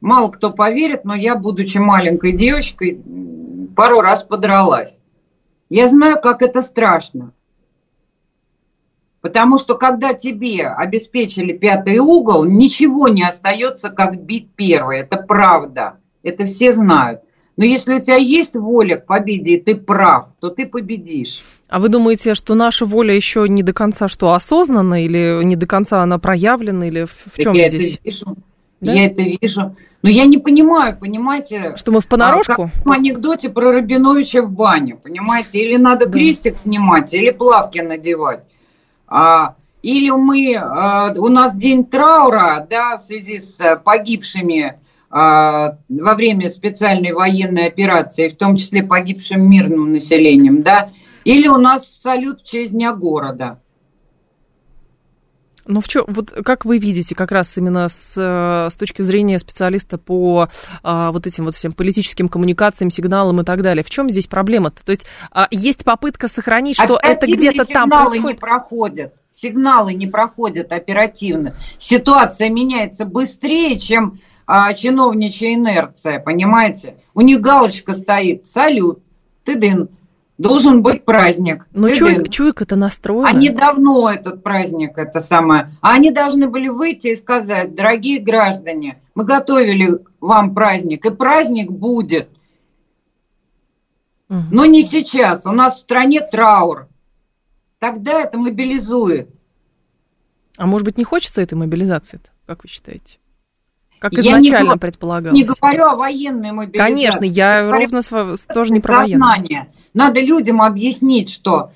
Мало 0.00 0.30
кто 0.30 0.50
поверит, 0.50 1.04
но 1.04 1.14
я, 1.14 1.34
будучи 1.34 1.76
маленькой 1.76 2.32
девочкой, 2.32 3.02
пару 3.76 4.00
раз 4.00 4.22
подралась. 4.22 5.02
Я 5.68 5.88
знаю, 5.88 6.22
как 6.22 6.40
это 6.40 6.62
страшно. 6.62 7.34
Потому 9.20 9.58
что 9.58 9.76
когда 9.76 10.14
тебе 10.14 10.68
обеспечили 10.68 11.52
пятый 11.52 11.98
угол, 11.98 12.46
ничего 12.46 13.08
не 13.08 13.24
остается, 13.24 13.90
как 13.90 14.22
бить 14.22 14.48
первый. 14.56 15.00
Это 15.00 15.18
правда. 15.18 15.98
Это 16.22 16.46
все 16.46 16.72
знают. 16.72 17.20
Но 17.58 17.64
если 17.64 17.94
у 17.94 18.00
тебя 18.00 18.16
есть 18.16 18.54
воля 18.54 18.98
к 18.98 19.06
победе, 19.06 19.54
и 19.56 19.60
ты 19.60 19.74
прав, 19.74 20.28
то 20.38 20.48
ты 20.48 20.64
победишь. 20.64 21.42
А 21.68 21.80
вы 21.80 21.88
думаете, 21.88 22.34
что 22.34 22.54
наша 22.54 22.86
воля 22.86 23.12
еще 23.12 23.46
не 23.48 23.64
до 23.64 23.72
конца 23.72 24.08
что 24.08 24.32
осознана, 24.32 25.04
или 25.04 25.42
не 25.42 25.56
до 25.56 25.66
конца 25.66 26.00
она 26.00 26.18
проявлена, 26.18 26.86
или 26.86 27.04
в, 27.04 27.12
в 27.34 27.36
чем 27.36 27.54
я 27.54 27.68
здесь? 27.68 27.94
Это 27.94 28.02
вижу. 28.04 28.36
Да? 28.80 28.92
Я 28.92 29.06
это 29.06 29.22
вижу. 29.22 29.76
Но 30.02 30.08
я 30.08 30.26
не 30.26 30.38
понимаю, 30.38 30.96
понимаете... 30.96 31.74
Что 31.76 31.90
мы 31.90 32.00
в 32.00 32.06
понарошку? 32.06 32.52
А, 32.52 32.70
как 32.70 32.86
в 32.86 32.92
анекдоте 32.92 33.48
про 33.48 33.72
Рабиновича 33.72 34.42
в 34.42 34.52
бане, 34.52 34.94
понимаете? 34.94 35.58
Или 35.58 35.76
надо 35.76 36.06
да. 36.06 36.12
крестик 36.12 36.58
снимать, 36.58 37.12
или 37.12 37.32
плавки 37.32 37.80
надевать. 37.80 38.44
А, 39.08 39.56
или 39.82 40.10
мы... 40.10 40.54
А, 40.54 41.12
у 41.18 41.26
нас 41.26 41.56
день 41.56 41.84
траура, 41.84 42.64
да, 42.70 42.98
в 42.98 43.02
связи 43.02 43.40
с 43.40 43.58
погибшими 43.84 44.62
а, 44.62 44.78
во 45.10 45.78
время 45.88 46.50
специальной 46.50 47.12
военной 47.12 47.66
операции, 47.66 48.28
в 48.28 48.36
том 48.36 48.56
числе 48.56 48.82
погибшим 48.82 49.48
мирным 49.48 49.92
населением, 49.92 50.62
да, 50.62 50.90
или 51.24 51.48
у 51.48 51.56
нас 51.56 52.00
салют 52.00 52.42
в 52.42 52.44
честь 52.44 52.72
Дня 52.72 52.94
города. 52.94 53.60
Ну, 55.68 55.82
в 55.82 55.88
чем, 55.88 56.04
вот 56.08 56.30
как 56.30 56.64
вы 56.64 56.78
видите, 56.78 57.14
как 57.14 57.30
раз 57.30 57.58
именно 57.58 57.90
с, 57.90 58.14
с 58.16 58.76
точки 58.76 59.02
зрения 59.02 59.38
специалиста 59.38 59.98
по 59.98 60.48
а, 60.82 61.12
вот 61.12 61.26
этим 61.26 61.44
вот 61.44 61.54
всем 61.54 61.74
политическим 61.74 62.30
коммуникациям, 62.30 62.90
сигналам 62.90 63.42
и 63.42 63.44
так 63.44 63.60
далее, 63.60 63.84
в 63.84 63.90
чем 63.90 64.08
здесь 64.08 64.26
проблема-то? 64.26 64.82
То 64.82 64.90
есть 64.90 65.04
а, 65.30 65.46
есть 65.50 65.84
попытка 65.84 66.26
сохранить, 66.28 66.76
что 66.78 66.98
это 67.02 67.26
где-то 67.26 67.66
там 67.66 67.90
происходит? 67.90 68.24
не 68.24 68.34
проходят. 68.34 69.14
Сигналы 69.30 69.92
не 69.92 70.06
проходят 70.06 70.72
оперативно. 70.72 71.54
Ситуация 71.76 72.48
меняется 72.48 73.04
быстрее, 73.04 73.78
чем 73.78 74.20
а, 74.48 74.72
чиновничья 74.72 75.52
инерция, 75.52 76.20
понимаете? 76.20 76.96
У 77.12 77.20
них 77.20 77.42
галочка 77.42 77.92
стоит, 77.92 78.48
салют, 78.48 79.02
ты 79.44 79.56
дын, 79.56 79.90
должен 80.38 80.82
быть 80.82 81.04
праздник. 81.04 81.68
Ну, 81.72 81.94
чуйка, 81.94 82.26
чуйка-то 82.26 82.74
настроена. 82.74 83.28
Они 83.28 83.50
давно 83.50 84.10
этот 84.10 84.42
праздник, 84.42 84.96
это 84.96 85.20
самое. 85.20 85.70
А 85.82 85.92
они 85.92 86.10
должны 86.10 86.48
были 86.48 86.68
выйти 86.68 87.08
и 87.08 87.16
сказать, 87.16 87.74
дорогие 87.74 88.20
граждане, 88.20 89.02
мы 89.14 89.24
готовили 89.24 89.98
вам 90.18 90.54
праздник, 90.54 91.04
и 91.04 91.10
праздник 91.10 91.70
будет. 91.70 92.30
Угу. 94.30 94.38
Но 94.50 94.64
не 94.64 94.80
сейчас. 94.80 95.44
У 95.44 95.52
нас 95.52 95.76
в 95.76 95.80
стране 95.80 96.22
траур. 96.22 96.88
Тогда 97.78 98.22
это 98.22 98.38
мобилизует. 98.38 99.28
А 100.56 100.66
может 100.66 100.86
быть, 100.86 100.96
не 100.96 101.04
хочется 101.04 101.42
этой 101.42 101.54
мобилизации 101.54 102.18
как 102.46 102.64
вы 102.64 102.70
считаете? 102.70 103.18
Как 103.98 104.12
изначально 104.14 104.72
не, 104.72 104.78
предполагалось. 104.78 105.34
Не 105.34 105.44
говорю 105.44 105.84
о 105.86 105.96
военной 105.96 106.52
мобилизации. 106.52 106.92
Конечно, 106.92 107.24
я, 107.24 107.60
я 107.60 107.70
ровно 107.70 108.02
с, 108.02 108.46
тоже 108.52 108.72
не 108.72 108.80
про 108.80 108.98
военную. 108.98 109.66
Надо 109.94 110.20
людям 110.20 110.62
объяснить, 110.62 111.30
что 111.30 111.72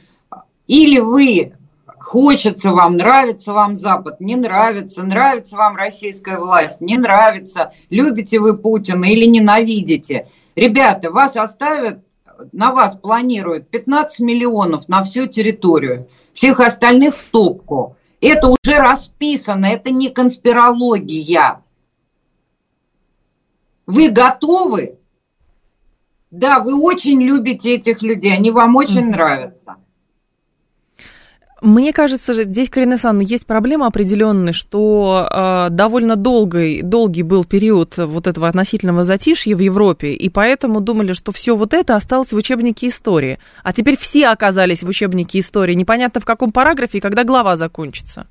или 0.66 0.98
вы 1.00 1.54
хочется 1.98 2.72
вам, 2.72 2.96
нравится 2.96 3.52
вам 3.52 3.76
Запад, 3.76 4.20
не 4.20 4.36
нравится, 4.36 5.02
нравится 5.02 5.56
вам 5.56 5.76
российская 5.76 6.38
власть, 6.38 6.80
не 6.80 6.96
нравится, 6.98 7.72
любите 7.90 8.40
вы 8.40 8.56
Путина 8.56 9.04
или 9.06 9.24
ненавидите. 9.24 10.28
Ребята, 10.56 11.10
вас 11.10 11.36
оставят, 11.36 12.00
на 12.52 12.72
вас 12.72 12.96
планируют 12.96 13.68
15 13.68 14.20
миллионов 14.20 14.88
на 14.88 15.02
всю 15.02 15.26
территорию, 15.26 16.08
всех 16.32 16.60
остальных 16.60 17.16
в 17.16 17.30
топку. 17.30 17.96
Это 18.20 18.48
уже 18.48 18.78
расписано, 18.78 19.66
это 19.66 19.90
не 19.90 20.08
конспирология. 20.08 21.61
Вы 23.92 24.08
готовы? 24.08 24.98
Да, 26.30 26.60
вы 26.60 26.80
очень 26.80 27.20
любите 27.20 27.74
этих 27.74 28.00
людей, 28.00 28.32
они 28.32 28.50
вам 28.50 28.74
очень 28.76 29.08
mm. 29.08 29.10
нравятся. 29.10 29.76
Мне 31.60 31.92
кажется, 31.92 32.32
здесь, 32.42 32.70
Карина 32.70 32.92
Александровна, 32.92 33.28
есть 33.28 33.46
проблема 33.46 33.86
определенная, 33.86 34.54
что 34.54 35.28
э, 35.30 35.66
довольно 35.70 36.16
долгий, 36.16 36.80
долгий 36.80 37.22
был 37.22 37.44
период 37.44 37.98
вот 37.98 38.26
этого 38.26 38.48
относительного 38.48 39.04
затишья 39.04 39.54
в 39.54 39.60
Европе, 39.60 40.14
и 40.14 40.28
поэтому 40.30 40.80
думали, 40.80 41.12
что 41.12 41.30
все 41.30 41.54
вот 41.54 41.74
это 41.74 41.94
осталось 41.94 42.32
в 42.32 42.36
учебнике 42.36 42.88
истории. 42.88 43.38
А 43.62 43.74
теперь 43.74 43.98
все 43.98 44.28
оказались 44.28 44.82
в 44.82 44.88
учебнике 44.88 45.38
истории. 45.38 45.74
Непонятно 45.74 46.22
в 46.22 46.24
каком 46.24 46.50
параграфе 46.50 46.98
и 46.98 47.00
когда 47.02 47.24
глава 47.24 47.56
закончится. 47.56 48.26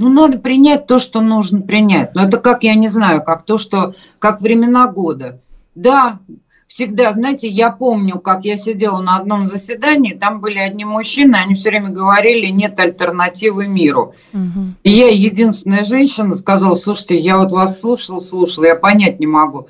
Ну, 0.00 0.08
надо 0.08 0.38
принять 0.38 0.86
то, 0.86 0.98
что 0.98 1.20
нужно 1.20 1.60
принять. 1.60 2.14
Но 2.14 2.24
это 2.24 2.38
как, 2.38 2.62
я 2.62 2.74
не 2.74 2.88
знаю, 2.88 3.22
как 3.22 3.44
то, 3.44 3.58
что, 3.58 3.94
как 4.18 4.40
времена 4.40 4.86
года. 4.86 5.42
Да, 5.74 6.20
всегда, 6.66 7.12
знаете, 7.12 7.48
я 7.48 7.70
помню, 7.70 8.18
как 8.18 8.46
я 8.46 8.56
сидела 8.56 9.02
на 9.02 9.16
одном 9.16 9.46
заседании, 9.46 10.14
там 10.14 10.40
были 10.40 10.56
одни 10.56 10.86
мужчины, 10.86 11.36
они 11.36 11.54
все 11.54 11.68
время 11.68 11.90
говорили, 11.90 12.46
нет 12.46 12.80
альтернативы 12.80 13.66
миру. 13.66 14.14
Угу. 14.32 14.76
И 14.84 14.90
я 14.90 15.10
единственная 15.10 15.84
женщина 15.84 16.32
сказала, 16.32 16.72
слушайте, 16.72 17.18
я 17.18 17.36
вот 17.36 17.52
вас 17.52 17.78
слушала, 17.78 18.20
слушала, 18.20 18.64
я 18.64 18.76
понять 18.76 19.20
не 19.20 19.26
могу. 19.26 19.68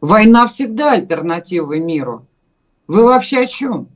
Война 0.00 0.46
всегда 0.46 0.92
альтернатива 0.92 1.76
миру. 1.80 2.24
Вы 2.86 3.02
вообще 3.02 3.40
о 3.40 3.46
чем? 3.46 3.88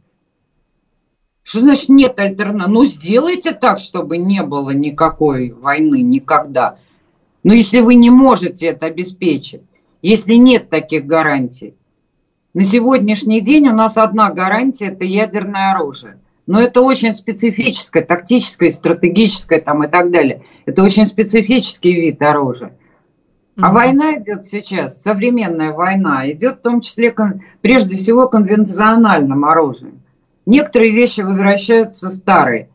Что 1.51 1.59
значит 1.59 1.89
нет 1.89 2.17
альтернативы? 2.21 2.73
Ну, 2.73 2.85
сделайте 2.85 3.51
так, 3.51 3.81
чтобы 3.81 4.19
не 4.19 4.41
было 4.45 4.71
никакой 4.71 5.51
войны 5.51 6.01
никогда. 6.01 6.77
Но 7.43 7.53
если 7.53 7.81
вы 7.81 7.97
не 7.97 8.09
можете 8.09 8.67
это 8.67 8.87
обеспечить, 8.87 9.63
если 10.01 10.35
нет 10.35 10.71
таких 10.71 11.07
гарантий, 11.07 11.75
на 12.55 12.63
сегодняшний 12.63 13.41
день 13.41 13.67
у 13.67 13.75
нас 13.75 13.97
одна 13.97 14.31
гарантия– 14.31 14.87
это 14.93 15.05
ядерное 15.05 15.73
оружие. 15.73 16.21
Но 16.47 16.61
это 16.61 16.83
очень 16.83 17.17
специфическое, 17.17 18.05
тактическое, 18.05 18.71
стратегическое 18.71 19.61
там 19.61 19.83
и 19.83 19.89
так 19.89 20.13
далее. 20.13 20.45
Это 20.67 20.85
очень 20.85 21.05
специфический 21.05 22.01
вид 22.01 22.23
оружия. 22.23 22.79
А 23.57 23.71
mm-hmm. 23.71 23.73
война 23.73 24.15
идет 24.19 24.47
сейчас, 24.47 25.03
современная 25.03 25.73
война, 25.73 26.31
идет 26.31 26.59
в 26.59 26.63
том 26.63 26.81
числе 26.81 27.13
прежде 27.61 27.97
всего 27.97 28.29
конвенциональным 28.29 29.45
оружием. 29.45 30.01
Некоторые 30.51 30.93
вещи 30.93 31.21
возвращаются 31.21 32.11
старые. 32.11 32.71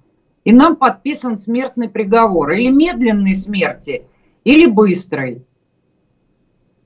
И 0.46 0.54
нам 0.54 0.78
подписан 0.78 1.38
смертный 1.38 1.90
приговор. 1.90 2.52
Или 2.52 2.72
медленной 2.72 3.36
смерти, 3.36 4.04
или 4.46 4.66
быстрой. 4.66 5.44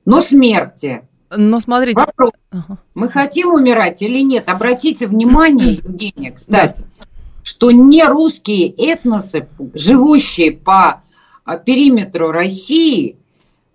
Но 0.04 0.20
смерти. 0.20 1.04
Но 1.30 1.60
смотрите. 1.60 2.00
Вопрос. 2.00 2.32
Ага. 2.50 2.80
Мы 2.96 3.08
хотим 3.08 3.54
умирать 3.54 4.02
или 4.02 4.22
нет? 4.24 4.50
Обратите 4.50 5.06
внимание, 5.06 5.74
Евгения, 5.74 6.32
кстати, 6.32 6.82
да. 6.82 7.06
что 7.44 7.70
не 7.70 8.04
русские 8.06 8.70
этносы, 8.70 9.48
живущие 9.76 10.54
по 10.54 11.04
а, 11.46 11.58
периметру 11.58 12.32
России, 12.32 13.18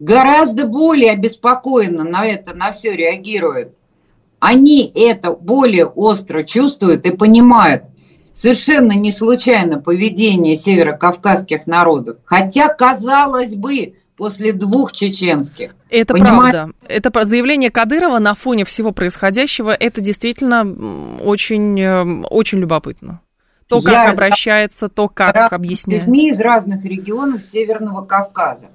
гораздо 0.01 0.67
более 0.67 1.12
обеспокоенно 1.12 2.03
на 2.03 2.27
это, 2.27 2.55
на 2.55 2.73
все 2.73 2.97
реагируют. 2.97 3.77
Они 4.47 4.92
это 4.95 5.30
более 5.30 5.86
остро 5.86 6.42
чувствуют 6.42 7.07
и 7.07 7.16
понимают. 7.16 7.84
Совершенно 8.34 8.92
не 8.92 9.11
случайно 9.11 9.80
поведение 9.80 10.55
северокавказских 10.55 11.66
народов. 11.66 12.18
Хотя, 12.26 12.68
казалось 12.68 13.55
бы, 13.55 13.95
после 14.18 14.53
двух 14.53 14.92
чеченских. 14.92 15.74
Это 15.88 16.12
Понимаете? 16.12 16.59
правда. 16.59 16.74
Это 16.86 17.24
заявление 17.24 17.70
Кадырова 17.70 18.18
на 18.18 18.34
фоне 18.34 18.66
всего 18.66 18.92
происходящего, 18.92 19.70
это 19.70 20.03
действительно 20.03 20.61
очень, 21.24 21.80
э, 21.80 22.22
очень 22.28 22.59
любопытно. 22.59 23.22
То, 23.66 23.80
как 23.80 23.92
Я 23.95 24.11
обращается, 24.11 24.90
то, 24.90 25.09
как 25.09 25.55
объясняет. 25.55 26.03
людьми 26.03 26.28
из 26.28 26.38
разных 26.38 26.84
регионов 26.84 27.47
Северного 27.47 28.05
Кавказа. 28.05 28.66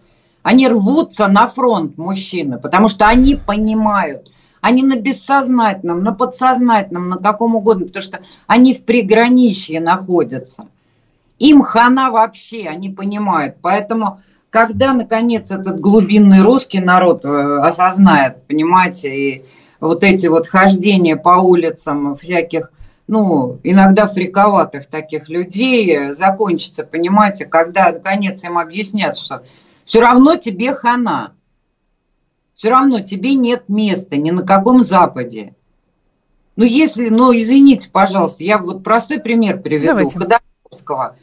Они 0.41 0.67
рвутся 0.67 1.27
на 1.27 1.47
фронт, 1.47 1.95
мужчины, 1.99 2.57
потому 2.57 2.87
что 2.87 3.05
они 3.05 3.35
понимают, 3.35 4.31
они 4.61 4.83
на 4.83 4.95
бессознательном, 4.97 6.03
на 6.03 6.13
подсознательном, 6.13 7.09
на 7.09 7.17
каком 7.17 7.55
угодно, 7.55 7.85
потому 7.87 8.03
что 8.03 8.19
они 8.47 8.73
в 8.73 8.83
приграничье 8.83 9.79
находятся. 9.79 10.67
Им 11.37 11.61
хана 11.61 12.11
вообще, 12.11 12.67
они 12.67 12.89
понимают. 12.89 13.55
Поэтому, 13.61 14.21
когда, 14.49 14.93
наконец, 14.93 15.51
этот 15.51 15.79
глубинный 15.79 16.41
русский 16.41 16.79
народ 16.79 17.23
э, 17.23 17.59
осознает, 17.59 18.43
понимаете, 18.47 19.15
и 19.15 19.45
вот 19.79 20.03
эти 20.03 20.27
вот 20.27 20.47
хождения 20.47 21.15
по 21.15 21.39
улицам 21.39 22.15
всяких 22.15 22.71
ну, 23.09 23.59
иногда 23.63 24.05
фриковатых 24.05 24.85
таких 24.85 25.29
людей 25.29 26.11
закончится, 26.11 26.83
понимаете, 26.83 27.45
когда 27.45 27.91
наконец 27.91 28.43
им 28.43 28.59
объяснят, 28.59 29.17
что 29.17 29.41
все 29.83 29.99
равно 29.99 30.35
тебе 30.35 30.75
хана, 30.75 31.31
все 32.59 32.71
равно 32.71 32.99
тебе 32.99 33.35
нет 33.35 33.69
места 33.69 34.17
ни 34.17 34.31
на 34.31 34.43
каком 34.43 34.83
Западе. 34.83 35.55
Ну, 36.57 36.65
если, 36.65 37.07
ну, 37.07 37.31
извините, 37.31 37.89
пожалуйста, 37.89 38.43
я 38.43 38.57
вот 38.57 38.83
простой 38.83 39.21
пример 39.21 39.61
приведу. 39.61 39.87
Давайте. 39.87 40.19
Ходорковского. 40.19 41.15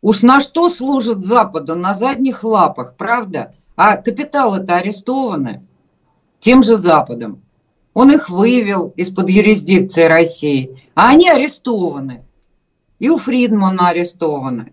Уж 0.00 0.22
на 0.22 0.40
что 0.40 0.70
служит 0.70 1.26
Западу? 1.26 1.74
На 1.74 1.92
задних 1.92 2.42
лапах, 2.42 2.94
правда? 2.96 3.54
А 3.76 3.98
капиталы-то 3.98 4.76
арестованы 4.76 5.62
тем 6.40 6.62
же 6.62 6.78
Западом. 6.78 7.42
Он 7.92 8.10
их 8.12 8.30
вывел 8.30 8.94
из-под 8.96 9.28
юрисдикции 9.28 10.04
России, 10.04 10.82
а 10.94 11.10
они 11.10 11.28
арестованы. 11.28 12.24
И 12.98 13.10
у 13.10 13.18
Фридмана 13.18 13.90
арестованы. 13.90 14.72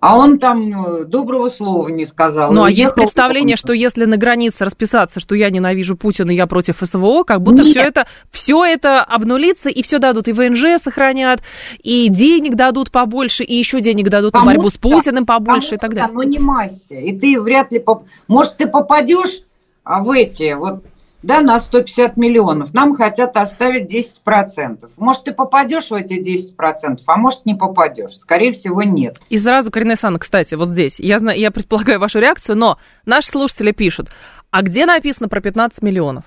А 0.00 0.16
он 0.16 0.38
там 0.38 1.00
э, 1.00 1.04
доброго 1.04 1.48
слова 1.48 1.88
не 1.88 2.06
сказал. 2.06 2.52
Ну, 2.52 2.62
а 2.62 2.70
есть 2.70 2.94
представление, 2.94 3.56
что 3.56 3.72
если 3.72 4.04
на 4.04 4.16
границе 4.16 4.64
расписаться, 4.64 5.18
что 5.18 5.34
я 5.34 5.50
ненавижу 5.50 5.96
Путина, 5.96 6.30
я 6.30 6.46
против 6.46 6.76
СВО, 6.80 7.24
как 7.24 7.42
будто 7.42 7.64
все 7.64 7.80
это, 7.80 8.06
все 8.30 8.64
это 8.64 9.02
обнулится, 9.02 9.68
и 9.68 9.82
все 9.82 9.98
дадут, 9.98 10.28
и 10.28 10.32
ВНЖ 10.32 10.80
сохранят, 10.80 11.42
и 11.82 12.08
денег 12.08 12.54
дадут 12.54 12.92
побольше, 12.92 13.42
и 13.42 13.56
еще 13.56 13.80
денег 13.80 14.08
дадут 14.08 14.34
на 14.34 14.44
борьбу 14.44 14.70
с 14.70 14.76
Путиным 14.76 15.26
побольше 15.26 15.74
и 15.74 15.78
так 15.78 15.90
далее. 15.90 16.10
Оно 16.10 16.22
не 16.22 16.38
масса. 16.38 16.94
И 16.94 17.18
ты 17.18 17.40
вряд 17.40 17.72
ли... 17.72 17.80
Поп... 17.80 18.04
Может, 18.28 18.56
ты 18.56 18.68
попадешь 18.68 19.40
а, 19.82 20.02
в 20.04 20.10
эти 20.10 20.52
вот 20.52 20.84
да, 21.22 21.40
на 21.40 21.58
150 21.58 22.16
миллионов. 22.16 22.72
Нам 22.74 22.94
хотят 22.94 23.36
оставить 23.36 23.92
10%. 23.92 24.90
Может, 24.96 25.24
ты 25.24 25.32
попадешь 25.32 25.90
в 25.90 25.94
эти 25.94 26.14
10%, 26.14 27.00
а 27.06 27.16
может, 27.16 27.44
не 27.46 27.54
попадешь. 27.54 28.16
Скорее 28.16 28.52
всего, 28.52 28.82
нет. 28.82 29.18
И 29.28 29.38
сразу, 29.38 29.70
Карина 29.70 29.96
Сан, 29.96 30.18
кстати, 30.18 30.54
вот 30.54 30.68
здесь, 30.68 31.00
я, 31.00 31.18
знаю, 31.18 31.38
я 31.38 31.50
предполагаю 31.50 31.98
вашу 31.98 32.20
реакцию, 32.20 32.56
но 32.56 32.78
наши 33.04 33.28
слушатели 33.28 33.72
пишут, 33.72 34.08
а 34.50 34.62
где 34.62 34.86
написано 34.86 35.28
про 35.28 35.40
15 35.40 35.82
миллионов? 35.82 36.24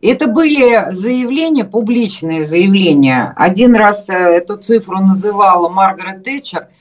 Это 0.00 0.28
были 0.28 0.92
заявления, 0.92 1.64
публичные 1.64 2.44
заявления. 2.44 3.32
Один 3.36 3.74
раз 3.74 4.08
э, 4.08 4.14
эту 4.14 4.56
цифру 4.56 5.00
называла 5.00 5.68
Маргарет 5.68 6.22
Тэтчер– 6.22 6.68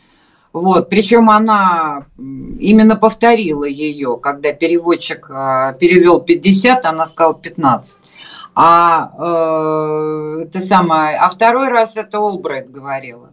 вот, 0.53 0.89
причем 0.89 1.29
она 1.29 2.05
именно 2.17 2.95
повторила 2.95 3.65
ее, 3.65 4.17
когда 4.21 4.53
переводчик 4.53 5.29
э, 5.29 5.75
перевел 5.79 6.21
50, 6.21 6.85
она 6.85 7.05
сказала 7.05 7.35
15. 7.35 7.99
А, 8.55 9.11
э, 9.17 10.43
это 10.45 10.61
самое, 10.61 11.17
а 11.17 11.29
второй 11.29 11.69
раз 11.69 11.95
это 11.95 12.19
Олбрайт 12.19 12.71
говорила. 12.71 13.29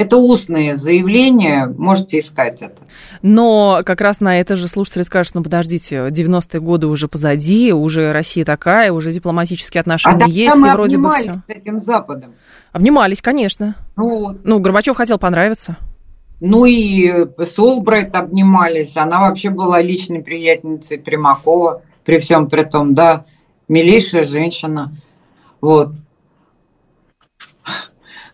Это 0.00 0.16
устные 0.16 0.76
заявления, 0.76 1.66
можете 1.66 2.20
искать 2.20 2.62
это. 2.62 2.80
Но 3.20 3.82
как 3.84 4.00
раз 4.00 4.20
на 4.20 4.40
это 4.40 4.56
же 4.56 4.66
слушатели 4.66 5.02
скажут, 5.02 5.34
ну 5.34 5.42
подождите, 5.42 6.08
90-е 6.08 6.58
годы 6.58 6.86
уже 6.86 7.06
позади, 7.06 7.70
уже 7.74 8.10
Россия 8.10 8.46
такая, 8.46 8.92
уже 8.92 9.12
дипломатические 9.12 9.82
отношения 9.82 10.24
а 10.24 10.26
есть, 10.26 10.56
и 10.56 10.58
вроде 10.58 10.96
бы 10.96 11.12
все. 11.12 11.34
с 11.34 11.50
этим 11.50 11.80
Западом. 11.80 12.32
Обнимались, 12.72 13.20
конечно. 13.20 13.76
Ну, 13.96 14.38
ну 14.42 14.58
Горбачев 14.58 14.96
хотел 14.96 15.18
понравиться. 15.18 15.76
Ну 16.40 16.64
и 16.64 17.26
с 17.36 17.58
Олбрайт 17.58 18.14
обнимались. 18.14 18.96
Она 18.96 19.20
вообще 19.20 19.50
была 19.50 19.82
личной 19.82 20.22
приятельницей 20.22 20.98
Примакова, 20.98 21.82
при 22.06 22.20
всем 22.20 22.48
при 22.48 22.64
том, 22.64 22.94
да, 22.94 23.26
милейшая 23.68 24.24
женщина. 24.24 24.94
Вот. 25.60 25.90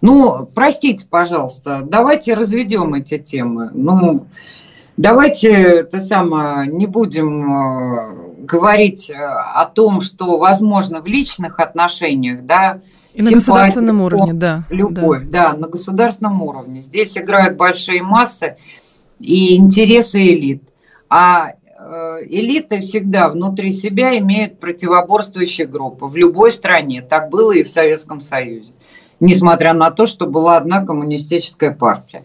Ну, 0.00 0.48
простите, 0.54 1.06
пожалуйста, 1.08 1.82
давайте 1.84 2.34
разведем 2.34 2.94
эти 2.94 3.18
темы. 3.18 3.70
Ну, 3.72 4.26
давайте 4.96 5.50
это 5.50 6.00
самое, 6.00 6.70
не 6.70 6.86
будем 6.86 7.52
э, 7.52 8.44
говорить 8.44 9.10
о 9.10 9.64
том, 9.66 10.00
что 10.00 10.38
возможно 10.38 11.00
в 11.00 11.06
личных 11.06 11.60
отношениях, 11.60 12.44
да, 12.44 12.80
и 13.16 13.22
на 13.22 13.30
государственном 13.30 14.02
уровне, 14.02 14.34
да. 14.34 14.64
Любовь, 14.68 15.24
да. 15.24 15.52
да, 15.52 15.56
на 15.56 15.68
государственном 15.68 16.42
уровне. 16.42 16.82
Здесь 16.82 17.16
играют 17.16 17.56
большие 17.56 18.02
массы 18.02 18.58
и 19.18 19.56
интересы 19.56 20.22
элит. 20.22 20.62
А 21.08 21.52
э, 21.52 22.18
элиты 22.28 22.80
всегда 22.82 23.30
внутри 23.30 23.72
себя 23.72 24.18
имеют 24.18 24.60
противоборствующие 24.60 25.66
группы 25.66 26.04
в 26.04 26.14
любой 26.14 26.52
стране. 26.52 27.00
Так 27.00 27.30
было 27.30 27.52
и 27.52 27.62
в 27.62 27.70
Советском 27.70 28.20
Союзе. 28.20 28.72
Несмотря 29.20 29.72
на 29.72 29.90
то, 29.90 30.06
что 30.06 30.26
была 30.26 30.56
одна 30.56 30.84
коммунистическая 30.84 31.70
партия 31.70 32.24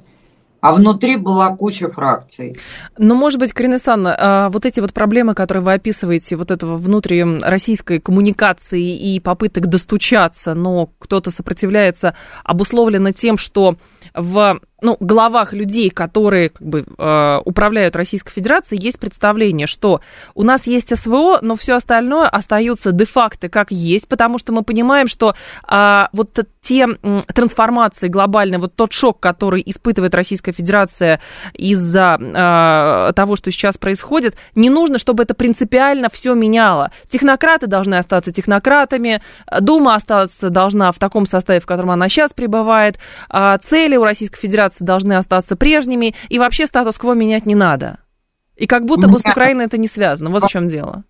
а 0.61 0.73
внутри 0.73 1.17
была 1.17 1.55
куча 1.55 1.89
фракций. 1.89 2.55
Ну, 2.97 3.15
может 3.15 3.39
быть, 3.39 3.51
Карина 3.51 3.79
Санна, 3.79 4.49
вот 4.53 4.65
эти 4.65 4.79
вот 4.79 4.93
проблемы, 4.93 5.33
которые 5.33 5.63
вы 5.63 5.73
описываете, 5.73 6.35
вот 6.35 6.51
этого 6.51 6.77
внутри 6.77 7.23
российской 7.41 7.99
коммуникации 7.99 8.95
и 8.95 9.19
попыток 9.19 9.67
достучаться, 9.67 10.53
но 10.53 10.91
кто-то 10.99 11.31
сопротивляется, 11.31 12.15
обусловлено 12.43 13.11
тем, 13.11 13.37
что 13.37 13.75
в 14.13 14.59
ну, 14.81 14.97
головах 14.99 15.53
людей, 15.53 15.89
которые 15.89 16.49
как 16.49 16.67
бы, 16.67 16.85
э, 16.97 17.39
управляют 17.45 17.95
Российской 17.95 18.31
Федерацией, 18.33 18.81
есть 18.81 18.99
представление, 18.99 19.67
что 19.67 20.01
у 20.33 20.43
нас 20.43 20.65
есть 20.65 20.97
СВО, 20.97 21.39
но 21.41 21.55
все 21.55 21.75
остальное 21.75 22.27
остается 22.27 22.91
де-факто 22.91 23.47
как 23.47 23.71
есть, 23.71 24.07
потому 24.07 24.39
что 24.39 24.51
мы 24.53 24.63
понимаем, 24.63 25.07
что 25.07 25.35
э, 25.69 26.03
вот 26.11 26.39
те 26.61 26.87
трансформации 27.33 28.07
глобальные, 28.07 28.59
вот 28.59 28.75
тот 28.75 28.93
шок, 28.93 29.19
который 29.19 29.61
испытывает 29.65 30.13
Российская 30.15 30.51
Федерация 30.51 31.21
из-за 31.53 32.17
э, 32.19 33.13
того, 33.13 33.35
что 33.35 33.51
сейчас 33.51 33.77
происходит, 33.77 34.35
не 34.55 34.69
нужно, 34.69 34.97
чтобы 34.99 35.23
это 35.23 35.33
принципиально 35.33 36.09
все 36.11 36.33
меняло. 36.33 36.91
Технократы 37.09 37.67
должны 37.67 37.95
остаться 37.95 38.31
технократами, 38.31 39.21
Дума 39.59 39.95
остаться 39.95 40.49
должна 40.49 40.91
в 40.91 40.99
таком 40.99 41.25
составе, 41.25 41.59
в 41.59 41.65
котором 41.65 41.91
она 41.91 42.09
сейчас 42.09 42.33
пребывает, 42.33 42.97
э, 43.29 43.57
цели 43.91 43.97
у 43.97 44.03
Российской 44.03 44.39
Федерации 44.39 44.85
должны 44.85 45.13
остаться 45.13 45.55
прежними, 45.55 46.15
и 46.29 46.39
вообще 46.39 46.65
статус-кво 46.65 47.13
менять 47.13 47.45
не 47.45 47.55
надо. 47.55 47.99
И 48.55 48.67
как 48.67 48.85
будто 48.85 49.07
бы 49.07 49.19
с 49.19 49.25
Украиной 49.25 49.65
это 49.65 49.77
не 49.77 49.87
связано. 49.87 50.29
Вот 50.29 50.43
в 50.43 50.47
чем 50.47 50.67
дело. 50.67 51.03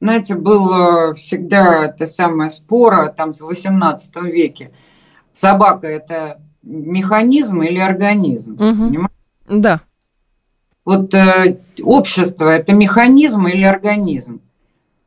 Знаете, 0.00 0.34
было 0.34 1.14
всегда 1.14 1.84
это 1.84 2.06
самое 2.06 2.50
спора 2.50 3.14
там 3.16 3.34
в 3.34 3.40
18 3.40 4.16
веке. 4.22 4.72
Собака 5.34 5.86
это 5.86 6.40
механизм 6.62 7.62
или 7.62 7.78
организм? 7.78 8.54
Угу. 8.54 9.08
Да. 9.60 9.80
Вот 10.84 11.14
э, 11.14 11.58
общество 11.82 12.48
это 12.48 12.72
механизм 12.72 13.46
или 13.46 13.62
организм? 13.62 14.40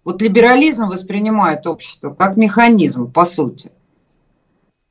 Вот 0.05 0.21
либерализм 0.21 0.85
воспринимает 0.85 1.65
общество 1.65 2.13
как 2.13 2.37
механизм, 2.37 3.11
по 3.11 3.25
сути. 3.25 3.71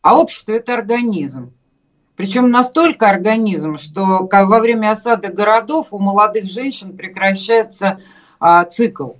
А 0.02 0.18
общество 0.18 0.52
это 0.52 0.74
организм. 0.74 1.52
Причем 2.16 2.50
настолько 2.50 3.08
организм, 3.08 3.78
что 3.78 4.28
во 4.30 4.60
время 4.60 4.92
осады 4.92 5.28
городов 5.28 5.88
у 5.90 5.98
молодых 5.98 6.50
женщин 6.50 6.96
прекращается 6.96 8.00
а, 8.38 8.64
цикл. 8.64 9.12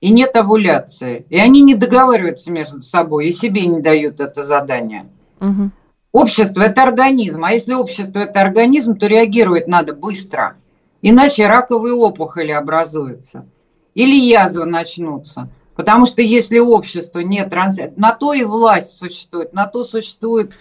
И 0.00 0.10
нет 0.10 0.36
овуляции. 0.36 1.26
И 1.28 1.38
они 1.38 1.60
не 1.60 1.74
договариваются 1.74 2.50
между 2.50 2.80
собой, 2.80 3.28
и 3.28 3.32
себе 3.32 3.66
не 3.66 3.80
дают 3.80 4.20
это 4.20 4.42
задание. 4.42 5.06
Угу. 5.40 5.70
Общество– 6.12 6.60
это 6.62 6.82
организм, 6.82 7.44
а 7.44 7.52
если 7.52 7.74
общество– 7.74 8.18
это 8.20 8.40
организм, 8.40 8.96
то 8.96 9.06
реагировать 9.06 9.66
надо 9.66 9.94
быстро, 9.94 10.56
иначе 11.02 11.48
раковые 11.48 11.94
опухоли 11.94 12.52
образуются 12.52 13.46
или 13.94 14.14
язвы 14.14 14.64
начнутся. 14.64 15.48
Потому 15.74 16.06
что 16.06 16.22
если 16.22 16.58
общество 16.58 17.18
не 17.18 17.44
транс... 17.44 17.78
на 17.96 18.12
то 18.12 18.32
и 18.32 18.44
власть 18.44 18.96
существует, 18.96 19.52
на 19.52 19.66
то 19.66 19.82
существует 19.82 20.52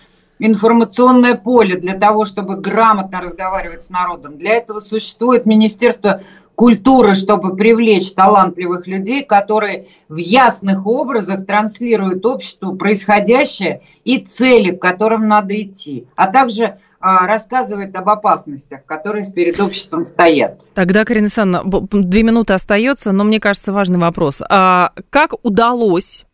информационное 0.46 1.36
поле 1.36 1.78
для 1.78 1.98
того, 1.98 2.26
чтобы 2.26 2.58
грамотно 2.58 3.22
разговаривать 3.22 3.84
с 3.84 3.90
народом. 3.90 4.38
Для 4.38 4.56
этого 4.56 4.80
существует 4.80 5.46
Министерство 5.46 6.22
культуры, 6.56 7.16
чтобы 7.16 7.56
привлечь 7.56 8.14
талантливых 8.14 8.86
людей, 8.86 9.24
которые 9.24 9.88
в 10.10 10.18
ясных 10.18 10.86
образах 10.86 11.46
транслируют 11.46 12.26
обществу 12.26 12.76
происходящее 12.76 13.82
и 14.04 14.18
цели, 14.18 14.72
к 14.72 14.82
которым 14.82 15.28
надо 15.28 15.60
идти, 15.60 16.08
а 16.16 16.28
также 16.28 16.78
а, 17.00 17.26
рассказывает 17.26 17.96
об 17.96 18.10
опасностях, 18.10 18.86
которые 18.86 19.26
перед 19.32 19.60
обществом 19.60 20.06
стоят. 20.06 20.62
Тогда, 20.74 21.06
Карина 21.06 21.26
Александровна, 21.26 21.88
две 21.92 22.24
минуты 22.24 22.54
остается, 22.54 23.12
но 23.14 23.24
мне 23.24 23.40
кажется 23.40 23.72
важный 23.72 23.98
вопрос. 23.98 24.42
А 24.50 24.92
как 25.10 25.34
удалось 25.44 26.26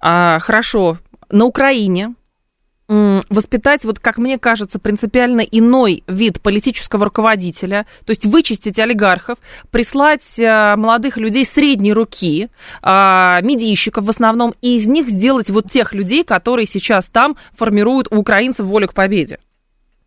а, 0.00 0.38
хорошо 0.38 0.98
на 1.30 1.44
Украине 1.44 2.14
воспитать, 2.90 3.84
вот 3.84 4.00
как 4.00 4.18
мне 4.18 4.36
кажется, 4.36 4.80
принципиально 4.80 5.40
иной 5.40 6.02
вид 6.08 6.40
политического 6.40 7.04
руководителя, 7.04 7.86
то 8.04 8.10
есть 8.10 8.26
вычистить 8.26 8.80
олигархов, 8.80 9.38
прислать 9.70 10.38
э, 10.38 10.74
молодых 10.74 11.16
людей 11.16 11.44
средней 11.44 11.92
руки, 11.92 12.48
а, 12.82 13.40
медийщиков 13.42 14.04
в 14.04 14.10
основном, 14.10 14.54
и 14.60 14.76
из 14.76 14.88
них 14.88 15.08
сделать 15.08 15.50
вот 15.50 15.70
тех 15.70 15.94
людей, 15.94 16.24
которые 16.24 16.66
сейчас 16.66 17.06
там 17.06 17.36
формируют 17.56 18.08
у 18.10 18.16
украинцев 18.16 18.66
волю 18.66 18.88
к 18.88 18.94
победе. 18.94 19.38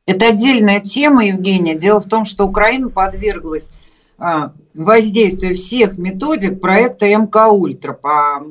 Это 0.06 0.28
отдельная 0.28 0.82
тема, 0.82 1.26
Евгения. 1.26 1.76
Дело 1.76 2.02
в 2.02 2.10
том, 2.10 2.26
что 2.26 2.46
Украина 2.46 2.90
подверглась 2.90 3.70
а, 4.18 4.52
воздействию 4.74 5.56
всех 5.56 5.98
методик 5.98 6.60
проекта 6.60 7.06
МК 7.06 7.48
Ультра 7.48 7.94
по 7.94 8.44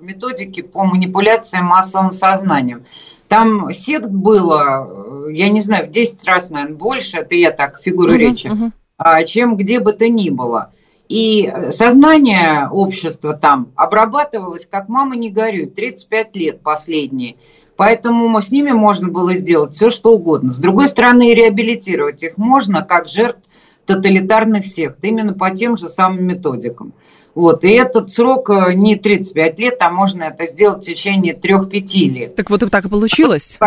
методике 0.00 0.62
по 0.62 0.84
манипуляции 0.84 1.58
массовым 1.58 2.12
сознанием. 2.12 2.84
Там 3.28 3.72
сект 3.72 4.08
было, 4.08 5.28
я 5.30 5.48
не 5.48 5.60
знаю, 5.60 5.88
в 5.88 5.90
10 5.90 6.24
раз, 6.26 6.50
наверное, 6.50 6.76
больше, 6.76 7.18
это 7.18 7.34
я 7.34 7.50
так, 7.50 7.80
фигуру 7.82 8.14
uh-huh, 8.14 8.18
речи, 8.18 8.46
uh-huh. 8.46 9.24
чем 9.24 9.56
где 9.56 9.80
бы 9.80 9.92
то 9.92 10.08
ни 10.08 10.30
было. 10.30 10.72
И 11.08 11.52
сознание 11.70 12.68
общества 12.70 13.34
там 13.34 13.72
обрабатывалось, 13.76 14.66
как 14.66 14.88
мама 14.88 15.16
не 15.16 15.30
горюй, 15.30 15.66
35 15.66 16.36
лет 16.36 16.60
последние. 16.62 17.36
Поэтому 17.76 18.40
с 18.40 18.50
ними 18.50 18.70
можно 18.70 19.08
было 19.08 19.34
сделать 19.34 19.74
все, 19.74 19.90
что 19.90 20.12
угодно. 20.12 20.52
С 20.52 20.58
другой 20.58 20.88
стороны, 20.88 21.34
реабилитировать 21.34 22.22
их 22.22 22.38
можно 22.38 22.82
как 22.82 23.08
жертв 23.08 23.40
тоталитарных 23.84 24.66
сект, 24.66 24.98
именно 25.02 25.34
по 25.34 25.50
тем 25.50 25.76
же 25.76 25.88
самым 25.88 26.24
методикам. 26.24 26.92
Вот, 27.36 27.64
и 27.64 27.68
этот 27.68 28.10
срок 28.10 28.48
э, 28.48 28.72
не 28.72 28.96
35 28.96 29.58
лет, 29.58 29.76
а 29.80 29.90
можно 29.90 30.22
это 30.24 30.46
сделать 30.46 30.82
в 30.82 30.86
течение 30.86 31.34
3-5 31.34 31.98
лет. 32.08 32.34
Так 32.34 32.48
вот 32.48 32.62
и 32.62 32.66
так 32.70 32.86
и 32.86 32.88
получилось. 32.88 33.58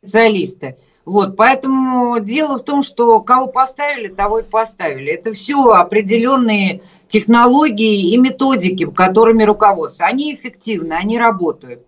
Специалисты. 0.00 0.78
Вот, 1.04 1.36
поэтому 1.36 2.20
дело 2.20 2.56
в 2.56 2.64
том, 2.64 2.82
что 2.82 3.20
кого 3.20 3.48
поставили, 3.48 4.08
того 4.08 4.38
и 4.38 4.42
поставили. 4.44 5.12
Это 5.12 5.34
все 5.34 5.72
определенные 5.72 6.80
технологии 7.06 8.14
и 8.14 8.16
методики, 8.16 8.86
которыми 8.86 9.42
руководство. 9.42 10.06
Они 10.06 10.34
эффективны, 10.34 10.94
они 10.94 11.18
работают. 11.18 11.82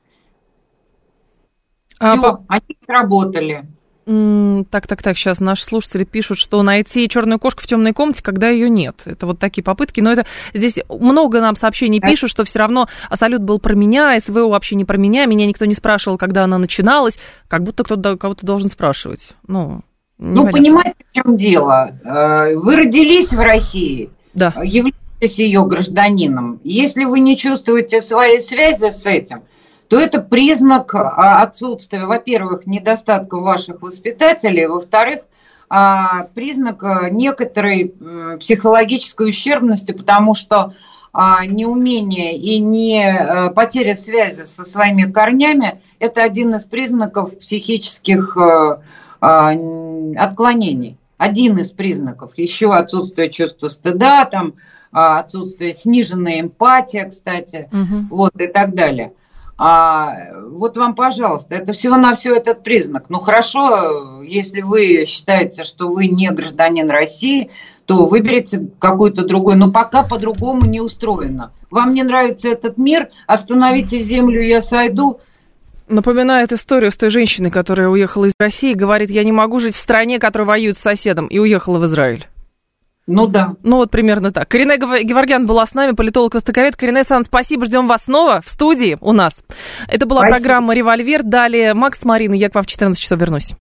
А, 1.99 2.13
все, 2.13 2.21
по... 2.21 2.45
они 2.49 2.77
работали. 2.87 3.65
Так, 4.07 4.87
так, 4.87 5.03
так, 5.03 5.17
сейчас 5.17 5.41
наши 5.41 5.65
слушатели 5.65 6.05
пишут, 6.05 6.39
что 6.39 6.63
найти 6.63 7.09
черную 7.09 7.39
кошку 7.39 7.63
в 7.63 7.67
темной 7.67 7.93
комнате, 7.93 8.23
когда 8.23 8.49
ее 8.49 8.69
нет. 8.69 9.03
Это 9.05 9.27
вот 9.27 9.39
такие 9.39 9.63
попытки. 9.63 10.01
Но 10.01 10.13
это 10.13 10.27
здесь 10.55 10.81
много 10.89 11.41
нам 11.41 11.55
сообщений 11.55 12.01
пишут, 12.01 12.31
что 12.31 12.45
все 12.45 12.59
равно 12.59 12.89
а 13.09 13.17
салют 13.17 13.43
был 13.43 13.59
про 13.59 13.75
меня, 13.75 14.19
СВО 14.19 14.49
вообще 14.49 14.75
не 14.75 14.85
про 14.85 14.97
меня, 14.97 15.27
меня 15.27 15.47
никто 15.47 15.65
не 15.65 15.75
спрашивал, 15.75 16.19
когда 16.19 16.45
она 16.45 16.59
начиналась. 16.59 17.19
Как 17.49 17.63
будто 17.63 17.85
кто-то 17.85 18.17
кого-то 18.17 18.47
должен 18.47 18.69
спрашивать. 18.69 19.31
Ну, 19.47 19.83
ну 20.19 20.51
понимаете, 20.51 20.97
в 21.11 21.15
чем 21.15 21.37
дело? 21.37 21.93
Э, 22.05 22.55
вы 22.57 22.77
родились 22.77 23.33
в 23.33 23.39
России, 23.39 24.11
да. 24.35 24.55
являетесь 24.63 25.39
ее 25.39 25.65
гражданином. 25.67 26.61
Если 26.65 27.05
вы 27.05 27.21
не 27.21 27.37
чувствуете 27.37 28.01
своей 28.01 28.41
связи 28.41 28.91
с 28.91 29.07
этим, 29.07 29.43
то 29.91 29.99
это 29.99 30.23
признак 30.23 30.95
а, 30.95 31.43
отсутствия, 31.43 32.07
во-первых, 32.07 32.65
недостатка 32.65 33.41
ваших 33.41 33.83
воспитателей, 33.83 34.67
во-вторых, 34.67 35.23
а, 35.69 36.29
признак 36.33 36.85
а, 36.85 37.11
некоторой 37.11 37.93
психологической 38.39 39.29
ущербности, 39.31 39.91
потому 39.93 40.35
что 40.35 40.75
неумение 41.13 42.37
и 42.39 42.61
не 42.61 43.51
потеря 43.53 43.97
связи 43.97 44.43
со 44.43 44.65
своими 44.65 45.11
корнями– 45.11 45.81
это 45.99 46.23
один 46.23 46.55
из 46.55 46.65
признаков 46.65 47.37
психических 47.41 48.37
отклонений. 49.21 50.97
Один 51.19 51.59
из 51.59 51.73
признаков. 51.73 52.35
Еще 52.37 52.73
отсутствие 52.73 53.29
чувства 53.29 53.67
стыда, 53.67 54.25
там, 54.27 54.55
отсутствие 54.93 55.75
сниженной 55.75 56.43
эмпатия, 56.43 57.09
кстати, 57.09 57.69
угу. 57.73 58.07
вот 58.15 58.41
и 58.41 58.47
так 58.47 58.77
далее. 58.77 59.13
А, 59.63 60.17
вот 60.53 60.79
вам, 60.79 60.95
пожалуйста, 60.95 61.55
это 61.55 61.75
всего-навсего 61.75 62.35
этот 62.35 62.63
признак. 62.63 63.11
Ну 63.11 63.21
хорошо, 63.21 64.23
если 64.23 64.63
вы 64.63 65.05
считаете, 65.07 65.65
что 65.65 65.91
вы 65.91 66.07
не 66.07 66.31
гражданин 66.31 66.89
России, 66.89 67.51
то 67.85 68.07
выберите 68.07 68.69
какой-то 68.79 69.27
другой. 69.27 69.57
Но 69.57 69.71
пока 69.71 70.03
по-другому 70.03 70.65
не 70.65 70.81
устроено. 70.81 71.53
Вам 71.71 71.93
не 71.93 72.03
нравится 72.05 72.49
этот 72.49 72.79
мир, 72.79 73.11
остановите 73.27 73.99
землю, 73.99 74.43
я 74.43 74.63
сойду. 74.63 75.21
Напоминает 75.89 76.53
историю 76.53 76.91
с 76.91 76.97
той 76.97 77.11
женщиной, 77.11 77.51
которая 77.51 77.89
уехала 77.89 78.25
из 78.25 78.33
России, 78.39 78.73
говорит, 78.73 79.11
я 79.11 79.25
не 79.25 79.33
могу 79.33 79.61
жить 79.61 79.75
в 79.75 79.79
стране, 79.79 80.19
которая 80.19 80.47
воюет 80.47 80.79
с 80.79 80.81
соседом, 80.81 81.27
и 81.27 81.39
уехала 81.39 81.79
в 81.79 81.85
Израиль. 81.85 82.27
Ну 83.07 83.27
да. 83.27 83.57
Ну 83.63 83.77
вот 83.77 83.91
примерно 83.91 84.33
так. 84.33 84.49
Карине 84.49 84.77
Геворгян 84.77 85.47
была 85.47 85.67
с 85.67 85.75
нами, 85.75 85.93
политолог-востоковед. 85.93 86.77
Карине 86.77 87.05
Сан, 87.05 87.25
спасибо, 87.25 87.67
ждем 87.67 87.89
вас 87.89 88.05
снова 88.05 88.41
в 88.41 88.49
студии 88.49 88.99
у 89.01 89.13
нас. 89.13 89.43
Это 89.89 90.07
была 90.07 90.21
спасибо. 90.21 90.37
программа 90.37 90.75
«Револьвер». 90.75 91.23
Далее 91.23 91.75
Макс 91.75 92.05
Марина, 92.05 92.35
я 92.35 92.49
к 92.49 92.55
вам 92.55 92.65
в 92.65 92.67
14 92.69 93.01
часов 93.01 93.19
вернусь. 93.19 93.55